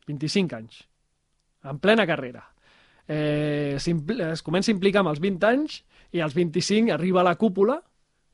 25 0.08 0.56
anys, 0.58 0.80
en 1.63 1.78
plena 1.80 2.08
carrera. 2.08 2.41
Eh, 3.08 3.75
es 3.78 4.41
comença 4.41 4.71
a 4.71 4.73
implicar 4.73 5.04
amb 5.04 5.12
els 5.12 5.19
20 5.21 5.43
anys 5.45 5.84
i 6.12 6.21
als 6.25 6.34
25 6.34 6.91
arriba 6.95 7.21
a 7.21 7.28
la 7.28 7.36
cúpula, 7.36 7.75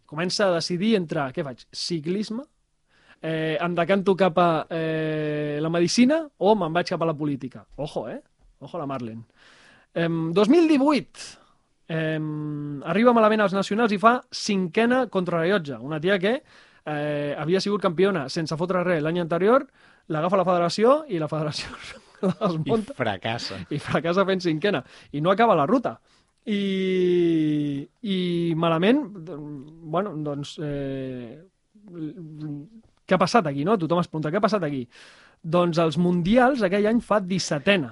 comença 0.06 0.48
a 0.48 0.54
decidir 0.56 0.96
entre, 0.96 1.26
què 1.36 1.44
faig, 1.44 1.66
ciclisme, 1.72 2.46
eh, 3.22 3.58
em 3.62 3.76
decanto 3.78 4.16
cap 4.18 4.38
a 4.42 4.66
eh, 4.70 5.60
la 5.62 5.70
medicina 5.70 6.24
o 6.38 6.56
me'n 6.56 6.74
vaig 6.74 6.90
cap 6.90 7.02
a 7.02 7.10
la 7.12 7.18
política. 7.18 7.66
Ojo, 7.78 8.08
eh? 8.10 8.22
Ojo 8.60 8.78
la 8.82 8.88
Marlene. 8.90 9.24
Eh, 9.94 10.08
2018, 10.08 11.28
eh, 11.88 12.20
arriba 12.86 13.14
malament 13.14 13.46
als 13.46 13.54
nacionals 13.54 13.94
i 13.94 14.00
fa 14.02 14.18
cinquena 14.32 15.06
contrarrellotge. 15.08 15.78
Una 15.78 16.00
tia 16.00 16.18
que 16.20 16.42
eh, 16.86 17.36
havia 17.38 17.62
sigut 17.62 17.82
campiona 17.82 18.28
sense 18.30 18.58
fotre 18.58 18.84
res 18.84 19.04
l'any 19.04 19.20
anterior, 19.22 19.68
l'agafa 20.10 20.40
la 20.40 20.48
federació 20.48 21.04
i 21.10 21.20
la 21.22 21.30
federació 21.30 21.70
la 22.22 22.34
I 22.34 22.48
desmunta 22.48 22.96
fracassa. 22.98 23.62
i 23.70 23.80
fracassa 23.80 24.26
fent 24.26 24.42
cinquena. 24.42 24.84
I 25.12 25.22
no 25.22 25.32
acaba 25.32 25.56
la 25.56 25.68
ruta. 25.70 26.00
I, 26.46 27.86
i 28.02 28.54
malament, 28.58 29.04
bueno, 29.94 30.16
doncs, 30.26 30.56
eh, 30.58 31.38
què 33.12 33.20
ha 33.20 33.26
passat 33.26 33.48
aquí, 33.52 33.66
no? 33.68 33.76
Tothom 33.76 34.00
es 34.00 34.08
pregunta, 34.08 34.32
què 34.32 34.40
ha 34.40 34.46
passat 34.48 34.64
aquí? 34.64 34.86
Doncs 35.44 35.82
els 35.84 36.00
mundials 36.00 36.64
aquell 36.64 36.88
any 36.88 37.02
fa 37.04 37.20
17ena. 37.20 37.92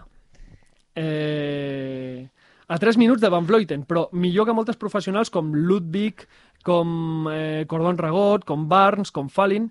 Eh, 0.95 2.23
a 2.69 2.77
3 2.79 2.99
minuts 3.01 3.19
de 3.19 3.31
Van 3.33 3.47
Vleuten, 3.49 3.83
però 3.89 4.07
millor 4.15 4.47
que 4.47 4.55
moltes 4.55 4.79
professionals 4.79 5.31
com 5.33 5.51
Ludwig, 5.51 6.23
com 6.63 7.27
eh, 7.33 7.65
Cordon 7.67 7.99
Ragot, 7.99 8.45
com 8.47 8.67
Barnes, 8.71 9.11
com 9.11 9.27
Fallin, 9.27 9.67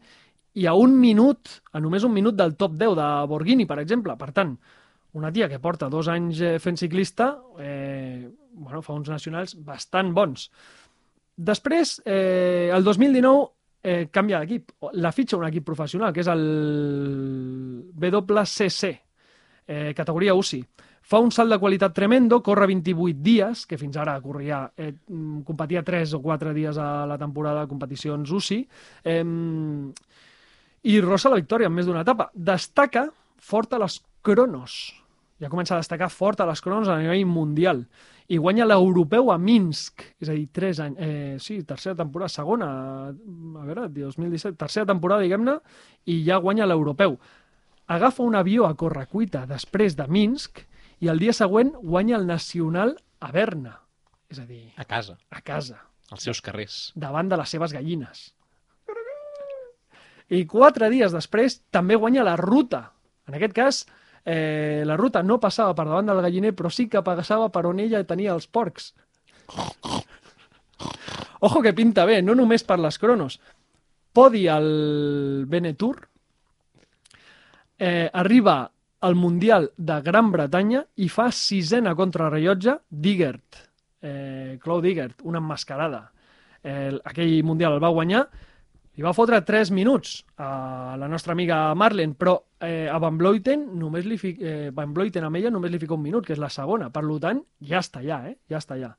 i 0.59 0.67
a 0.67 0.75
un 0.75 0.99
minut, 1.01 1.61
a 1.73 1.81
només 1.81 2.05
un 2.05 2.13
minut 2.13 2.37
del 2.37 2.57
top 2.59 2.75
10 2.77 2.97
de 2.99 3.09
Borghini, 3.31 3.69
per 3.71 3.79
exemple. 3.81 4.17
Per 4.19 4.33
tant, 4.37 4.57
una 5.17 5.31
tia 5.33 5.49
que 5.49 5.61
porta 5.63 5.89
dos 5.89 6.11
anys 6.13 6.43
eh, 6.43 6.57
fent 6.61 6.77
ciclista, 6.77 7.31
eh, 7.63 8.29
bueno, 8.59 8.83
fa 8.83 8.97
uns 8.99 9.09
nacionals 9.09 9.55
bastant 9.65 10.13
bons. 10.13 10.49
Després, 11.39 12.01
eh, 12.05 12.69
el 12.75 12.83
2019, 12.83 13.47
eh, 13.89 14.09
canvia 14.13 14.43
d'equip. 14.43 14.75
La 15.01 15.13
fitxa 15.13 15.39
un 15.39 15.47
equip 15.49 15.65
professional, 15.65 16.13
que 16.13 16.21
és 16.21 16.29
el 16.29 16.45
WCC, 17.97 18.91
eh, 19.67 19.95
categoria 19.97 20.37
UCI. 20.37 20.61
Fa 21.09 21.21
un 21.25 21.33
salt 21.33 21.55
de 21.55 21.59
qualitat 21.59 21.95
tremendo, 21.97 22.43
corre 22.45 22.67
28 22.69 23.23
dies, 23.25 23.65
que 23.67 23.79
fins 23.81 23.97
ara 23.97 24.19
corria, 24.21 24.67
eh, 24.77 24.93
mm, 24.93 25.41
competia 25.49 25.83
3 25.83 26.13
o 26.15 26.21
4 26.21 26.53
dies 26.53 26.77
a 26.77 27.07
la 27.07 27.17
temporada 27.17 27.63
de 27.63 27.69
competicions 27.69 28.31
UCI, 28.31 28.69
eh, 29.05 29.25
i 30.83 31.01
rossa 31.01 31.31
la 31.31 31.41
victòria 31.41 31.67
en 31.67 31.75
més 31.75 31.87
d'una 31.87 32.05
etapa. 32.05 32.31
Destaca 32.35 33.09
fort 33.39 33.73
a 33.73 33.79
les 33.79 34.03
cronos. 34.23 34.95
Ja 35.41 35.49
comença 35.51 35.77
a 35.77 35.79
destacar 35.79 36.09
fort 36.11 36.41
a 36.41 36.47
les 36.49 36.61
cronos 36.61 36.89
a 36.91 36.97
nivell 36.99 37.27
mundial. 37.27 37.85
I 38.29 38.37
guanya 38.43 38.67
l'europeu 38.67 39.31
a 39.33 39.39
Minsk. 39.39 40.03
És 40.21 40.29
a 40.29 40.35
dir, 40.35 40.49
3 40.53 40.81
anys... 40.85 40.99
Eh, 41.01 41.37
sí, 41.41 41.61
tercera 41.65 41.95
temporada, 41.97 42.29
segona... 42.29 42.69
A 43.09 43.65
veure, 43.69 43.87
2017, 43.89 44.57
tercera 44.59 44.87
temporada, 44.91 45.23
diguem-ne, 45.23 45.59
i 46.11 46.19
ja 46.27 46.37
guanya 46.43 46.67
l'europeu. 46.67 47.17
Agafa 47.89 48.23
un 48.27 48.35
avió 48.37 48.67
a 48.67 48.75
correcuita 48.77 49.47
després 49.49 49.95
de 49.97 50.05
Minsk 50.13 50.65
i 51.01 51.09
el 51.09 51.23
dia 51.23 51.33
següent 51.33 51.71
guanya 51.81 52.19
el 52.19 52.27
nacional 52.29 52.97
a 53.21 53.31
Berna. 53.33 53.79
És 54.29 54.43
a 54.43 54.45
dir, 54.45 54.67
A 54.77 54.85
casa, 54.85 55.17
a 55.31 55.41
casa 55.41 55.79
als 56.11 56.23
seus 56.27 56.41
carrers. 56.45 56.93
davant 56.97 57.29
de 57.31 57.37
les 57.37 57.49
seves 57.49 57.73
gallines. 57.73 58.35
I 60.29 60.43
quatre 60.45 60.91
dies 60.93 61.13
després 61.15 61.63
també 61.73 61.97
guanya 61.97 62.25
la 62.27 62.37
ruta. 62.37 62.91
En 63.29 63.37
aquest 63.39 63.55
cas, 63.57 63.79
eh, 64.29 64.83
la 64.85 64.97
ruta 64.97 65.23
no 65.25 65.39
passava 65.41 65.73
per 65.73 65.87
davant 65.89 66.11
del 66.11 66.21
galliner, 66.21 66.53
però 66.53 66.69
sí 66.69 66.85
que 66.93 67.01
passava 67.05 67.49
per 67.49 67.65
on 67.65 67.79
ella 67.81 68.03
tenia 68.05 68.35
els 68.37 68.47
porcs. 68.47 68.91
Ojo 71.49 71.63
que 71.65 71.73
pinta 71.73 72.05
bé, 72.05 72.21
no 72.21 72.35
només 72.37 72.67
per 72.69 72.77
les 72.83 72.99
cronos. 73.01 73.39
Podi 74.13 74.45
al 74.53 75.47
Benetour, 75.49 76.03
eh, 77.79 78.11
arriba 78.13 78.59
al 79.01 79.15
Mundial 79.15 79.71
de 79.77 80.01
Gran 80.03 80.33
Bretanya 80.35 80.83
i 80.99 81.09
fa 81.09 81.31
sisena 81.33 81.95
contrarrellotge 81.95 82.75
Digert, 82.89 83.63
eh, 84.03 84.59
Claude 84.61 84.89
Digert, 84.89 85.23
una 85.23 85.39
emmascarada. 85.39 86.03
Eh, 86.61 86.99
aquell 87.05 87.39
Mundial 87.47 87.79
el 87.79 87.85
va 87.85 87.95
guanyar 87.95 88.27
li 88.99 89.05
va 89.07 89.15
fotre 89.15 89.39
3 89.47 89.71
minuts 89.71 90.17
a 90.43 90.97
la 90.99 91.07
nostra 91.07 91.37
amiga 91.37 91.61
Marlen, 91.79 92.17
però 92.19 92.35
eh, 92.59 92.89
a 92.91 92.99
Van 92.99 93.15
Vleuten, 93.21 93.63
només 93.79 94.09
li 94.11 94.19
fi... 94.19 94.33
eh, 94.43 94.73
Van 94.75 94.91
Vleuten 94.91 95.29
amb 95.29 95.39
ella 95.39 95.53
només 95.55 95.71
li 95.71 95.79
fica 95.79 95.95
un 95.95 96.03
minut, 96.03 96.27
que 96.27 96.35
és 96.35 96.43
la 96.43 96.51
segona. 96.51 96.91
Per 96.91 97.05
tant, 97.23 97.45
ja 97.63 97.79
està 97.79 98.03
allà, 98.03 98.25
eh? 98.27 98.35
Ja 98.51 98.59
està 98.59 98.75
allà. 98.75 98.97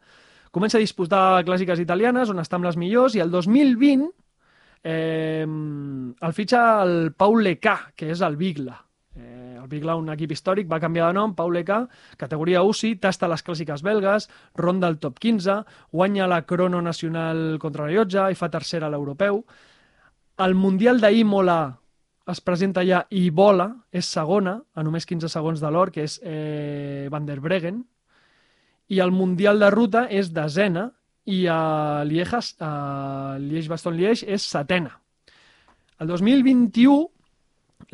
Comença 0.56 0.80
a 0.80 0.82
disputar 0.82 1.44
clàssiques 1.44 1.84
italianes, 1.84 2.32
on 2.32 2.40
està 2.40 2.56
amb 2.56 2.70
les 2.70 2.80
millors, 2.80 3.20
i 3.20 3.20
el 3.20 3.30
2020 3.30 4.08
eh, 4.84 5.44
el 5.46 6.34
fitxa 6.34 6.82
el 6.84 7.12
Pau 7.20 7.36
Lecà, 7.36 7.92
que 7.96 8.12
és 8.16 8.22
el 8.24 8.38
Bigla. 8.40 8.80
Eh, 9.20 9.58
el 9.60 9.68
Bigla, 9.68 9.98
un 10.00 10.10
equip 10.14 10.32
històric, 10.32 10.70
va 10.72 10.80
canviar 10.80 11.10
de 11.10 11.20
nom, 11.20 11.36
Pau 11.36 11.52
Lecà, 11.52 11.84
categoria 12.18 12.64
UCI, 12.64 12.96
tasta 13.04 13.28
les 13.28 13.44
clàssiques 13.44 13.84
belgues, 13.84 14.30
ronda 14.56 14.88
el 14.88 15.00
top 15.04 15.20
15, 15.20 15.60
guanya 15.92 16.28
la 16.32 16.46
crono 16.48 16.82
nacional 16.82 17.60
contra 17.60 17.86
la 17.86 17.98
Llotja 17.98 18.30
i 18.32 18.40
fa 18.40 18.50
tercera 18.50 18.88
a 18.88 18.94
l'europeu. 18.94 19.44
El 20.40 20.56
Mundial 20.56 21.02
d'Imola 21.04 21.60
es 22.32 22.40
presenta 22.40 22.86
ja 22.88 23.02
i 23.12 23.26
vola, 23.36 23.66
és 23.92 24.08
segona, 24.08 24.54
a 24.72 24.84
només 24.88 25.08
15 25.10 25.28
segons 25.28 25.60
de 25.60 25.72
l'or, 25.74 25.92
que 25.92 26.06
és 26.08 26.16
eh, 26.24 27.10
Van 27.12 27.26
der 27.28 27.42
Breggen, 27.44 27.82
i 28.88 29.02
el 29.04 29.12
Mundial 29.12 29.60
de 29.60 29.70
ruta 29.74 30.06
és 30.08 30.32
desena, 30.32 30.86
i 31.28 31.44
a 31.52 32.06
Lieja, 32.08 32.40
a 32.64 32.72
Liège-Bastogne-Liège 33.42 34.30
és 34.32 34.46
setena. 34.48 34.96
El 36.00 36.08
2021 36.08 36.96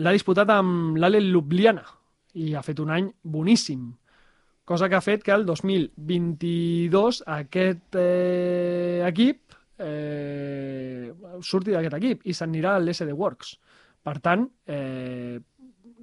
l'ha 0.06 0.14
disputat 0.14 0.54
amb 0.54 1.00
l'Ale 1.02 1.24
Ljubljana 1.26 1.84
i 2.38 2.54
ha 2.54 2.62
fet 2.62 2.80
un 2.84 2.94
any 2.94 3.10
boníssim, 3.24 3.90
cosa 4.70 4.88
que 4.90 5.00
ha 5.00 5.02
fet 5.02 5.26
que 5.26 5.34
el 5.34 5.48
2022 5.50 7.24
aquest 7.40 7.98
eh, 7.98 9.02
equip 9.10 9.45
eh, 9.80 11.12
surti 11.42 11.74
d'aquest 11.76 11.98
equip 12.00 12.26
i 12.30 12.34
s'anirà 12.34 12.76
a 12.76 12.82
l'SD 12.84 13.14
Works. 13.14 13.56
Per 14.06 14.18
tant, 14.22 14.46
eh, 14.70 15.40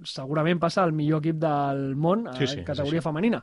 segurament 0.05 0.59
passa 0.63 0.83
al 0.83 0.93
millor 0.97 1.23
equip 1.23 1.39
del 1.43 1.95
món 1.97 2.27
a 2.29 2.35
Sí, 2.39 2.47
sí, 2.47 2.65
categoria 2.65 2.99
així. 3.01 3.07
femenina. 3.09 3.43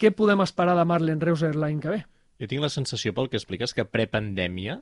Què 0.00 0.10
podem 0.16 0.40
esperar 0.42 0.74
de 0.78 0.84
Marlen 0.88 1.20
Reuser 1.20 1.54
l'any 1.54 1.80
que 1.80 1.90
ve? 1.92 2.00
Jo 2.40 2.48
tinc 2.48 2.62
la 2.64 2.70
sensació 2.72 3.12
pel 3.12 3.28
que 3.28 3.36
expliques 3.36 3.74
que 3.76 3.84
prepandèmia, 3.84 4.80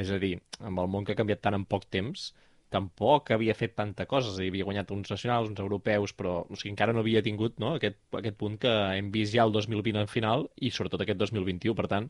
és 0.00 0.10
a 0.10 0.18
dir, 0.18 0.38
amb 0.60 0.80
el 0.80 0.88
món 0.88 1.04
que 1.04 1.12
ha 1.12 1.18
canviat 1.18 1.42
tant 1.44 1.54
en 1.54 1.66
poc 1.68 1.84
temps, 1.92 2.32
tampoc 2.74 3.30
havia 3.30 3.54
fet 3.54 3.76
tanta 3.76 4.06
cosa, 4.10 4.32
és 4.32 4.38
a 4.38 4.42
dir, 4.42 4.48
havia 4.50 4.64
guanyat 4.64 4.90
uns 4.90 5.10
nacionals, 5.12 5.50
uns 5.52 5.60
europeus, 5.60 6.14
però 6.16 6.40
o 6.48 6.56
sigui, 6.56 6.72
encara 6.72 6.92
no 6.96 7.04
havia 7.04 7.22
tingut 7.22 7.60
no, 7.62 7.74
aquest, 7.76 8.00
aquest 8.16 8.36
punt 8.40 8.56
que 8.58 8.72
hem 8.96 9.12
vist 9.14 9.34
ja 9.36 9.44
el 9.44 9.52
2020 9.52 10.00
en 10.00 10.08
final 10.10 10.48
i 10.56 10.72
sobretot 10.74 11.04
aquest 11.04 11.20
2021, 11.20 11.76
per 11.78 11.86
tant, 11.92 12.08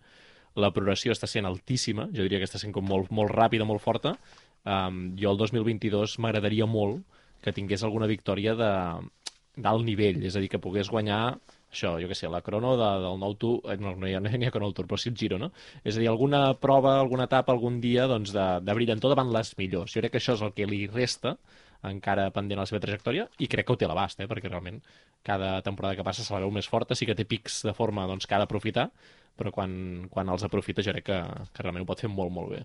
la 0.61 0.71
progressió 0.75 1.15
està 1.15 1.29
sent 1.31 1.49
altíssima, 1.49 2.09
jo 2.15 2.27
diria 2.27 2.41
que 2.43 2.49
està 2.49 2.61
sent 2.63 2.75
com 2.75 2.87
molt, 2.87 3.11
molt 3.11 3.33
ràpida, 3.35 3.67
molt 3.67 3.83
forta. 3.83 4.15
Um, 4.65 5.11
jo 5.21 5.33
el 5.33 5.41
2022 5.41 6.19
m'agradaria 6.25 6.67
molt 6.71 7.03
que 7.45 7.53
tingués 7.53 7.85
alguna 7.85 8.09
victòria 8.09 8.55
de 8.57 8.71
d'alt 9.55 9.85
nivell, 9.87 10.23
és 10.27 10.35
a 10.35 10.41
dir, 10.43 10.49
que 10.51 10.59
pogués 10.59 10.89
guanyar 10.91 11.37
això, 11.75 11.93
jo 12.03 12.09
què 12.11 12.17
sé, 12.19 12.31
la 12.31 12.41
crono 12.43 12.73
de, 12.79 12.89
del 13.05 13.19
nou 13.23 13.35
Tour, 13.39 13.61
eh, 13.71 13.77
no, 13.83 13.93
no 13.99 14.09
hi 14.09 14.15
ha, 14.17 14.23
no 14.23 14.31
hi 14.31 14.49
ha 14.49 14.55
crono 14.55 14.73
Tour, 14.75 14.89
però 14.91 14.99
sí 14.99 15.11
el 15.11 15.19
Giro, 15.19 15.39
no? 15.43 15.51
És 15.83 15.99
a 15.99 16.03
dir, 16.03 16.09
alguna 16.11 16.43
prova, 16.59 16.97
alguna 17.01 17.29
etapa, 17.31 17.55
algun 17.55 17.81
dia, 17.83 18.09
doncs, 18.11 18.33
de, 18.35 18.47
de 18.67 18.77
brillantor 18.79 19.15
davant 19.15 19.31
les 19.35 19.53
millors. 19.59 19.95
Jo 19.95 20.03
crec 20.03 20.17
que 20.17 20.23
això 20.23 20.35
és 20.39 20.43
el 20.47 20.55
que 20.57 20.67
li 20.71 20.85
resta 20.91 21.37
encara 21.91 22.29
pendent 22.35 22.61
la 22.61 22.67
seva 22.69 22.81
trajectòria 22.83 23.27
i 23.39 23.49
crec 23.51 23.67
que 23.67 23.75
ho 23.75 23.79
té 23.81 23.89
a 23.89 23.91
l'abast, 23.91 24.21
eh? 24.21 24.29
perquè 24.31 24.51
realment 24.51 24.81
cada 25.25 25.57
temporada 25.67 25.97
que 25.97 26.07
passa 26.07 26.25
se 26.25 26.35
la 26.35 26.43
veu 26.45 26.53
més 26.55 26.69
forta, 26.69 26.97
sí 26.97 27.09
que 27.09 27.17
té 27.17 27.27
pics 27.29 27.63
de 27.67 27.75
forma 27.77 28.07
doncs, 28.11 28.29
que 28.29 28.37
ha 28.37 28.43
d'aprofitar, 28.43 28.91
però 29.39 29.53
quan, 29.55 30.07
quan 30.13 30.31
els 30.31 30.45
aprofita 30.47 30.85
jo 30.85 30.95
crec 30.95 31.09
que, 31.11 31.21
que 31.55 31.65
realment 31.65 31.85
ho 31.85 31.89
pot 31.89 32.05
fer 32.05 32.13
molt, 32.13 32.33
molt 32.35 32.55
bé. 32.55 32.63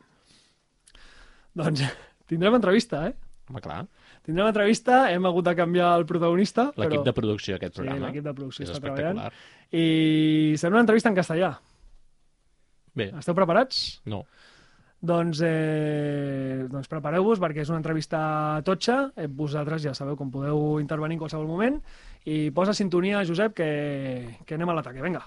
Doncs 1.59 1.85
tindrem 2.29 2.59
entrevista, 2.59 3.07
eh? 3.09 3.15
Home, 3.49 3.63
clar, 3.65 3.83
Tindrem 4.29 4.51
entrevista, 4.51 5.07
hem 5.09 5.25
hagut 5.25 5.47
de 5.47 5.55
canviar 5.57 5.93
el 5.97 6.03
protagonista, 6.05 6.67
l'equip 6.77 6.99
però... 6.99 7.05
de 7.07 7.13
producció 7.17 7.55
d'aquest 7.55 7.73
Sí, 7.73 7.79
programa 7.79 8.09
l'equip 8.09 8.25
de 8.27 8.33
producció 8.37 8.65
és 8.67 8.69
està 8.75 8.83
treballant. 8.83 9.39
I 9.73 9.85
serà 10.61 10.75
una 10.75 10.83
entrevista 10.83 11.09
en 11.09 11.17
castellà. 11.17 11.49
Bé, 12.99 13.07
Esteu 13.17 13.37
preparats? 13.37 13.81
no. 14.05 14.25
Doncs, 14.99 15.39
eh, 15.47 16.67
doncs 16.67 16.89
prepareu-vos 16.91 17.39
perquè 17.39 17.63
és 17.63 17.71
una 17.71 17.79
entrevista 17.79 18.19
totxa. 18.67 18.99
Eh, 19.15 19.29
vosaltres 19.31 19.85
ja 19.85 19.95
sabeu 19.95 20.17
com 20.19 20.31
podeu 20.31 20.79
intervenir 20.83 21.15
en 21.15 21.23
qualsevol 21.23 21.47
moment. 21.47 21.79
I 22.27 22.51
posa 22.51 22.75
sintonia, 22.75 23.23
Josep, 23.23 23.55
que, 23.55 23.69
que 24.45 24.59
anem 24.59 24.69
a 24.69 24.79
l'ataque. 24.79 25.03
Vinga. 25.05 25.23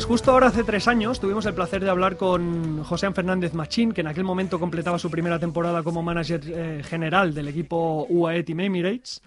Pues 0.00 0.08
justo 0.08 0.30
ahora 0.30 0.46
hace 0.46 0.64
tres 0.64 0.88
años 0.88 1.20
tuvimos 1.20 1.44
el 1.44 1.52
placer 1.52 1.84
de 1.84 1.90
hablar 1.90 2.16
con 2.16 2.82
José 2.84 3.12
Fernández 3.12 3.52
Machín, 3.52 3.92
que 3.92 4.00
en 4.00 4.06
aquel 4.06 4.24
momento 4.24 4.58
completaba 4.58 4.98
su 4.98 5.10
primera 5.10 5.38
temporada 5.38 5.82
como 5.82 6.02
manager 6.02 6.40
eh, 6.46 6.82
general 6.82 7.34
del 7.34 7.48
equipo 7.48 8.06
UAE 8.08 8.42
Team 8.44 8.60
Emirates. 8.60 9.20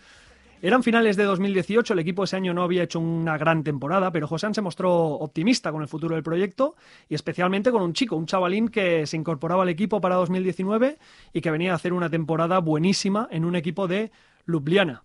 Eran 0.63 0.81
finales 0.81 1.15
de 1.15 1.25
2018, 1.25 1.93
el 1.93 1.99
equipo 1.99 2.23
ese 2.23 2.37
año 2.37 2.55
no 2.55 2.63
había 2.63 2.81
hecho 2.81 2.99
una 2.99 3.37
gran 3.37 3.63
temporada, 3.63 4.09
pero 4.11 4.27
José 4.27 4.51
se 4.51 4.61
mostró 4.61 4.91
optimista 4.91 5.71
con 5.71 5.83
el 5.83 5.87
futuro 5.87 6.15
del 6.15 6.23
proyecto 6.23 6.73
y 7.07 7.13
especialmente 7.13 7.71
con 7.71 7.83
un 7.83 7.93
chico, 7.93 8.15
un 8.15 8.25
chavalín 8.25 8.67
que 8.67 9.05
se 9.05 9.15
incorporaba 9.15 9.61
al 9.61 9.69
equipo 9.69 10.01
para 10.01 10.15
2019 10.15 10.97
y 11.33 11.41
que 11.41 11.51
venía 11.51 11.73
a 11.73 11.75
hacer 11.75 11.93
una 11.93 12.09
temporada 12.09 12.57
buenísima 12.57 13.27
en 13.29 13.45
un 13.45 13.55
equipo 13.55 13.87
de 13.87 14.11
Ljubljana. 14.47 15.03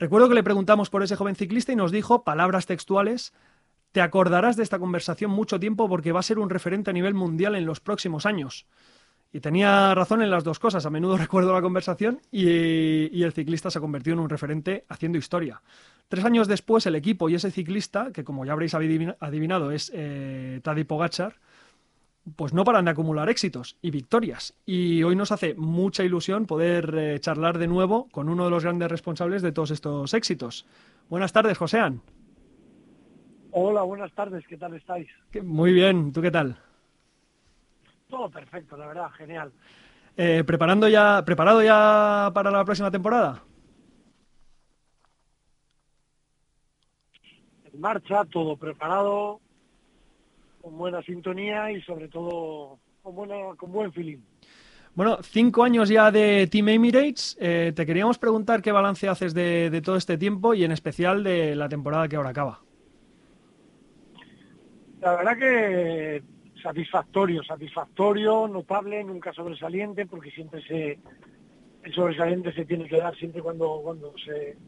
Recuerdo 0.00 0.28
que 0.28 0.34
le 0.34 0.42
preguntamos 0.42 0.90
por 0.90 1.04
ese 1.04 1.14
joven 1.14 1.36
ciclista 1.36 1.70
y 1.70 1.76
nos 1.76 1.92
dijo, 1.92 2.24
palabras 2.24 2.66
textuales, 2.66 3.32
te 3.92 4.00
acordarás 4.00 4.56
de 4.56 4.62
esta 4.62 4.78
conversación 4.78 5.30
mucho 5.30 5.58
tiempo 5.58 5.88
porque 5.88 6.12
va 6.12 6.20
a 6.20 6.24
ser 6.24 6.38
un 6.38 6.50
referente 6.50 6.90
a 6.90 6.92
nivel 6.92 7.14
mundial 7.14 7.54
en 7.54 7.66
los 7.66 7.80
próximos 7.80 8.26
años. 8.26 8.66
Y 9.32 9.40
tenía 9.40 9.94
razón 9.94 10.22
en 10.22 10.30
las 10.30 10.44
dos 10.44 10.58
cosas. 10.58 10.86
A 10.86 10.90
menudo 10.90 11.16
recuerdo 11.18 11.52
la 11.52 11.62
conversación 11.62 12.20
y, 12.30 13.22
el 13.22 13.32
ciclista 13.32 13.70
se 13.70 13.80
convirtió 13.80 14.12
en 14.12 14.20
un 14.20 14.28
referente 14.30 14.84
haciendo 14.88 15.18
historia. 15.18 15.62
Tres 16.08 16.24
años 16.24 16.48
después, 16.48 16.86
el 16.86 16.94
equipo 16.94 17.28
y 17.28 17.34
ese 17.34 17.50
ciclista, 17.50 18.10
que 18.12 18.24
como 18.24 18.44
ya 18.44 18.52
habréis 18.52 18.74
adivina- 18.74 19.16
adivinado 19.20 19.70
es 19.70 19.90
eh, 19.94 20.60
Tadej 20.62 20.86
Pogacar, 20.86 21.36
pues 22.36 22.52
no 22.52 22.64
paran 22.64 22.86
de 22.86 22.90
acumular 22.90 23.28
éxitos 23.28 23.76
y 23.82 23.90
victorias. 23.90 24.54
Y 24.64 25.02
hoy 25.02 25.16
nos 25.16 25.32
hace 25.32 25.54
mucha 25.54 26.04
ilusión 26.04 26.46
poder 26.46 26.94
eh, 26.96 27.18
charlar 27.20 27.58
de 27.58 27.68
nuevo 27.68 28.08
con 28.10 28.28
uno 28.28 28.44
de 28.44 28.50
los 28.50 28.64
grandes 28.64 28.90
responsables 28.90 29.42
de 29.42 29.52
todos 29.52 29.70
estos 29.70 30.14
éxitos. 30.14 30.66
Buenas 31.08 31.32
tardes, 31.32 31.58
Josean. 31.58 32.02
Hola, 33.50 33.82
buenas 33.82 34.12
tardes, 34.12 34.46
¿qué 34.46 34.56
tal 34.56 34.74
estáis? 34.74 35.08
Muy 35.42 35.72
bien, 35.72 36.12
¿tú 36.12 36.20
qué 36.20 36.30
tal? 36.30 36.56
Todo 38.08 38.30
perfecto, 38.30 38.76
la 38.76 38.86
verdad, 38.86 39.10
genial. 39.12 39.52
Eh, 40.16 40.44
¿preparando 40.44 40.88
ya, 40.88 41.22
¿Preparado 41.24 41.62
ya 41.62 42.30
para 42.34 42.50
la 42.50 42.64
próxima 42.64 42.90
temporada? 42.90 43.42
En 47.72 47.80
marcha, 47.80 48.24
todo 48.26 48.56
preparado, 48.56 49.40
con 50.60 50.76
buena 50.76 51.02
sintonía 51.02 51.70
y 51.70 51.80
sobre 51.82 52.08
todo 52.08 52.78
con, 53.02 53.14
buena, 53.14 53.54
con 53.56 53.72
buen 53.72 53.92
feeling. 53.92 54.18
Bueno, 54.94 55.18
cinco 55.22 55.62
años 55.62 55.88
ya 55.88 56.10
de 56.10 56.48
Team 56.48 56.70
Emirates. 56.70 57.36
Eh, 57.40 57.72
te 57.74 57.86
queríamos 57.86 58.18
preguntar 58.18 58.60
qué 58.60 58.72
balance 58.72 59.08
haces 59.08 59.32
de, 59.32 59.70
de 59.70 59.80
todo 59.80 59.96
este 59.96 60.18
tiempo 60.18 60.54
y 60.54 60.64
en 60.64 60.72
especial 60.72 61.22
de 61.22 61.54
la 61.54 61.68
temporada 61.68 62.08
que 62.08 62.16
ahora 62.16 62.30
acaba. 62.30 62.60
La 65.08 65.16
verdad 65.16 65.38
que 65.38 66.22
satisfactorio, 66.62 67.42
satisfactorio, 67.42 68.46
notable, 68.46 69.02
nunca 69.02 69.32
sobresaliente, 69.32 70.04
porque 70.04 70.30
siempre 70.30 70.60
se 70.62 70.98
el 71.82 71.94
sobresaliente 71.94 72.52
se 72.52 72.66
tiene 72.66 72.86
que 72.86 72.98
dar 72.98 73.16
siempre 73.16 73.40
cuando, 73.40 73.80
cuando 73.82 74.12
se, 74.18 74.58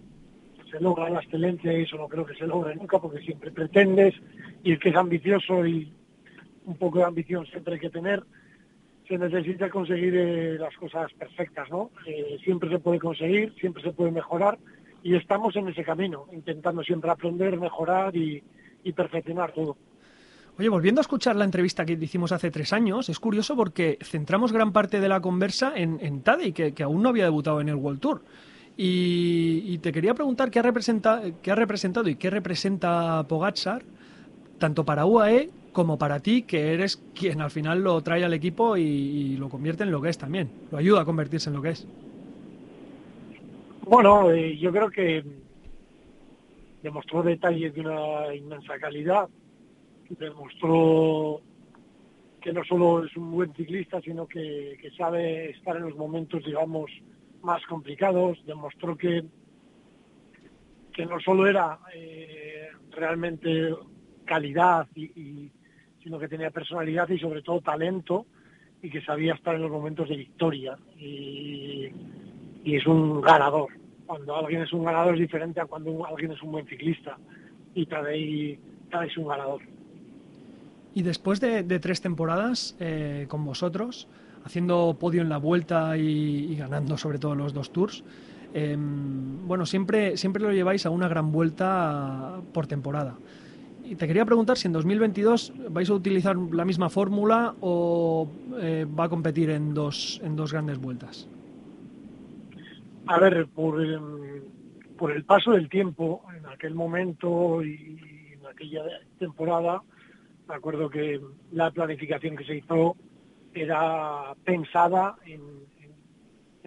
se 0.71 0.81
logra 0.81 1.11
la 1.11 1.21
excelencia 1.21 1.77
y 1.77 1.83
eso 1.83 1.99
no 1.99 2.09
creo 2.09 2.25
que 2.25 2.37
se 2.37 2.47
logre 2.47 2.75
nunca, 2.75 2.99
porque 2.99 3.21
siempre 3.21 3.51
pretendes 3.51 4.15
y 4.63 4.73
el 4.73 4.79
que 4.79 4.89
es 4.89 4.97
ambicioso 4.97 5.67
y 5.67 5.93
un 6.65 6.79
poco 6.79 7.01
de 7.01 7.05
ambición 7.05 7.45
siempre 7.45 7.75
hay 7.75 7.81
que 7.81 7.91
tener, 7.91 8.23
se 9.07 9.19
necesita 9.19 9.69
conseguir 9.69 10.17
eh, 10.17 10.59
las 10.59 10.75
cosas 10.77 11.13
perfectas, 11.13 11.69
¿no? 11.69 11.91
Eh, 12.07 12.39
siempre 12.43 12.71
se 12.71 12.79
puede 12.79 12.99
conseguir, 12.99 13.53
siempre 13.61 13.83
se 13.83 13.93
puede 13.93 14.11
mejorar 14.11 14.57
y 15.03 15.17
estamos 15.17 15.55
en 15.57 15.69
ese 15.69 15.85
camino, 15.85 16.29
intentando 16.33 16.83
siempre 16.83 17.11
aprender, 17.11 17.59
mejorar 17.59 18.17
y, 18.17 18.43
y 18.85 18.93
perfeccionar 18.95 19.53
todo. 19.53 19.77
Oye, 20.61 20.69
volviendo 20.69 21.01
a 21.01 21.09
escuchar 21.09 21.37
la 21.37 21.47
entrevista 21.47 21.87
que 21.87 21.95
hicimos 21.95 22.33
hace 22.33 22.51
tres 22.51 22.75
años, 22.75 23.09
es 23.09 23.19
curioso 23.19 23.57
porque 23.57 23.97
centramos 24.03 24.53
gran 24.53 24.75
parte 24.75 25.01
de 25.01 25.09
la 25.09 25.19
conversa 25.19 25.73
en, 25.75 25.99
en 26.03 26.23
que, 26.53 26.75
que 26.75 26.83
aún 26.83 27.03
no 27.03 27.09
había 27.09 27.25
debutado 27.25 27.63
en 27.63 27.71
el 27.71 27.77
World 27.77 27.99
Tour. 27.99 28.21
Y, 28.77 29.79
te 29.79 29.91
quería 29.91 30.13
preguntar 30.13 30.51
qué 30.51 30.59
ha, 30.59 30.63
representa- 30.63 31.23
qué 31.41 31.51
ha 31.51 31.55
representado 31.55 32.11
y 32.11 32.17
qué 32.17 32.29
representa 32.29 33.23
Pogacar, 33.27 33.85
tanto 34.59 34.85
para 34.85 35.07
UAE 35.07 35.49
como 35.73 35.97
para 35.97 36.21
ti, 36.21 36.43
que 36.43 36.75
eres 36.75 37.03
quien 37.15 37.41
al 37.41 37.51
final 37.51 37.83
lo 37.83 37.99
trae 38.03 38.23
al 38.23 38.35
equipo 38.35 38.77
y, 38.77 38.83
y 38.83 39.37
lo 39.39 39.49
convierte 39.49 39.85
en 39.85 39.91
lo 39.91 40.03
que 40.03 40.11
es 40.11 40.19
también. 40.19 40.51
Lo 40.71 40.77
ayuda 40.77 41.01
a 41.01 41.05
convertirse 41.07 41.49
en 41.49 41.57
lo 41.57 41.63
que 41.63 41.71
es. 41.71 41.87
Bueno, 43.87 44.31
eh, 44.31 44.59
yo 44.59 44.71
creo 44.73 44.91
que 44.91 45.25
demostró 46.83 47.23
detalles 47.23 47.75
de 47.75 47.81
una 47.81 48.35
inmensa 48.35 48.79
calidad, 48.79 49.27
demostró 50.11 51.41
que 52.41 52.53
no 52.53 52.65
solo 52.65 53.05
es 53.05 53.17
un 53.17 53.33
buen 53.33 53.53
ciclista, 53.55 54.01
sino 54.01 54.27
que, 54.27 54.79
sabe 54.97 55.51
estar 55.51 55.77
en 55.77 55.83
los 55.83 55.97
momentos, 55.97 56.45
digamos, 56.45 56.91
más 57.43 57.65
complicados, 57.67 58.39
demostró 58.47 58.97
que, 58.97 59.25
que 60.93 61.07
no 61.07 61.21
solo 61.21 61.47
era 61.47 61.79
eh, 61.95 62.69
realmente 62.91 63.75
calidad, 64.25 64.87
y, 64.95 65.51
sino 66.03 66.19
que 66.19 66.29
tenía 66.29 66.51
personalidad 66.51 67.09
y 67.09 67.19
sobre 67.19 67.43
todo 67.43 67.61
talento, 67.61 68.27
y 68.83 68.91
que 68.91 69.03
sabía 69.03 69.35
estar 69.35 69.55
en 69.55 69.63
los 69.63 69.71
momentos 69.71 70.09
de 70.09 70.17
victoria. 70.17 70.77
Y, 70.97 71.93
es 72.65 72.87
un 72.87 73.21
ganador. 73.21 73.71
Cuando 74.07 74.37
alguien 74.37 74.63
es 74.63 74.73
un 74.73 74.85
ganador 74.85 75.15
es 75.15 75.21
diferente 75.21 75.61
a 75.61 75.67
cuando 75.67 76.07
alguien 76.07 76.33
es 76.33 76.43
un 76.43 76.53
buen 76.53 76.67
ciclista. 76.67 77.19
Y 77.75 77.87
Tadej, 77.87 78.59
Tadej 78.91 79.11
es 79.11 79.17
un 79.17 79.29
ganador. 79.29 79.63
Y 80.95 81.03
después 81.03 81.41
de, 81.41 81.63
de 81.63 81.79
tres 81.79 82.01
temporadas 82.01 82.77
eh, 82.81 83.27
con 83.29 83.45
vosotros, 83.45 84.09
haciendo 84.45 84.97
podio 84.99 85.23
en 85.23 85.29
la 85.29 85.39
vuelta 85.39 85.97
y, 85.97 86.53
y 86.53 86.57
ganando 86.57 86.97
sobre 86.97 87.19
todo 87.19 87.35
los 87.35 87.53
dos 87.53 87.73
tours, 87.73 88.03
eh, 88.53 88.77
bueno, 88.79 89.67
siempre, 89.67 90.17
siempre 90.17 90.43
lo 90.43 90.53
lleváis 90.53 90.87
a 90.87 90.91
una 90.91 91.09
gran 91.09 91.31
vuelta 91.31 92.41
por 92.53 92.67
temporada. 92.67 93.17
Y 93.85 93.97
te 93.97 94.07
quería 94.07 94.25
preguntar 94.25 94.57
si 94.57 94.67
en 94.67 94.73
2022 94.73 95.53
vais 95.71 95.91
a 95.91 95.95
utilizar 95.95 96.37
la 96.37 96.65
misma 96.65 96.91
fórmula 96.91 97.55
o 97.61 98.29
eh, 98.61 98.87
va 98.87 99.05
a 99.05 99.09
competir 99.09 99.51
en 99.51 99.75
dos, 99.75 100.21
en 100.23 100.37
dos 100.37 100.53
grandes 100.53 100.79
vueltas. 100.79 101.29
A 103.07 103.19
ver, 103.19 103.47
por, 103.49 103.85
em, 103.85 104.43
por 104.97 105.11
el 105.11 105.25
paso 105.25 105.53
del 105.53 105.69
tiempo, 105.69 106.23
en 106.37 106.47
aquel 106.47 106.75
momento 106.75 107.65
y 107.65 108.35
en 108.35 108.47
aquella 108.47 108.83
temporada, 109.19 109.83
me 110.51 110.57
acuerdo 110.57 110.91
que 110.91 111.21
la 111.53 111.71
planificación 111.71 112.37
que 112.37 112.45
se 112.45 112.57
hizo 112.57 112.97
era 113.55 114.35
pensada 114.45 115.17
en, 115.25 115.61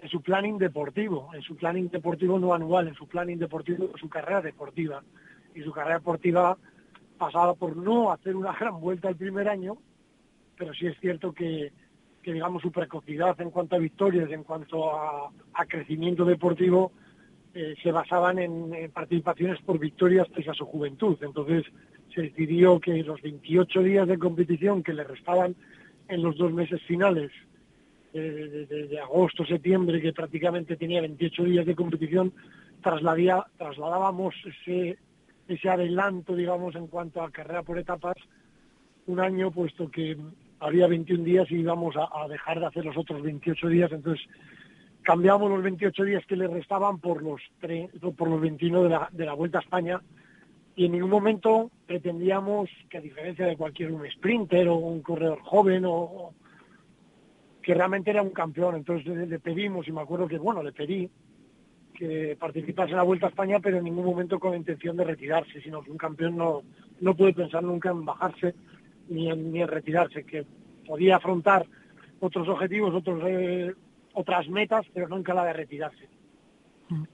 su 0.08 0.20
planning 0.20 0.58
deportivo, 0.58 1.30
en 1.34 1.42
su 1.42 1.56
planning 1.56 1.90
deportivo 1.90 2.38
no 2.38 2.52
anual, 2.52 2.88
en 2.88 2.94
su 2.94 3.06
planning 3.06 3.38
deportivo, 3.38 3.90
su 3.96 4.08
carrera 4.08 4.42
deportiva. 4.42 5.02
Y 5.54 5.62
su 5.62 5.72
carrera 5.72 5.98
deportiva 5.98 6.58
pasaba 7.16 7.54
por 7.54 7.76
no 7.76 8.10
hacer 8.10 8.36
una 8.36 8.52
gran 8.58 8.80
vuelta 8.80 9.08
el 9.08 9.16
primer 9.16 9.48
año, 9.48 9.76
pero 10.56 10.72
sí 10.74 10.86
es 10.86 10.98
cierto 11.00 11.32
que, 11.32 11.72
que 12.22 12.32
digamos, 12.32 12.62
su 12.62 12.72
precocidad 12.72 13.38
en 13.40 13.50
cuanto 13.50 13.76
a 13.76 13.78
victorias, 13.78 14.30
en 14.30 14.44
cuanto 14.44 14.94
a, 14.94 15.30
a 15.54 15.66
crecimiento 15.66 16.24
deportivo, 16.24 16.92
eh, 17.54 17.74
se 17.82 17.92
basaban 17.92 18.38
en, 18.38 18.74
en 18.74 18.90
participaciones 18.90 19.60
por 19.62 19.78
victorias 19.78 20.28
pese 20.28 20.50
a 20.50 20.54
su 20.54 20.66
juventud. 20.66 21.16
Entonces 21.22 21.64
se 22.14 22.22
decidió 22.22 22.78
que 22.80 23.02
los 23.02 23.20
28 23.22 23.82
días 23.82 24.06
de 24.08 24.18
competición 24.18 24.82
que 24.82 24.92
le 24.94 25.04
restaban 25.04 25.54
en 26.08 26.22
los 26.22 26.36
dos 26.36 26.52
meses 26.52 26.80
finales, 26.82 27.30
de, 28.12 29.00
agosto, 29.02 29.44
septiembre, 29.44 30.00
que 30.00 30.12
prácticamente 30.12 30.76
tenía 30.76 31.00
28 31.00 31.44
días 31.44 31.66
de 31.66 31.74
competición, 31.74 32.32
trasladábamos 32.82 34.34
ese, 34.46 34.98
ese 35.48 35.68
adelanto, 35.68 36.36
digamos, 36.36 36.74
en 36.76 36.86
cuanto 36.86 37.22
a 37.22 37.30
carrera 37.30 37.62
por 37.62 37.78
etapas, 37.78 38.16
un 39.06 39.20
año, 39.20 39.50
puesto 39.50 39.90
que 39.90 40.16
había 40.60 40.86
21 40.86 41.24
días 41.24 41.50
y 41.50 41.56
íbamos 41.56 41.96
a, 41.96 42.08
a 42.22 42.28
dejar 42.28 42.60
de 42.60 42.66
hacer 42.66 42.84
los 42.84 42.96
otros 42.96 43.20
28 43.22 43.68
días, 43.68 43.92
entonces 43.92 44.24
cambiamos 45.02 45.50
los 45.50 45.62
28 45.62 46.04
días 46.04 46.24
que 46.26 46.36
le 46.36 46.46
restaban 46.46 46.98
por 47.00 47.22
los, 47.22 47.40
tre- 47.60 47.90
por 48.14 48.28
los 48.28 48.40
21 48.40 48.84
de 48.84 48.88
la, 48.88 49.08
de 49.12 49.26
la 49.26 49.34
Vuelta 49.34 49.58
a 49.58 49.62
España 49.62 50.00
y 50.76 50.86
en 50.86 50.92
ningún 50.92 51.10
momento 51.10 51.70
pretendíamos 51.86 52.68
que 52.88 52.98
a 52.98 53.00
diferencia 53.00 53.46
de 53.46 53.56
cualquier 53.56 53.92
un 53.92 54.08
sprinter 54.10 54.68
o 54.68 54.76
un 54.76 55.02
corredor 55.02 55.40
joven 55.42 55.84
o, 55.86 56.32
que 57.62 57.74
realmente 57.74 58.10
era 58.10 58.22
un 58.22 58.30
campeón, 58.30 58.76
entonces 58.76 59.06
le, 59.06 59.26
le 59.26 59.38
pedimos 59.38 59.88
y 59.88 59.92
me 59.92 60.02
acuerdo 60.02 60.28
que 60.28 60.38
bueno, 60.38 60.62
le 60.62 60.72
pedí 60.72 61.08
que 61.94 62.36
participase 62.38 62.90
en 62.90 62.96
la 62.96 63.04
Vuelta 63.04 63.26
a 63.26 63.28
España 63.30 63.60
pero 63.60 63.78
en 63.78 63.84
ningún 63.84 64.04
momento 64.04 64.38
con 64.38 64.50
la 64.50 64.56
intención 64.56 64.96
de 64.96 65.04
retirarse, 65.04 65.60
sino 65.60 65.82
que 65.82 65.90
un 65.90 65.96
campeón 65.96 66.36
no, 66.36 66.62
no 67.00 67.14
puede 67.14 67.32
pensar 67.32 67.62
nunca 67.62 67.90
en 67.90 68.04
bajarse 68.04 68.54
ni 69.08 69.30
en, 69.30 69.52
ni 69.52 69.62
en 69.62 69.68
retirarse, 69.68 70.24
que 70.24 70.44
podía 70.86 71.16
afrontar 71.16 71.66
otros 72.20 72.48
objetivos, 72.48 72.94
otros 72.94 73.22
eh, 73.26 73.74
otras 74.14 74.48
metas, 74.48 74.86
pero 74.94 75.08
nunca 75.08 75.34
la 75.34 75.44
de 75.44 75.52
retirarse. 75.52 76.08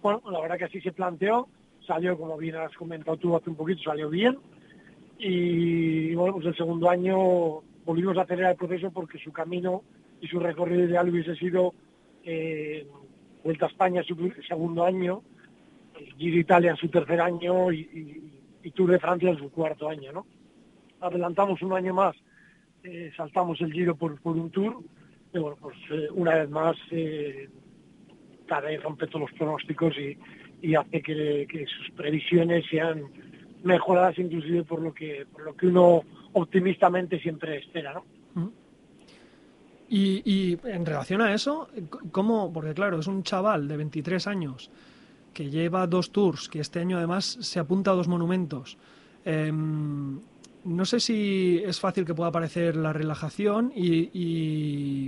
Bueno, 0.02 0.22
la 0.30 0.40
verdad 0.40 0.58
que 0.58 0.64
así 0.64 0.80
se 0.80 0.92
planteó, 0.92 1.48
salió, 1.90 2.16
como 2.16 2.36
bien 2.36 2.54
has 2.54 2.72
comentado 2.76 3.16
tú 3.16 3.34
hace 3.34 3.50
un 3.50 3.56
poquito, 3.56 3.82
salió 3.82 4.08
bien. 4.08 4.38
Y 5.18 6.14
bueno, 6.14 6.34
pues 6.34 6.46
el 6.46 6.56
segundo 6.56 6.88
año 6.88 7.16
volvimos 7.84 8.16
a 8.16 8.22
acelerar 8.22 8.52
el 8.52 8.56
proceso 8.56 8.92
porque 8.92 9.18
su 9.18 9.32
camino 9.32 9.82
y 10.20 10.28
su 10.28 10.38
recorrido 10.38 10.84
ideal 10.84 11.08
hubiese 11.08 11.34
sido 11.34 11.74
eh, 12.24 12.86
Vuelta 13.42 13.66
a 13.66 13.68
España 13.68 14.02
su 14.04 14.14
segundo 14.46 14.84
año, 14.84 15.22
Giro 16.16 16.38
Italia 16.38 16.70
en 16.70 16.76
su 16.76 16.88
tercer 16.88 17.20
año 17.20 17.72
y, 17.72 17.80
y- 18.62 18.70
Tour 18.72 18.90
de 18.90 18.98
Francia 19.00 19.30
en 19.30 19.38
su 19.38 19.50
cuarto 19.50 19.88
año, 19.88 20.12
¿no? 20.12 20.26
Adelantamos 21.00 21.60
un 21.62 21.72
año 21.72 21.92
más, 21.94 22.14
eh, 22.84 23.10
saltamos 23.16 23.60
el 23.62 23.72
Giro 23.72 23.96
por, 23.96 24.20
por 24.20 24.36
un 24.36 24.50
Tour, 24.50 24.76
y 25.34 25.38
bueno, 25.38 25.56
pues 25.60 25.76
eh, 25.90 26.08
una 26.12 26.34
vez 26.36 26.50
más 26.50 26.76
eh, 26.90 27.48
Tadej 28.46 28.82
los 28.82 29.32
pronósticos 29.32 29.96
y, 29.98 30.18
y 30.62 30.74
hace 30.74 31.02
que, 31.02 31.46
que 31.48 31.66
sus 31.66 31.90
previsiones 31.92 32.64
sean 32.70 33.04
mejoradas 33.62 34.18
inclusive 34.18 34.64
por 34.64 34.80
lo 34.80 34.94
que 34.94 35.26
por 35.30 35.42
lo 35.42 35.54
que 35.54 35.66
uno 35.66 36.02
optimistamente 36.32 37.18
siempre 37.20 37.58
espera, 37.58 37.92
¿no? 37.94 38.04
Y, 39.92 40.22
y 40.24 40.58
en 40.68 40.86
relación 40.86 41.20
a 41.20 41.34
eso, 41.34 41.68
¿cómo? 42.12 42.52
Porque 42.52 42.74
claro, 42.74 43.00
es 43.00 43.08
un 43.08 43.24
chaval 43.24 43.66
de 43.66 43.76
23 43.76 44.24
años 44.28 44.70
que 45.34 45.50
lleva 45.50 45.86
dos 45.88 46.12
tours, 46.12 46.48
que 46.48 46.60
este 46.60 46.78
año 46.78 46.96
además 46.96 47.38
se 47.40 47.58
apunta 47.58 47.90
a 47.90 47.94
dos 47.94 48.06
monumentos. 48.06 48.78
Em, 49.24 50.20
no 50.64 50.84
sé 50.84 51.00
si 51.00 51.62
es 51.64 51.80
fácil 51.80 52.04
que 52.04 52.14
pueda 52.14 52.28
aparecer 52.30 52.76
la 52.76 52.92
relajación 52.92 53.72
y, 53.74 54.10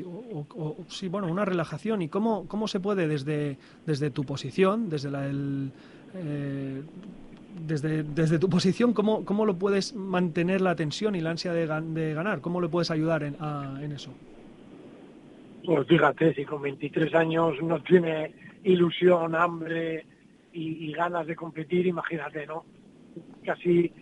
o, 0.04 0.46
o- 0.54 0.86
sí, 0.88 1.08
bueno, 1.08 1.28
una 1.28 1.44
relajación 1.44 2.02
y 2.02 2.08
cómo, 2.08 2.48
cómo 2.48 2.68
se 2.68 2.80
puede 2.80 3.06
desde, 3.08 3.58
desde 3.84 4.10
tu 4.10 4.24
posición, 4.24 4.88
desde 4.88 5.10
la 5.10 5.26
el, 5.26 5.72
eh, 6.14 6.82
desde, 7.50 8.02
desde 8.04 8.38
tu 8.38 8.48
posición, 8.48 8.94
¿cómo, 8.94 9.24
cómo 9.24 9.44
lo 9.46 9.58
puedes 9.58 9.94
mantener 9.94 10.60
la 10.60 10.74
tensión 10.76 11.14
y 11.14 11.20
la 11.20 11.30
ansia 11.30 11.52
de, 11.52 11.68
gan- 11.68 11.92
de 11.92 12.14
ganar? 12.14 12.40
¿Cómo 12.40 12.60
le 12.60 12.68
puedes 12.68 12.90
ayudar 12.90 13.22
en, 13.22 13.36
a- 13.40 13.78
en 13.82 13.92
eso? 13.92 14.18
Pues 15.64 15.86
fíjate, 15.86 16.34
si 16.34 16.44
con 16.44 16.62
23 16.62 17.14
años 17.14 17.54
no 17.62 17.80
tiene 17.82 18.34
ilusión, 18.64 19.34
hambre 19.36 20.06
y, 20.52 20.88
y 20.90 20.92
ganas 20.92 21.26
de 21.26 21.36
competir, 21.36 21.86
imagínate, 21.86 22.46
¿no? 22.46 22.64
Casi, 23.44 23.92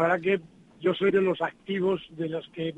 verdad 0.00 0.20
que 0.20 0.40
yo 0.80 0.94
soy 0.94 1.10
de 1.10 1.20
los 1.20 1.40
activos, 1.42 2.00
de 2.10 2.28
los 2.28 2.48
que 2.48 2.74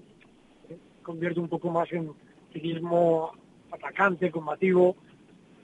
convierto 1.03 1.41
un 1.41 1.49
poco 1.49 1.71
más 1.71 1.91
en 1.93 2.11
ciclismo 2.53 3.33
atacante, 3.71 4.31
combativo, 4.31 4.97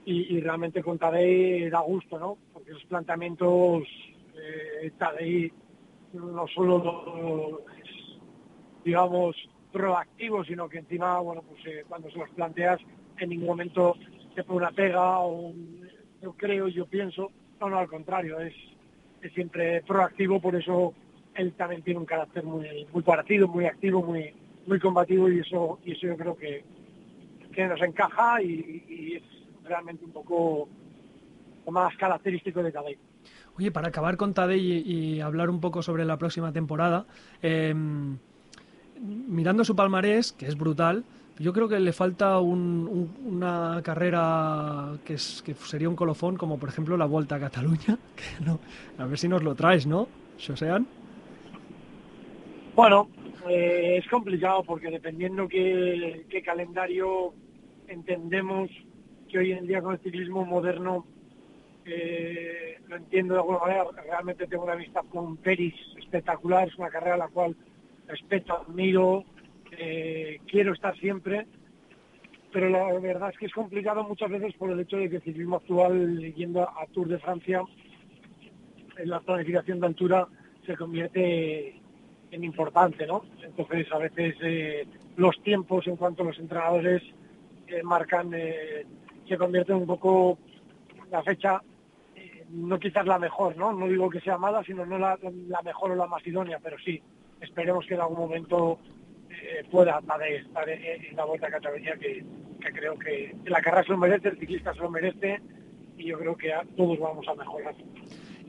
y, 0.05 0.39
realmente 0.39 0.81
con 0.81 0.97
Tadej 0.97 1.69
da 1.69 1.81
gusto, 1.81 2.17
¿no? 2.17 2.37
Porque 2.51 2.71
los 2.71 2.83
planteamientos, 2.85 3.83
eh, 4.35 4.91
Tadej 4.97 5.53
no 6.13 6.47
solo 6.47 7.61
es, 7.83 8.17
digamos, 8.83 9.35
proactivo, 9.71 10.43
sino 10.43 10.67
que 10.67 10.79
encima, 10.79 11.19
bueno, 11.19 11.43
pues 11.43 11.63
eh, 11.67 11.85
cuando 11.87 12.09
se 12.09 12.17
los 12.17 12.29
planteas, 12.31 12.79
en 13.19 13.29
ningún 13.29 13.49
momento 13.49 13.95
te 14.33 14.43
pone 14.43 14.57
una 14.59 14.71
pega 14.71 15.19
o 15.19 15.49
un- 15.49 15.87
yo 16.23 16.33
creo, 16.33 16.67
yo 16.67 16.87
pienso, 16.87 17.31
no, 17.59 17.69
no, 17.69 17.77
al 17.77 17.87
contrario, 17.87 18.39
es, 18.39 18.55
es 19.21 19.31
siempre 19.33 19.83
proactivo, 19.83 20.41
por 20.41 20.55
eso 20.55 20.93
él 21.39 21.53
también 21.53 21.81
tiene 21.81 21.99
un 21.99 22.05
carácter 22.05 22.43
muy, 22.43 22.85
muy 22.93 23.01
parecido, 23.01 23.47
muy 23.47 23.65
activo, 23.65 24.03
muy, 24.03 24.33
muy 24.67 24.79
combativo 24.79 25.29
y 25.29 25.39
eso, 25.39 25.79
eso 25.85 26.07
yo 26.07 26.17
creo 26.17 26.35
que, 26.35 26.63
que 27.53 27.67
nos 27.67 27.81
encaja 27.81 28.41
y, 28.41 29.15
es 29.15 29.23
realmente 29.63 30.03
un 30.03 30.11
poco 30.11 30.67
más 31.69 31.95
característico 31.97 32.61
de 32.61 32.71
Tadej. 32.71 32.97
Oye, 33.57 33.71
para 33.71 33.87
acabar 33.87 34.17
con 34.17 34.33
Tadej 34.33 34.61
y, 34.61 35.21
hablar 35.21 35.49
un 35.49 35.61
poco 35.61 35.81
sobre 35.81 36.03
la 36.03 36.17
próxima 36.17 36.51
temporada, 36.51 37.05
eh, 37.41 37.73
mirando 39.01 39.63
su 39.63 39.75
palmarés, 39.75 40.33
que 40.33 40.47
es 40.47 40.57
brutal, 40.57 41.03
yo 41.37 41.53
creo 41.53 41.69
que 41.69 41.79
le 41.79 41.93
falta 41.93 42.39
un- 42.39 42.85
un- 42.87 43.33
una 43.37 43.81
carrera 43.81 44.97
que, 45.05 45.13
es, 45.13 45.41
que 45.45 45.53
sería 45.53 45.87
un 45.87 45.95
colofón, 45.95 46.35
como 46.35 46.57
por 46.57 46.67
ejemplo 46.69 46.97
la 46.97 47.05
Vuelta 47.05 47.35
a 47.35 47.39
Cataluña. 47.39 47.97
A 48.97 49.05
ver 49.05 49.17
si 49.17 49.29
nos 49.29 49.41
lo 49.43 49.55
traes, 49.55 49.87
¿no, 49.87 50.07
Josean? 50.45 50.85
Bueno, 52.79 53.09
eh, 53.49 53.97
es 53.97 54.07
complicado 54.07 54.63
porque 54.63 54.89
dependiendo 54.89 55.49
qué, 55.49 56.41
calendario 56.45 57.33
entendemos 57.89 58.69
que 59.27 59.37
hoy 59.37 59.51
en 59.51 59.67
día 59.67 59.81
con 59.81 59.95
el 59.95 59.99
ciclismo 59.99 60.45
moderno 60.45 61.05
eh, 61.83 62.79
lo 62.87 62.95
entiendo 62.95 63.33
de 63.33 63.41
alguna 63.41 63.59
manera, 63.59 63.83
realmente 64.05 64.47
tengo 64.47 64.63
una 64.63 64.75
amistad 64.75 65.01
con 65.09 65.35
Peris 65.35 65.73
espectacular, 65.97 66.69
es 66.69 66.77
una 66.77 66.87
carrera 66.87 67.15
a 67.15 67.17
la 67.17 67.27
cual 67.27 67.53
respeto, 68.07 68.53
admiro, 68.53 69.25
eh, 69.77 70.39
quiero 70.47 70.71
estar 70.71 70.97
siempre, 70.99 71.47
pero 72.53 72.69
la 72.69 72.97
verdad 72.97 73.31
es 73.33 73.37
que 73.39 73.47
es 73.47 73.53
complicado 73.53 74.05
muchas 74.05 74.29
veces 74.29 74.53
por 74.53 74.71
el 74.71 74.79
hecho 74.79 74.95
de 74.95 75.09
que 75.09 75.17
el 75.17 75.23
ciclismo 75.23 75.57
actual, 75.57 76.33
yendo 76.33 76.61
a 76.61 76.85
Tour 76.93 77.09
de 77.09 77.19
Francia, 77.19 77.61
en 78.97 79.09
la 79.09 79.19
planificación 79.19 79.81
de 79.81 79.87
altura 79.87 80.29
se 80.65 80.77
convierte 80.77 81.81
en 82.31 82.43
importante, 82.43 83.05
¿no? 83.07 83.23
Entonces 83.41 83.91
a 83.91 83.97
veces 83.97 84.35
eh, 84.41 84.87
los 85.17 85.41
tiempos 85.41 85.87
en 85.87 85.95
cuanto 85.95 86.23
a 86.23 86.27
los 86.27 86.39
entrenadores 86.39 87.01
eh, 87.67 87.81
marcan, 87.83 88.31
eh, 88.33 88.85
se 89.27 89.37
convierte 89.37 89.73
un 89.73 89.87
poco 89.87 90.37
la 91.11 91.23
fecha, 91.23 91.61
no 92.51 92.79
quizás 92.79 93.05
la 93.05 93.19
mejor, 93.19 93.55
¿no? 93.57 93.73
No 93.73 93.87
digo 93.87 94.09
que 94.09 94.21
sea 94.21 94.37
mala, 94.37 94.63
sino 94.63 94.85
no 94.85 94.97
la, 94.97 95.17
mejor 95.63 95.91
o 95.91 95.95
la 95.95 96.07
más 96.07 96.25
idónea, 96.25 96.59
pero 96.61 96.77
sí, 96.79 97.01
esperemos 97.41 97.85
que 97.85 97.93
en 97.93 98.01
algún 98.01 98.17
momento 98.17 98.79
pueda 99.71 99.99
estar, 99.99 100.69
en, 100.69 101.15
la 101.15 101.25
Vuelta 101.25 101.47
a 101.47 101.51
Cataluña, 101.51 101.95
que, 101.97 102.25
que 102.59 102.71
creo 102.71 102.97
que 102.97 103.35
la 103.45 103.61
carrera 103.61 103.83
se 103.83 103.91
lo 103.91 103.97
merece, 103.97 104.29
el 104.29 104.39
ciclista 104.39 104.73
se 104.73 104.79
lo 104.79 104.89
merece, 104.89 105.39
y 105.97 106.05
yo 106.05 106.17
creo 106.17 106.35
que 106.35 106.51
todos 106.75 106.99
vamos 106.99 107.27
a 107.27 107.35
mejorar. 107.35 107.75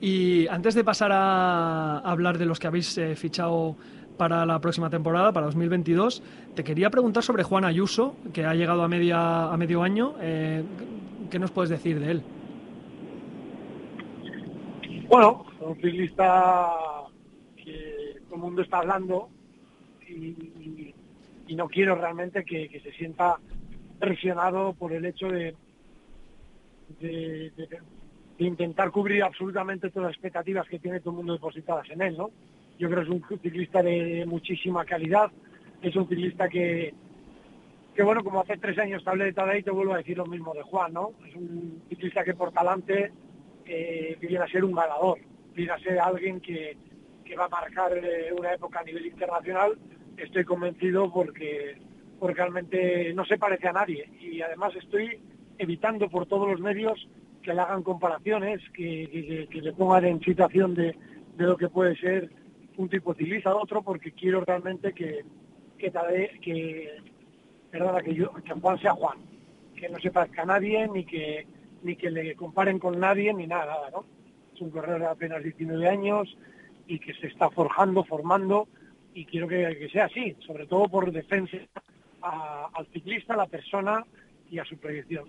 Y 0.01 0.47
antes 0.49 0.75
de 0.75 0.83
pasar 0.85 1.11
a 1.13 1.99
hablar 1.99 2.39
de 2.39 2.47
los 2.47 2.59
que 2.59 2.67
habéis 2.67 2.97
eh, 2.97 3.15
fichado 3.17 3.77
para 4.17 4.47
la 4.47 4.59
próxima 4.61 4.89
temporada, 4.91 5.33
para 5.33 5.47
2022, 5.47 6.23
te 6.55 6.65
quería 6.65 6.91
preguntar 6.91 7.23
sobre 7.23 7.43
Juan 7.43 7.65
Ayuso, 7.65 8.17
que 8.33 8.45
ha 8.45 8.55
llegado 8.55 8.83
a, 8.83 8.89
media, 8.89 9.51
a 9.53 9.57
medio 9.57 9.83
año. 9.83 10.15
Eh, 10.21 10.63
¿Qué 11.31 11.39
nos 11.39 11.51
puedes 11.51 11.71
decir 11.71 12.01
de 12.01 12.11
él? 12.13 12.23
Bueno, 15.09 15.45
un 15.61 15.75
ciclista 15.77 16.71
que 17.57 18.17
todo 18.27 18.37
el 18.37 18.41
mundo 18.41 18.63
está 18.63 18.79
hablando 18.79 19.29
y, 20.09 20.95
no 21.55 21.69
quiero 21.69 21.97
realmente 21.97 22.45
que, 22.45 22.69
que 22.69 22.81
se 22.81 22.93
sienta 22.93 23.37
presionado 23.99 24.73
por 24.73 24.93
el 24.93 25.05
hecho 25.05 25.27
de, 25.29 25.55
de- 27.01 27.51
de- 27.57 27.81
intentar 28.47 28.91
cubrir 28.91 29.23
absolutamente 29.23 29.91
todas 29.91 30.09
las 30.09 30.15
expectativas 30.15 30.69
que 30.69 30.79
tiene 30.79 31.01
todo 31.01 31.11
el 31.11 31.17
mundo 31.19 31.35
depositadas 31.35 31.89
en 31.91 32.03
él, 32.03 32.17
¿no? 32.17 32.31
Yo 32.79 32.89
creo 32.89 33.03
que 33.03 33.11
es 33.11 33.23
un 33.31 33.41
ciclista 33.43 33.83
de 33.83 34.25
muchísima 34.27 34.85
calidad, 34.85 35.31
es 35.83 35.95
un 35.97 36.09
ciclista 36.09 36.49
que, 36.49 36.95
que 37.95 38.03
bueno, 38.03 38.25
como 38.25 38.41
hace 38.41 38.57
tres 38.57 38.79
años 38.79 39.05
te 39.05 39.11
hablé 39.11 39.27
de 39.27 39.33
Tadej, 39.33 39.65
te 39.65 39.71
vuelvo 39.71 39.95
a 39.95 39.99
decir 39.99 40.17
lo 40.17 40.27
mismo 40.27 40.55
de 40.55 40.63
Juan, 40.63 40.93
¿no? 40.93 41.13
Es 41.27 41.35
un 41.37 41.83
ciclista 41.89 42.25
que 42.25 42.35
por 42.35 42.53
talante 42.53 43.13
eh, 43.67 44.17
viene 44.21 44.39
a 44.39 44.49
ser 44.49 44.65
un 44.65 44.73
ganador, 44.73 45.19
viene 45.55 45.73
a 45.73 45.79
ser 45.79 45.99
alguien 45.99 46.41
que, 46.41 46.77
que 47.25 47.37
va 47.37 47.45
a 47.45 47.49
marcar 47.49 47.93
eh, 47.97 48.33
una 48.37 48.55
época 48.55 48.81
a 48.81 48.85
nivel 48.85 49.07
internacional, 49.07 49.79
estoy 50.17 50.45
convencido 50.45 51.13
porque, 51.13 51.77
porque 52.19 52.35
realmente 52.35 53.13
no 53.15 53.25
se 53.25 53.39
parece 53.39 53.69
a 53.69 53.73
nadie 53.73 54.09
y 54.21 54.41
además 54.41 54.75
estoy 54.77 55.21
evitando 55.59 56.09
por 56.09 56.27
todos 56.27 56.49
los 56.51 56.61
medios 56.61 57.07
que 57.43 57.55
le 57.55 57.61
hagan 57.61 57.83
comparaciones, 57.83 58.61
que, 58.73 59.49
le 59.51 59.73
pongan 59.73 60.05
en 60.05 60.21
situación 60.21 60.75
de, 60.75 60.97
de 61.37 61.45
lo 61.45 61.57
que 61.57 61.69
puede 61.69 61.97
ser 61.97 62.31
un 62.77 62.89
tipo 62.89 63.15
ciclista 63.15 63.51
a 63.51 63.57
otro, 63.57 63.83
porque 63.83 64.13
quiero 64.13 64.45
realmente 64.45 64.93
que, 64.93 65.25
que, 65.79 65.93
Tadej- 65.93 66.41
que, 66.41 66.99
perdona, 67.71 68.01
que, 68.03 68.15
yo, 68.15 68.33
que 68.35 68.53
Juan 68.53 68.79
sea 68.79 68.93
Juan, 68.93 69.19
que 69.75 69.89
no 69.89 69.99
se 69.99 70.11
parezca 70.11 70.43
a 70.43 70.47
nadie, 70.47 70.89
ni 70.89 71.05
que, 71.05 71.47
ni 71.83 71.97
que 71.97 72.11
le 72.11 72.35
comparen 72.35 72.79
con 72.79 72.99
nadie, 73.01 73.33
ni 73.33 73.47
nada, 73.47 73.67
nada, 73.67 73.91
¿no? 73.91 74.05
Es 74.55 74.61
un 74.61 74.71
corredor 74.71 75.01
de 75.01 75.07
apenas 75.07 75.43
19 75.43 75.89
años 75.89 76.37
y 76.87 76.99
que 76.99 77.15
se 77.15 77.29
está 77.29 77.51
forjando, 77.51 78.05
formando, 78.05 78.69
y 79.15 79.25
quiero 79.25 79.49
que, 79.49 79.77
que 79.79 79.89
sea 79.89 80.05
así, 80.07 80.37
sobre 80.47 80.67
todo 80.67 80.89
por 80.89 81.11
defensa 81.11 81.57
al 82.23 82.87
ciclista, 82.93 83.35
a 83.35 83.39
la 83.39 83.47
persona 83.47 84.05
y 84.51 84.59
a 84.59 84.65
su 84.65 84.77
proyección. 84.77 85.29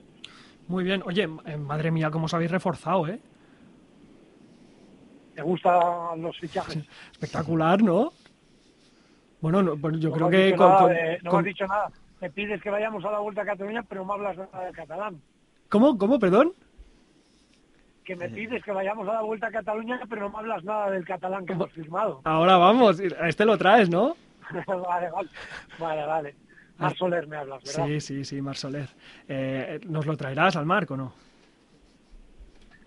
Muy 0.71 0.85
bien. 0.85 1.03
Oye, 1.05 1.27
eh, 1.45 1.57
madre 1.57 1.91
mía, 1.91 2.09
cómo 2.09 2.25
os 2.27 2.33
habéis 2.33 2.49
reforzado, 2.49 3.05
¿eh? 3.07 3.19
¿Te 5.35 5.41
gustan 5.41 6.21
los 6.21 6.37
fichajes? 6.39 6.77
Espectacular, 7.11 7.83
¿no? 7.83 8.13
Bueno, 9.41 9.61
no, 9.61 9.75
pues 9.75 9.99
yo 9.99 10.09
No 10.09 10.15
creo 10.15 10.29
que 10.29 10.55
con, 10.55 10.69
nada 10.69 10.79
con- 10.83 10.89
de- 10.93 11.17
no 11.23 11.23
me 11.23 11.29
con- 11.29 11.39
has 11.39 11.45
dicho 11.45 11.67
nada. 11.67 11.91
Me 12.21 12.29
pides 12.29 12.61
que 12.61 12.69
vayamos 12.69 13.03
a 13.03 13.11
la 13.11 13.19
Vuelta 13.19 13.41
a 13.41 13.45
Cataluña, 13.45 13.83
pero 13.83 14.01
no 14.01 14.07
me 14.07 14.13
hablas 14.13 14.37
nada 14.37 14.63
del 14.65 14.73
catalán. 14.75 15.21
¿Cómo? 15.67 15.97
¿Cómo? 15.97 16.19
¿Perdón? 16.19 16.53
Que 18.05 18.15
me 18.15 18.29
pides 18.29 18.63
que 18.63 18.71
vayamos 18.71 19.09
a 19.09 19.13
la 19.13 19.21
Vuelta 19.23 19.47
a 19.47 19.51
Cataluña, 19.51 19.99
pero 20.09 20.21
no 20.21 20.29
me 20.29 20.37
hablas 20.37 20.63
nada 20.63 20.89
del 20.89 21.03
catalán 21.03 21.45
que 21.45 21.51
hemos 21.53 21.69
firmado. 21.73 22.21
Ahora 22.23 22.55
vamos. 22.57 23.01
A 23.19 23.27
este 23.27 23.43
lo 23.43 23.57
traes, 23.57 23.89
¿no? 23.89 24.15
vale, 24.67 25.09
vale. 25.11 25.29
Vale, 25.79 26.05
vale. 26.05 26.35
Mar 26.77 26.95
Soler 26.95 27.27
me 27.27 27.37
hablas, 27.37 27.63
¿verdad? 27.63 27.85
Sí, 27.85 28.01
sí, 28.01 28.25
sí, 28.25 28.41
Mar 28.41 28.55
Soler. 28.55 28.89
Eh, 29.27 29.79
¿Nos 29.87 30.05
lo 30.05 30.17
traerás 30.17 30.55
al 30.55 30.65
Marco 30.65 30.95
o 30.95 30.97
no? 30.97 31.13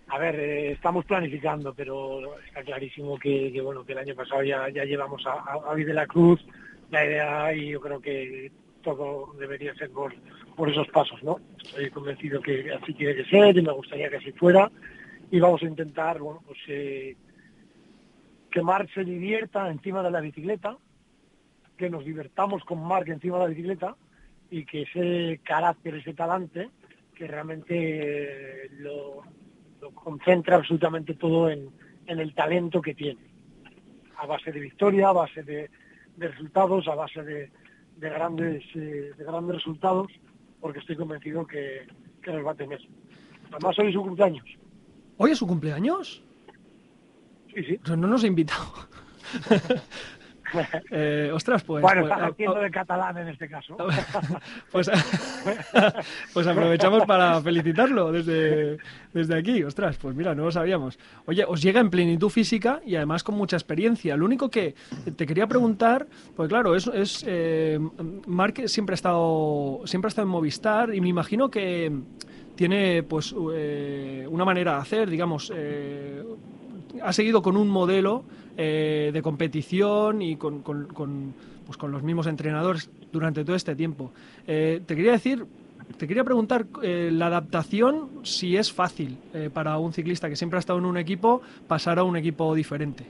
A 0.09 0.19
ver, 0.19 0.39
eh, 0.39 0.73
estamos 0.73 1.05
planificando, 1.05 1.75
pero 1.75 2.39
está 2.41 2.63
clarísimo 2.63 3.19
que, 3.19 3.51
que, 3.53 3.61
bueno 3.61 3.85
que 3.85 3.93
el 3.93 3.99
año 3.99 4.15
pasado 4.15 4.43
ya, 4.43 4.69
ya 4.69 4.85
llevamos 4.85 5.27
a, 5.27 5.71
a, 5.71 5.75
de 5.75 5.95
la 5.95 6.07
Cruz 6.07 6.45
la 6.91 7.05
idea 7.05 7.55
y 7.55 7.71
yo 7.71 7.81
creo 7.81 8.01
que 8.01 8.53
todo 8.83 9.33
debería 9.39 9.75
ser 9.75 9.91
por, 9.91 10.15
por 10.57 10.71
esos 10.71 10.87
pasos, 10.89 11.23
¿no? 11.23 11.41
Estoy 11.63 11.91
convencido 11.91 12.41
que 12.41 12.73
así 12.73 12.93
tiene 12.95 13.17
que 13.17 13.25
ser 13.25 13.57
y 13.57 13.63
me 13.63 13.73
gustaría 13.73 14.11
que 14.11 14.19
así 14.19 14.33
fuera 14.33 14.71
y 15.31 15.41
vamos 15.41 15.63
a 15.63 15.67
intentar, 15.67 16.21
bueno, 16.21 16.43
pues 16.47 16.59
eh, 16.69 17.17
que 18.51 18.63
Marc 18.63 18.93
se 18.93 19.05
divierta 19.05 19.69
encima 19.69 20.03
de 20.03 20.11
la 20.11 20.21
bicicleta, 20.21 20.77
que 21.77 21.91
nos 21.91 22.05
divertamos 22.05 22.65
con 22.65 22.85
Marc 22.85 23.09
encima 23.09 23.39
de 23.39 23.43
la 23.43 23.49
bicicleta 23.49 23.97
y 24.51 24.65
que 24.65 24.83
ese 24.83 25.41
carácter, 25.43 25.97
ese 25.97 26.15
talante, 26.15 26.71
que 27.15 27.27
realmente 27.27 27.75
eh, 27.77 28.71
lo, 28.79 29.23
lo 29.81 29.91
concentra 29.93 30.57
absolutamente 30.57 31.15
todo 31.15 31.51
en, 31.51 31.71
en 32.07 32.19
el 32.19 32.35
talento 32.35 32.81
que 32.81 32.95
tiene. 32.95 33.21
A 34.17 34.27
base 34.27 34.53
de 34.53 34.61
victoria, 34.61 35.09
a 35.09 35.13
base 35.13 35.43
de, 35.43 35.71
de 36.17 36.29
resultados, 36.29 36.87
a 36.89 36.95
base 36.95 37.23
de, 37.23 37.51
de 37.97 38.11
grandes 38.11 38.65
eh, 38.75 39.13
de 39.17 39.25
grandes 39.25 39.57
resultados, 39.57 40.09
porque 40.61 40.79
estoy 40.79 40.97
convencido 40.97 41.47
que, 41.47 41.87
que 42.23 42.33
los 42.33 42.47
va 42.47 42.53
a 42.53 42.57
tener. 42.57 42.81
Además 43.51 43.79
hoy 43.79 43.89
es 43.89 43.95
su 43.95 44.03
cumpleaños. 44.03 44.45
¿Hoy 45.17 45.31
es 45.31 45.39
su 45.39 45.47
cumpleaños? 45.47 46.23
Sí, 47.55 47.63
sí. 47.65 47.81
Sea, 47.85 47.97
no 47.97 48.09
nos 48.09 48.25
ha 48.25 48.27
invitado. 48.27 48.67
Eh, 50.91 51.31
ostras, 51.33 51.63
pues... 51.65 51.83
bueno, 51.83 52.03
pues, 52.03 52.13
estás 52.13 52.23
a- 52.25 52.31
haciendo 52.33 52.57
a- 52.57 52.61
de 52.63 52.71
catalán 52.71 53.19
en 53.19 53.29
este 53.29 53.49
caso. 53.49 53.77
pues, 54.73 54.91
pues 56.33 56.47
aprovechamos 56.47 57.05
para 57.07 57.41
felicitarlo 57.41 58.13
desde, 58.13 58.79
desde 59.13 59.37
aquí. 59.39 59.63
Ostras, 59.63 59.97
pues 59.97 60.15
mira, 60.15 60.35
no 60.35 60.45
lo 60.45 60.51
sabíamos. 60.53 60.99
Oye, 61.27 61.45
os 61.47 61.63
llega 61.63 61.81
en 61.81 61.91
plenitud 61.91 62.29
física 62.29 62.81
y 62.87 62.97
además 62.97 63.23
con 63.25 63.35
mucha 63.37 63.57
experiencia. 63.57 64.17
Lo 64.17 64.25
único 64.25 64.51
que 64.51 64.75
te 65.17 65.27
quería 65.27 65.47
preguntar, 65.47 66.07
pues 66.37 66.49
claro, 66.49 66.75
es, 66.77 66.87
es 66.89 67.25
eh, 67.27 67.79
Marc 68.27 68.67
siempre 68.67 68.95
ha 68.95 68.97
estado 68.97 69.81
siempre 69.85 70.09
ha 70.09 70.11
estado 70.11 70.27
en 70.27 70.33
Movistar 70.33 70.95
y 70.95 71.01
me 71.01 71.09
imagino 71.09 71.51
que 71.51 71.93
tiene 72.55 73.03
pues 73.03 73.35
eh, 73.55 74.27
una 74.31 74.45
manera 74.45 74.75
de 74.75 74.79
hacer, 74.79 75.11
digamos, 75.11 75.53
eh, 75.55 76.23
ha 77.03 77.13
seguido 77.13 77.43
con 77.43 77.57
un 77.57 77.69
modelo 77.69 78.25
eh, 78.57 79.11
de 79.13 79.23
competición 79.23 80.23
y 80.23 80.37
con, 80.37 80.61
con- 80.63 81.35
pues, 81.67 81.77
con 81.79 81.93
los 81.93 82.03
mismos 82.03 82.27
entrenadores 82.27 82.91
durante 83.13 83.45
todo 83.45 83.57
este 83.57 83.75
tiempo. 83.75 84.13
Eh, 84.47 84.81
te 84.87 84.95
quería 84.95 85.13
decir, 85.13 85.45
te 85.99 86.07
quería 86.07 86.25
preguntar 86.25 86.67
eh, 86.83 87.11
la 87.13 87.27
adaptación 87.27 88.09
si 88.23 88.57
es 88.57 88.73
fácil 88.73 89.17
eh, 89.33 89.51
para 89.53 89.79
un 89.79 89.93
ciclista 89.93 90.29
que 90.29 90.37
siempre 90.37 90.59
ha 90.59 90.61
estado 90.61 90.79
en 90.79 90.85
un 90.85 90.97
equipo 90.99 91.43
pasar 91.67 91.99
a 91.99 92.05
un 92.05 92.17
equipo 92.17 92.55
diferente. 92.55 93.05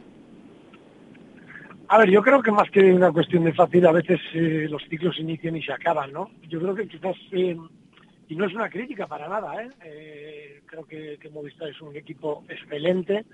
A 1.88 1.98
ver, 1.98 2.10
yo 2.10 2.22
creo 2.22 2.42
que 2.42 2.50
más 2.50 2.70
que 2.70 2.92
una 2.92 3.12
cuestión 3.12 3.44
de 3.44 3.52
fácil, 3.52 3.86
a 3.86 3.92
veces 3.92 4.18
eh, 4.32 4.66
los 4.70 4.82
ciclos 4.88 5.18
inician 5.18 5.54
y 5.56 5.62
se 5.62 5.72
acaban, 5.72 6.12
¿no? 6.12 6.30
Yo 6.48 6.58
creo 6.58 6.74
que 6.74 6.88
quizás, 6.88 7.14
y 7.30 8.34
no 8.34 8.46
es 8.46 8.54
una 8.54 8.70
crítica 8.70 9.06
para 9.06 9.28
nada, 9.28 9.62
¿eh? 9.62 9.68
Eh, 9.84 10.62
creo 10.66 10.84
que, 10.86 11.18
que 11.20 11.28
Movistar 11.28 11.68
es 11.68 11.80
un 11.82 11.94
equipo 11.94 12.42
excelente, 12.48 13.26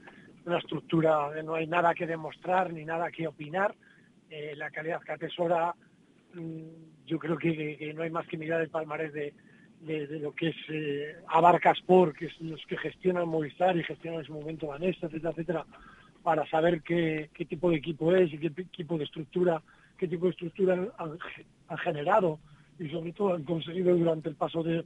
una 0.47 0.59
estructura 0.59 1.31
que 1.35 1.43
no 1.43 1.55
hay 1.55 1.67
nada 1.67 1.95
que 1.95 2.07
demostrar 2.07 2.73
ni 2.73 2.85
nada 2.85 3.11
que 3.11 3.27
opinar, 3.27 3.75
eh, 4.31 4.55
la 4.57 4.71
calidad 4.71 5.01
que 5.03 5.13
atesora, 5.13 5.75
mm, 6.35 7.07
yo 7.07 7.19
creo 7.19 7.37
que, 7.37 7.93
no 7.95 8.03
hay 8.03 8.11
más 8.11 8.27
que 8.27 8.39
mirar 8.39 8.61
el 8.61 8.71
palmarés 8.71 9.13
de, 9.13 9.35
de- 9.81 10.07
de 10.07 10.19
lo 10.21 10.33
que 10.33 10.49
es 10.49 10.57
eh, 10.69 11.17
Abarca 11.29 11.73
Sport, 11.73 12.17
que 12.17 12.27
es 12.27 12.41
los 12.41 12.65
que 12.67 12.77
gestionan 12.79 13.29
Movistar 13.29 13.77
y 13.77 13.83
gestionan 13.85 14.21
en 14.21 14.27
su 14.27 14.33
momento 14.35 14.69
Vanessa, 14.69 15.07
etcétera, 15.07 15.31
etcétera, 15.31 15.67
para 16.23 16.47
saber 16.49 16.83
qué, 16.83 17.31
qué 17.35 17.45
tipo 17.47 17.71
de 17.71 17.77
equipo 17.77 18.15
es 18.15 18.33
y 18.33 18.39
qué 18.39 18.51
tipo 18.51 18.99
de 18.99 19.05
estructura, 19.05 19.63
qué 19.99 20.07
tipo 20.07 20.27
de 20.27 20.33
estructura 20.33 20.75
han, 20.99 21.19
han 21.69 21.79
generado 21.79 22.39
y 22.79 22.89
sobre 22.89 23.13
todo 23.13 23.35
han 23.35 23.45
conseguido 23.45 23.95
durante 23.97 24.29
el 24.29 24.37
paso 24.37 24.63
de, 24.63 24.85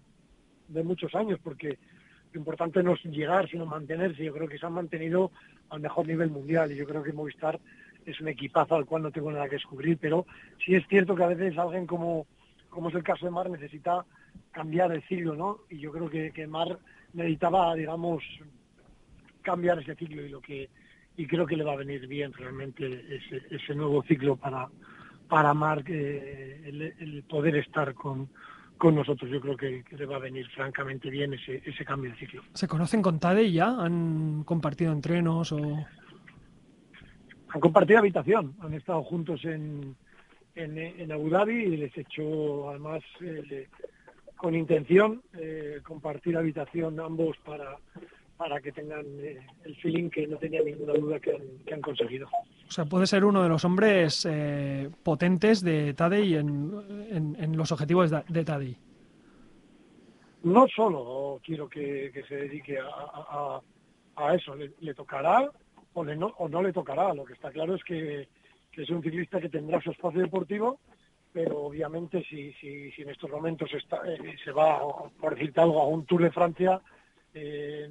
de 0.69 0.83
muchos 0.83 1.15
años, 1.15 1.39
porque 1.43 1.79
lo 2.35 2.41
importante 2.41 2.83
no 2.83 2.95
es 2.95 3.05
llegar, 3.05 3.49
sino 3.49 3.65
mantenerse. 3.65 4.25
Yo 4.25 4.35
creo 4.35 4.49
que 4.49 4.59
se 4.59 4.67
han 4.67 4.73
mantenido 4.73 5.31
al 5.71 5.81
mejor 5.81 6.07
nivel 6.07 6.31
mundial 6.31 6.71
y 6.71 6.77
yo 6.77 6.85
creo 6.85 7.03
que 7.03 7.13
Movistar 7.13 7.61
es 8.05 8.21
un 8.21 8.29
equipazo 8.29 8.75
al 8.75 8.87
cual 8.87 9.05
no 9.05 9.13
tengo 9.13 9.31
nada 9.31 9.49
que 9.49 9.55
descubrir, 9.55 9.99
pero 9.99 10.27
sí 10.65 10.75
es 10.75 10.87
cierto 10.89 11.15
que 11.15 11.23
a 11.23 11.29
veces 11.29 11.57
alguien 11.57 11.87
como, 11.87 12.27
como 12.69 12.89
es 12.89 12.95
el 12.97 13.05
caso 13.05 13.25
de 13.25 13.31
Mar 13.31 13.49
necesita 13.49 14.05
cambiar 14.51 14.93
el 14.93 15.03
ciclo, 15.05 15.37
¿no? 15.37 15.61
Y 15.71 15.79
yo 15.79 15.93
creo 15.93 16.11
que, 16.11 16.33
que 16.33 16.47
Mar 16.49 16.77
necesitaba, 17.13 17.73
digamos, 17.77 18.23
cambiar 19.43 19.79
ese 19.79 19.95
ciclo 19.95 20.23
y 20.23 20.29
lo 20.29 20.41
que 20.41 20.69
y 21.17 21.29
creo 21.29 21.47
que 21.47 21.57
le 21.57 21.63
va 21.63 21.75
a 21.75 21.77
venir 21.77 22.09
bien 22.09 22.33
realmente 22.33 23.05
ese, 23.15 23.43
ese 23.49 23.75
nuevo 23.77 24.03
ciclo 24.03 24.35
para 24.35 24.69
para 25.29 25.55
Marc 25.55 25.89
eh, 25.89 26.63
el, 26.67 26.83
el 26.83 27.23
poder 27.23 27.57
estar 27.57 27.95
con, 27.95 28.29
con 28.85 28.95
nosotros. 28.95 29.31
Yo 29.31 29.41
creo 29.41 29.57
que, 29.57 29.83
que 29.83 29.97
le 29.97 30.05
va 30.05 30.17
a 30.17 30.19
venir 30.19 30.47
francamente 30.51 31.09
bien 31.09 31.33
ese, 31.33 31.63
ese 31.65 31.85
cambio 31.87 32.11
de 32.11 32.19
ciclo. 32.19 32.43
¿Se 32.53 32.69
conocen 32.69 33.01
con 33.01 33.19
Tade 33.19 33.51
ya? 33.51 33.69
¿Han 33.81 34.45
compartido 34.45 34.93
entrenos 34.93 35.53
o...? 35.53 35.59
Han 37.49 37.61
compartido 37.61 38.01
habitación, 38.01 38.55
han 38.61 38.75
estado 38.75 39.03
juntos 39.03 39.43
en, 39.45 39.97
en, 40.55 40.77
en 40.77 41.13
Abu 41.13 41.31
Dhabi 41.31 41.55
y 41.55 41.77
les 41.79 41.97
he 41.97 42.03
hecho 42.03 42.69
además 42.69 43.03
eh, 43.21 43.43
le- 43.49 43.69
con 44.37 44.55
intención 44.55 45.23
eh, 45.39 45.81
compartir 45.83 46.37
habitación 46.37 47.01
ambos 47.01 47.39
para, 47.39 47.79
para 48.37 48.61
que 48.61 48.73
tengan 48.73 49.05
eh, 49.21 49.39
el 49.65 49.77
feeling 49.77 50.11
que 50.11 50.27
no 50.27 50.37
tenía 50.39 50.63
ninguna 50.63 50.93
duda 50.95 51.21
que 51.21 51.33
han, 51.33 51.43
que 51.65 51.75
han 51.75 51.81
conseguido. 51.81 52.29
O 52.69 52.71
sea, 52.71 52.85
puede 52.85 53.07
ser 53.07 53.25
uno 53.25 53.43
de 53.43 53.49
los 53.49 53.65
hombres 53.65 54.27
eh, 54.29 54.91
potentes 55.03 55.63
de 55.63 55.95
Tadej 55.95 56.35
en, 56.35 56.73
en, 57.11 57.37
en 57.39 57.57
los 57.57 57.71
objetivos 57.73 58.11
de, 58.11 58.23
de 58.29 58.45
Tadej. 58.45 58.77
no 60.43 60.67
solo 60.69 61.41
quiero 61.45 61.69
que, 61.69 62.11
que 62.13 62.23
se 62.25 62.37
dedique 62.37 62.79
a, 62.79 62.85
a- 62.87 63.27
a- 63.57 63.61
a 64.17 64.35
eso, 64.35 64.55
le, 64.55 64.73
le 64.81 64.95
tocará 64.95 65.49
o, 65.95 66.05
le 66.05 66.17
no, 66.17 66.27
o 66.39 66.49
no 66.49 66.63
le 66.63 66.73
tocará. 66.73 67.13
Lo 67.15 67.25
que 67.25 67.33
está 67.35 67.51
claro 67.51 67.75
es 67.75 67.83
que, 67.85 68.29
que 68.73 68.83
es 68.83 68.91
un 68.91 69.03
ciclista 69.03 69.41
que 69.41 69.49
tendrá 69.49 69.81
su 69.81 69.91
espacio 69.91 70.21
deportivo, 70.21 70.79
pero 71.33 71.65
obviamente 71.65 72.23
si, 72.29 72.53
si, 72.55 72.91
si 72.93 73.03
en 73.03 73.11
estos 73.11 73.31
momentos 73.31 73.73
está, 73.75 74.01
eh, 74.07 74.37
se 74.45 74.53
va, 74.53 74.81
por 75.21 75.35
decirte 75.35 75.61
algo, 75.61 75.81
a 75.81 75.89
un 75.89 76.05
Tour 76.07 76.23
de 76.23 76.31
Francia, 76.31 76.81
Eh, 77.35 77.89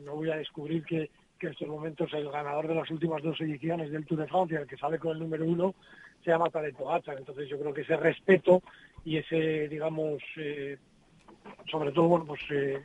no 0.00 0.16
voy 0.16 0.30
a 0.30 0.36
descubrir 0.36 0.84
que, 0.84 1.10
en 1.40 1.48
estos 1.48 1.66
momentos 1.68 2.12
el 2.14 2.30
ganador 2.30 2.68
de 2.68 2.74
las 2.76 2.88
últimas 2.90 3.20
dos 3.22 3.40
ediciones 3.40 3.90
del 3.90 4.06
Tour 4.06 4.20
de 4.20 4.26
Francia, 4.28 4.60
el 4.60 4.66
que 4.66 4.76
sale 4.76 4.98
con 4.98 5.12
el 5.12 5.18
número 5.20 5.44
uno, 5.44 5.74
se 6.22 6.30
llama 6.30 6.50
Tadej 6.50 6.76
Pogacar. 6.76 7.18
Entonces 7.18 7.48
yo 7.48 7.58
creo 7.58 7.72
que 7.74 7.80
ese 7.80 7.96
respeto 7.96 8.62
y 9.04 9.16
ese, 9.16 9.68
digamos, 9.68 10.22
eh, 10.36 10.78
sobre 11.68 11.90
todo, 11.90 12.06
bueno, 12.08 12.26
pues 12.26 12.40
eh, 12.50 12.80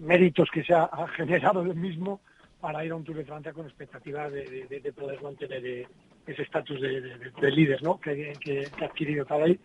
méritos 0.00 0.50
que 0.50 0.64
se 0.64 0.74
ha, 0.74 0.88
generado 1.16 1.62
el 1.62 1.74
mismo 1.74 2.20
para 2.60 2.84
ir 2.84 2.92
a 2.92 2.96
un 2.96 3.04
Tour 3.04 3.16
de 3.16 3.24
Francia 3.24 3.52
con 3.54 3.66
expectativa 3.66 4.28
de, 4.28 4.66
de- 4.66 4.80
de 4.80 4.92
poder 4.92 5.20
mantener 5.22 5.88
ese 6.26 6.42
estatus 6.42 6.78
de, 6.80 7.00
de- 7.00 7.18
de- 7.18 7.30
de 7.30 7.50
líder 7.52 7.82
¿no? 7.82 7.98
que, 7.98 8.38
que- 8.40 8.70
ha 8.80 8.84
adquirido 8.86 9.24
Tadej 9.24 9.58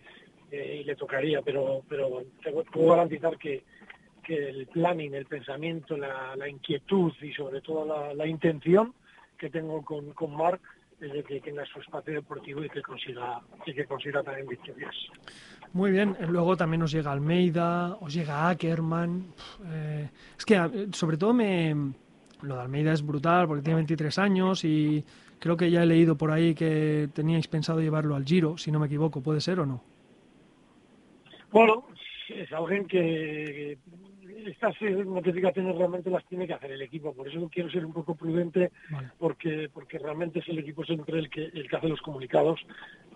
y 0.51 0.83
le 0.83 0.95
tocaría, 0.97 1.41
pero, 1.41 1.83
pero 1.87 2.23
puedo 2.71 2.89
garantizar 2.89 3.37
que, 3.37 3.63
que 4.21 4.49
el 4.49 4.67
planning, 4.67 5.13
el 5.13 5.25
pensamiento, 5.25 5.97
la, 5.97 6.35
la 6.35 6.47
inquietud 6.47 7.11
y 7.21 7.31
sobre 7.33 7.61
todo 7.61 7.85
la, 7.85 8.13
la 8.13 8.27
intención 8.27 8.93
que 9.37 9.49
tengo 9.49 9.83
con, 9.83 10.11
con 10.13 10.35
Marc 10.35 10.61
es 10.99 11.11
de 11.11 11.23
que 11.23 11.41
tenga 11.41 11.65
su 11.65 11.79
espacio 11.79 12.13
deportivo 12.13 12.63
y 12.63 12.69
que 12.69 12.81
consiga, 12.81 13.41
y 13.65 13.73
que 13.73 13.85
consiga 13.85 14.21
también 14.21 14.47
victorias. 14.47 14.95
Muy 15.73 15.89
bien, 15.91 16.15
luego 16.27 16.55
también 16.55 16.83
os 16.83 16.91
llega 16.91 17.11
Almeida, 17.11 17.95
os 17.99 18.13
llega 18.13 18.49
Ackerman. 18.49 19.33
eh, 19.65 20.09
es 20.37 20.45
que 20.45 20.87
sobre 20.91 21.17
todo 21.17 21.33
me 21.33 21.73
lo 22.43 22.55
de 22.55 22.61
Almeida 22.61 22.93
es 22.93 23.05
brutal 23.05 23.47
porque 23.47 23.63
tiene 23.63 23.77
23 23.77 24.17
años 24.19 24.63
y 24.65 25.03
creo 25.39 25.57
que 25.57 25.69
ya 25.71 25.83
he 25.83 25.85
leído 25.85 26.17
por 26.17 26.31
ahí 26.31 26.53
que 26.53 27.09
teníais 27.13 27.47
pensado 27.47 27.81
llevarlo 27.81 28.15
al 28.15 28.25
Giro, 28.25 28.57
si 28.57 28.71
no 28.71 28.79
me 28.79 28.87
equivoco, 28.87 29.21
¿puede 29.21 29.41
ser 29.41 29.59
o 29.59 29.65
no? 29.65 29.83
Bueno, 31.51 31.87
es 32.29 32.51
alguien 32.53 32.87
que 32.87 33.77
estas 34.47 34.75
eh, 34.81 34.91
notificaciones 34.91 35.75
realmente 35.75 36.09
las 36.09 36.25
tiene 36.25 36.47
que 36.47 36.53
hacer 36.53 36.71
el 36.71 36.81
equipo, 36.81 37.13
por 37.13 37.27
eso 37.27 37.49
quiero 37.51 37.69
ser 37.69 37.85
un 37.85 37.93
poco 37.93 38.15
prudente 38.15 38.71
Vale. 38.89 39.09
porque 39.17 39.69
porque 39.73 39.99
realmente 39.99 40.39
es 40.39 40.47
el 40.49 40.59
equipo 40.59 40.83
siempre 40.83 41.19
el 41.19 41.29
que 41.29 41.45
el 41.45 41.69
que 41.69 41.75
hace 41.75 41.87
los 41.89 42.01
comunicados 42.01 42.59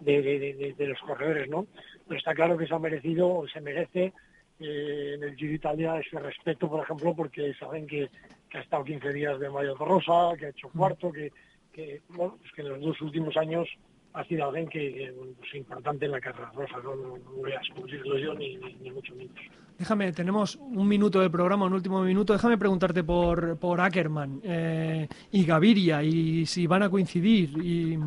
de, 0.02 0.22
de- 0.22 0.40
de- 0.40 0.54
de- 0.54 0.74
de 0.74 0.88
los 0.88 1.00
corredores, 1.00 1.50
¿no? 1.50 1.66
Pero 2.08 2.18
está 2.18 2.34
claro 2.34 2.58
que 2.58 2.68
se 2.68 2.74
ha 2.74 2.80
merecido 2.80 3.30
o 3.30 3.48
se 3.48 3.62
merece 3.62 4.14
eh, 4.60 5.14
en 5.16 5.24
el 5.24 5.36
Giro 5.36 5.50
de 5.50 5.56
Italia 5.56 6.00
ese 6.00 6.20
respeto, 6.20 6.70
por 6.70 6.84
ejemplo, 6.84 7.14
porque 7.16 7.54
saben 7.56 7.86
que, 7.88 8.10
que 8.50 8.58
ha 8.58 8.62
estado 8.62 8.84
15 8.86 9.12
días 9.14 9.40
de 9.40 9.50
Mayo 9.50 9.76
Rosa, 9.76 10.36
que 10.38 10.46
ha 10.46 10.50
hecho 10.50 10.70
cuarto, 10.70 11.12
que, 11.12 11.32
que, 11.74 12.02
bueno, 12.10 12.38
pues 12.40 12.52
que 12.54 12.62
en 12.62 12.70
los 12.70 12.80
dos 12.82 13.02
últimos 13.02 13.36
años 13.36 13.68
ha 14.16 14.24
sido 14.26 14.46
alguien 14.48 14.68
que, 14.68 14.80
que, 14.94 15.14
pues 15.38 15.54
importante 15.56 16.06
en 16.06 16.12
la 16.12 16.22
carrera 16.22 16.52
rosa, 16.56 16.78
no, 16.84 16.96
no, 16.96 17.18
no 17.18 17.32
voy 17.38 17.52
a 17.52 17.58
excluirlo 17.58 18.18
yo 18.18 18.34
ni, 18.34 18.56
ni, 18.58 18.74
ni 18.76 18.92
mucho 18.92 19.14
menos. 19.16 19.36
Déjame, 19.78 20.12
tenemos 20.14 20.56
un 20.56 20.88
minuto 20.88 21.20
del 21.20 21.30
programa, 21.30 21.66
un 21.66 21.74
último 21.74 22.02
minuto. 22.02 22.32
Déjame 22.32 22.58
preguntarte 22.58 23.04
por, 23.04 23.58
por 23.60 23.82
Ackerman 23.82 24.40
eh, 24.44 25.08
y 25.32 25.46
Gaviria 25.46 26.02
y 26.02 26.46
si 26.46 26.66
van 26.66 26.84
a 26.84 26.90
coincidir 26.90 27.50
y, 27.62 28.00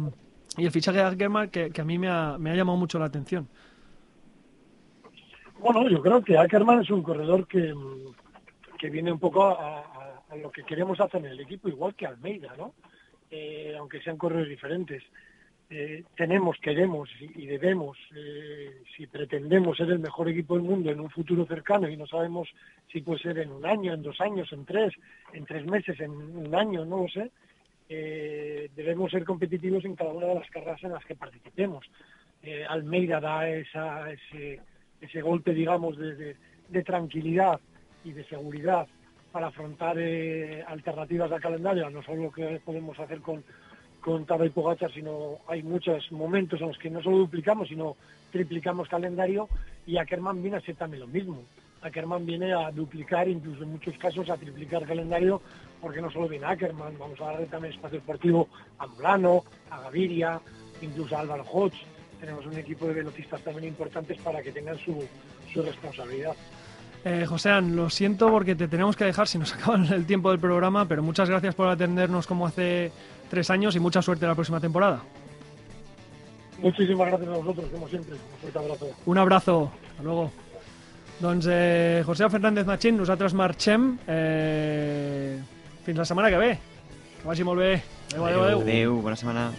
y 0.56 0.64
el 0.64 0.70
fichaje 0.70 0.96
de 0.98 1.04
Ackerman 1.04 1.50
que, 1.50 1.70
que 1.70 1.80
a 1.82 1.84
mí 1.84 1.98
me 1.98 2.08
ha, 2.08 2.38
me 2.38 2.50
ha 2.50 2.54
llamado 2.54 2.78
mucho 2.78 2.98
la 2.98 3.04
atención. 3.04 3.46
Bueno, 5.60 5.88
yo 5.90 6.00
creo 6.00 6.22
que 6.22 6.38
Ackerman 6.38 6.80
es 6.82 6.90
un 6.90 7.02
corredor 7.02 7.46
que, 7.46 7.74
que 8.78 8.90
viene 8.90 9.12
un 9.12 9.18
poco 9.18 9.44
a, 9.44 9.80
a- 9.80 10.22
a 10.30 10.36
lo 10.36 10.50
que 10.50 10.62
queremos 10.62 11.00
hacer 11.00 11.20
en 11.24 11.32
el 11.32 11.40
equipo, 11.40 11.68
igual 11.68 11.94
que 11.94 12.06
Almeida, 12.06 12.54
¿no? 12.58 12.74
Eh, 13.30 13.74
aunque 13.78 14.00
sean 14.02 14.16
corredores 14.18 14.48
diferentes. 14.50 15.02
Eh, 15.70 16.04
tenemos, 16.16 16.56
queremos 16.62 17.10
y, 17.20 17.44
debemos, 17.44 17.98
eh, 18.16 18.82
si 18.96 19.06
pretendemos 19.06 19.76
ser 19.76 19.90
el 19.90 19.98
mejor 19.98 20.28
equipo 20.30 20.54
del 20.54 20.62
mundo 20.62 20.90
en 20.90 20.98
un 20.98 21.10
futuro 21.10 21.44
cercano 21.44 21.88
y 21.90 21.96
no 21.96 22.06
sabemos 22.06 22.48
si 22.90 23.02
puede 23.02 23.20
ser 23.20 23.38
en 23.38 23.50
un 23.52 23.66
año, 23.66 23.92
en 23.92 24.02
dos 24.02 24.18
años, 24.22 24.50
en 24.52 24.64
tres, 24.64 24.94
en 25.34 25.44
tres 25.44 25.66
meses, 25.66 26.00
en 26.00 26.10
un 26.10 26.54
año, 26.54 26.86
no 26.86 27.02
lo 27.02 27.08
sé, 27.08 27.30
eh, 27.90 28.70
debemos 28.74 29.10
ser 29.10 29.24
competitivos 29.24 29.84
en 29.84 29.94
cada 29.94 30.10
una 30.12 30.26
de 30.28 30.34
las 30.36 30.50
carreras 30.50 30.82
en 30.84 30.92
las 30.92 31.04
que 31.04 31.14
participemos. 31.16 31.84
Almeida 32.68 33.20
da 33.20 33.46
esa, 33.50 34.10
ese, 34.10 34.60
ese 35.02 35.20
golpe, 35.20 35.52
digamos, 35.52 35.98
de, 35.98 36.14
de- 36.14 36.36
de 36.68 36.82
tranquilidad 36.84 37.60
y 38.04 38.12
de 38.12 38.24
seguridad 38.24 38.86
para 39.32 39.48
afrontar 39.48 39.98
alternativas 40.66 41.30
al 41.32 41.40
calendario, 41.40 41.90
no 41.90 42.02
solo 42.02 42.24
lo 42.24 42.32
que 42.32 42.60
podemos 42.64 42.98
hacer 42.98 43.20
con, 43.20 43.42
con 44.00 44.24
Tadej 44.24 44.52
Pogacar, 44.52 44.92
sino 44.92 45.38
hay 45.46 45.62
muchos 45.62 46.10
momentos 46.12 46.60
en 46.60 46.68
los 46.68 46.78
que 46.78 46.90
no 46.90 47.02
solo 47.02 47.18
duplicamos, 47.18 47.68
sino 47.68 47.96
triplicamos 48.30 48.88
calendario 48.88 49.48
y 49.86 49.96
Ackerman 49.96 50.42
viene 50.42 50.58
a 50.58 50.60
ser 50.60 50.76
también 50.76 51.00
lo 51.00 51.06
mismo. 51.06 51.42
Ackerman 51.82 52.26
viene 52.26 52.52
a 52.52 52.70
duplicar, 52.70 53.28
incluso 53.28 53.62
en 53.62 53.70
muchos 53.70 53.96
casos 53.98 54.28
a 54.30 54.36
triplicar 54.36 54.84
calendario, 54.86 55.40
porque 55.80 56.00
no 56.00 56.10
solo 56.10 56.28
viene 56.28 56.46
Ackerman, 56.46 56.98
vamos 56.98 57.20
a 57.20 57.26
darle 57.26 57.46
también 57.46 57.74
espacio 57.74 58.00
deportivo 58.00 58.48
a 58.78 58.86
Molano, 58.86 59.44
a 59.70 59.82
Gaviria, 59.82 60.40
incluso 60.82 61.16
a 61.16 61.20
Álvaro 61.20 61.44
Hodge. 61.44 61.86
Tenemos 62.20 62.44
un 62.46 62.56
equipo 62.56 62.86
de 62.86 62.94
velocistas 62.94 63.40
también 63.42 63.68
importantes 63.68 64.20
para 64.22 64.42
que 64.42 64.50
tengan 64.50 64.76
su 64.78 65.06
responsabilidad. 65.54 66.34
Eh, 67.04 67.24
Josean, 67.26 67.76
lo 67.76 67.90
siento 67.90 68.28
porque 68.28 68.54
te 68.54 68.68
tenemos 68.68 68.96
que 68.96 69.04
dejar 69.04 69.28
si 69.28 69.38
nos 69.38 69.54
acaba 69.54 69.76
el 69.76 70.06
tiempo 70.06 70.30
del 70.30 70.40
programa, 70.40 70.86
pero 70.86 71.02
muchas 71.02 71.28
gracias 71.28 71.54
por 71.54 71.68
atendernos 71.68 72.26
como 72.26 72.46
hace 72.46 72.90
tres 73.30 73.50
años 73.50 73.76
y 73.76 73.80
mucha 73.80 74.02
suerte 74.02 74.26
la 74.26 74.34
próxima 74.34 74.60
temporada. 74.60 75.00
Muchísimas 76.60 77.08
gracias 77.08 77.28
a 77.28 77.36
vosotros, 77.36 77.66
como 77.72 77.88
siempre. 77.88 78.14
Un 78.14 78.40
fuerte 78.40 78.58
abrazo. 78.58 78.86
Un 79.06 79.18
abrazo. 79.18 79.72
Hasta 79.90 80.02
luego. 80.02 80.30
Doncs 81.20 81.46
eh, 81.50 82.02
José 82.06 82.28
Fernández 82.30 82.66
Machín, 82.66 82.96
nosaltres 82.96 83.34
marxem 83.34 83.98
eh, 84.06 85.38
fins 85.84 85.98
la 85.98 86.04
setmana 86.04 86.30
que 86.30 86.38
ve. 86.38 86.58
Que 87.18 87.26
vagi 87.26 87.42
molt 87.42 87.58
bé. 87.58 87.82
Adéu, 88.14 88.24
adéu, 88.24 88.42
adéu. 88.44 88.60
Adéu, 88.62 89.00
bona 89.02 89.16
setmana. 89.16 89.50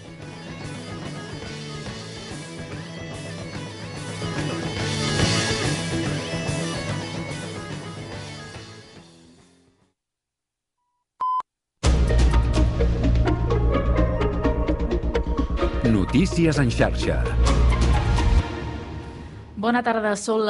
Notícies 16.20 16.58
en 16.60 16.68
xarxa. 16.68 17.22
Bona 19.56 19.80
tarda, 19.80 20.10
són 20.20 20.42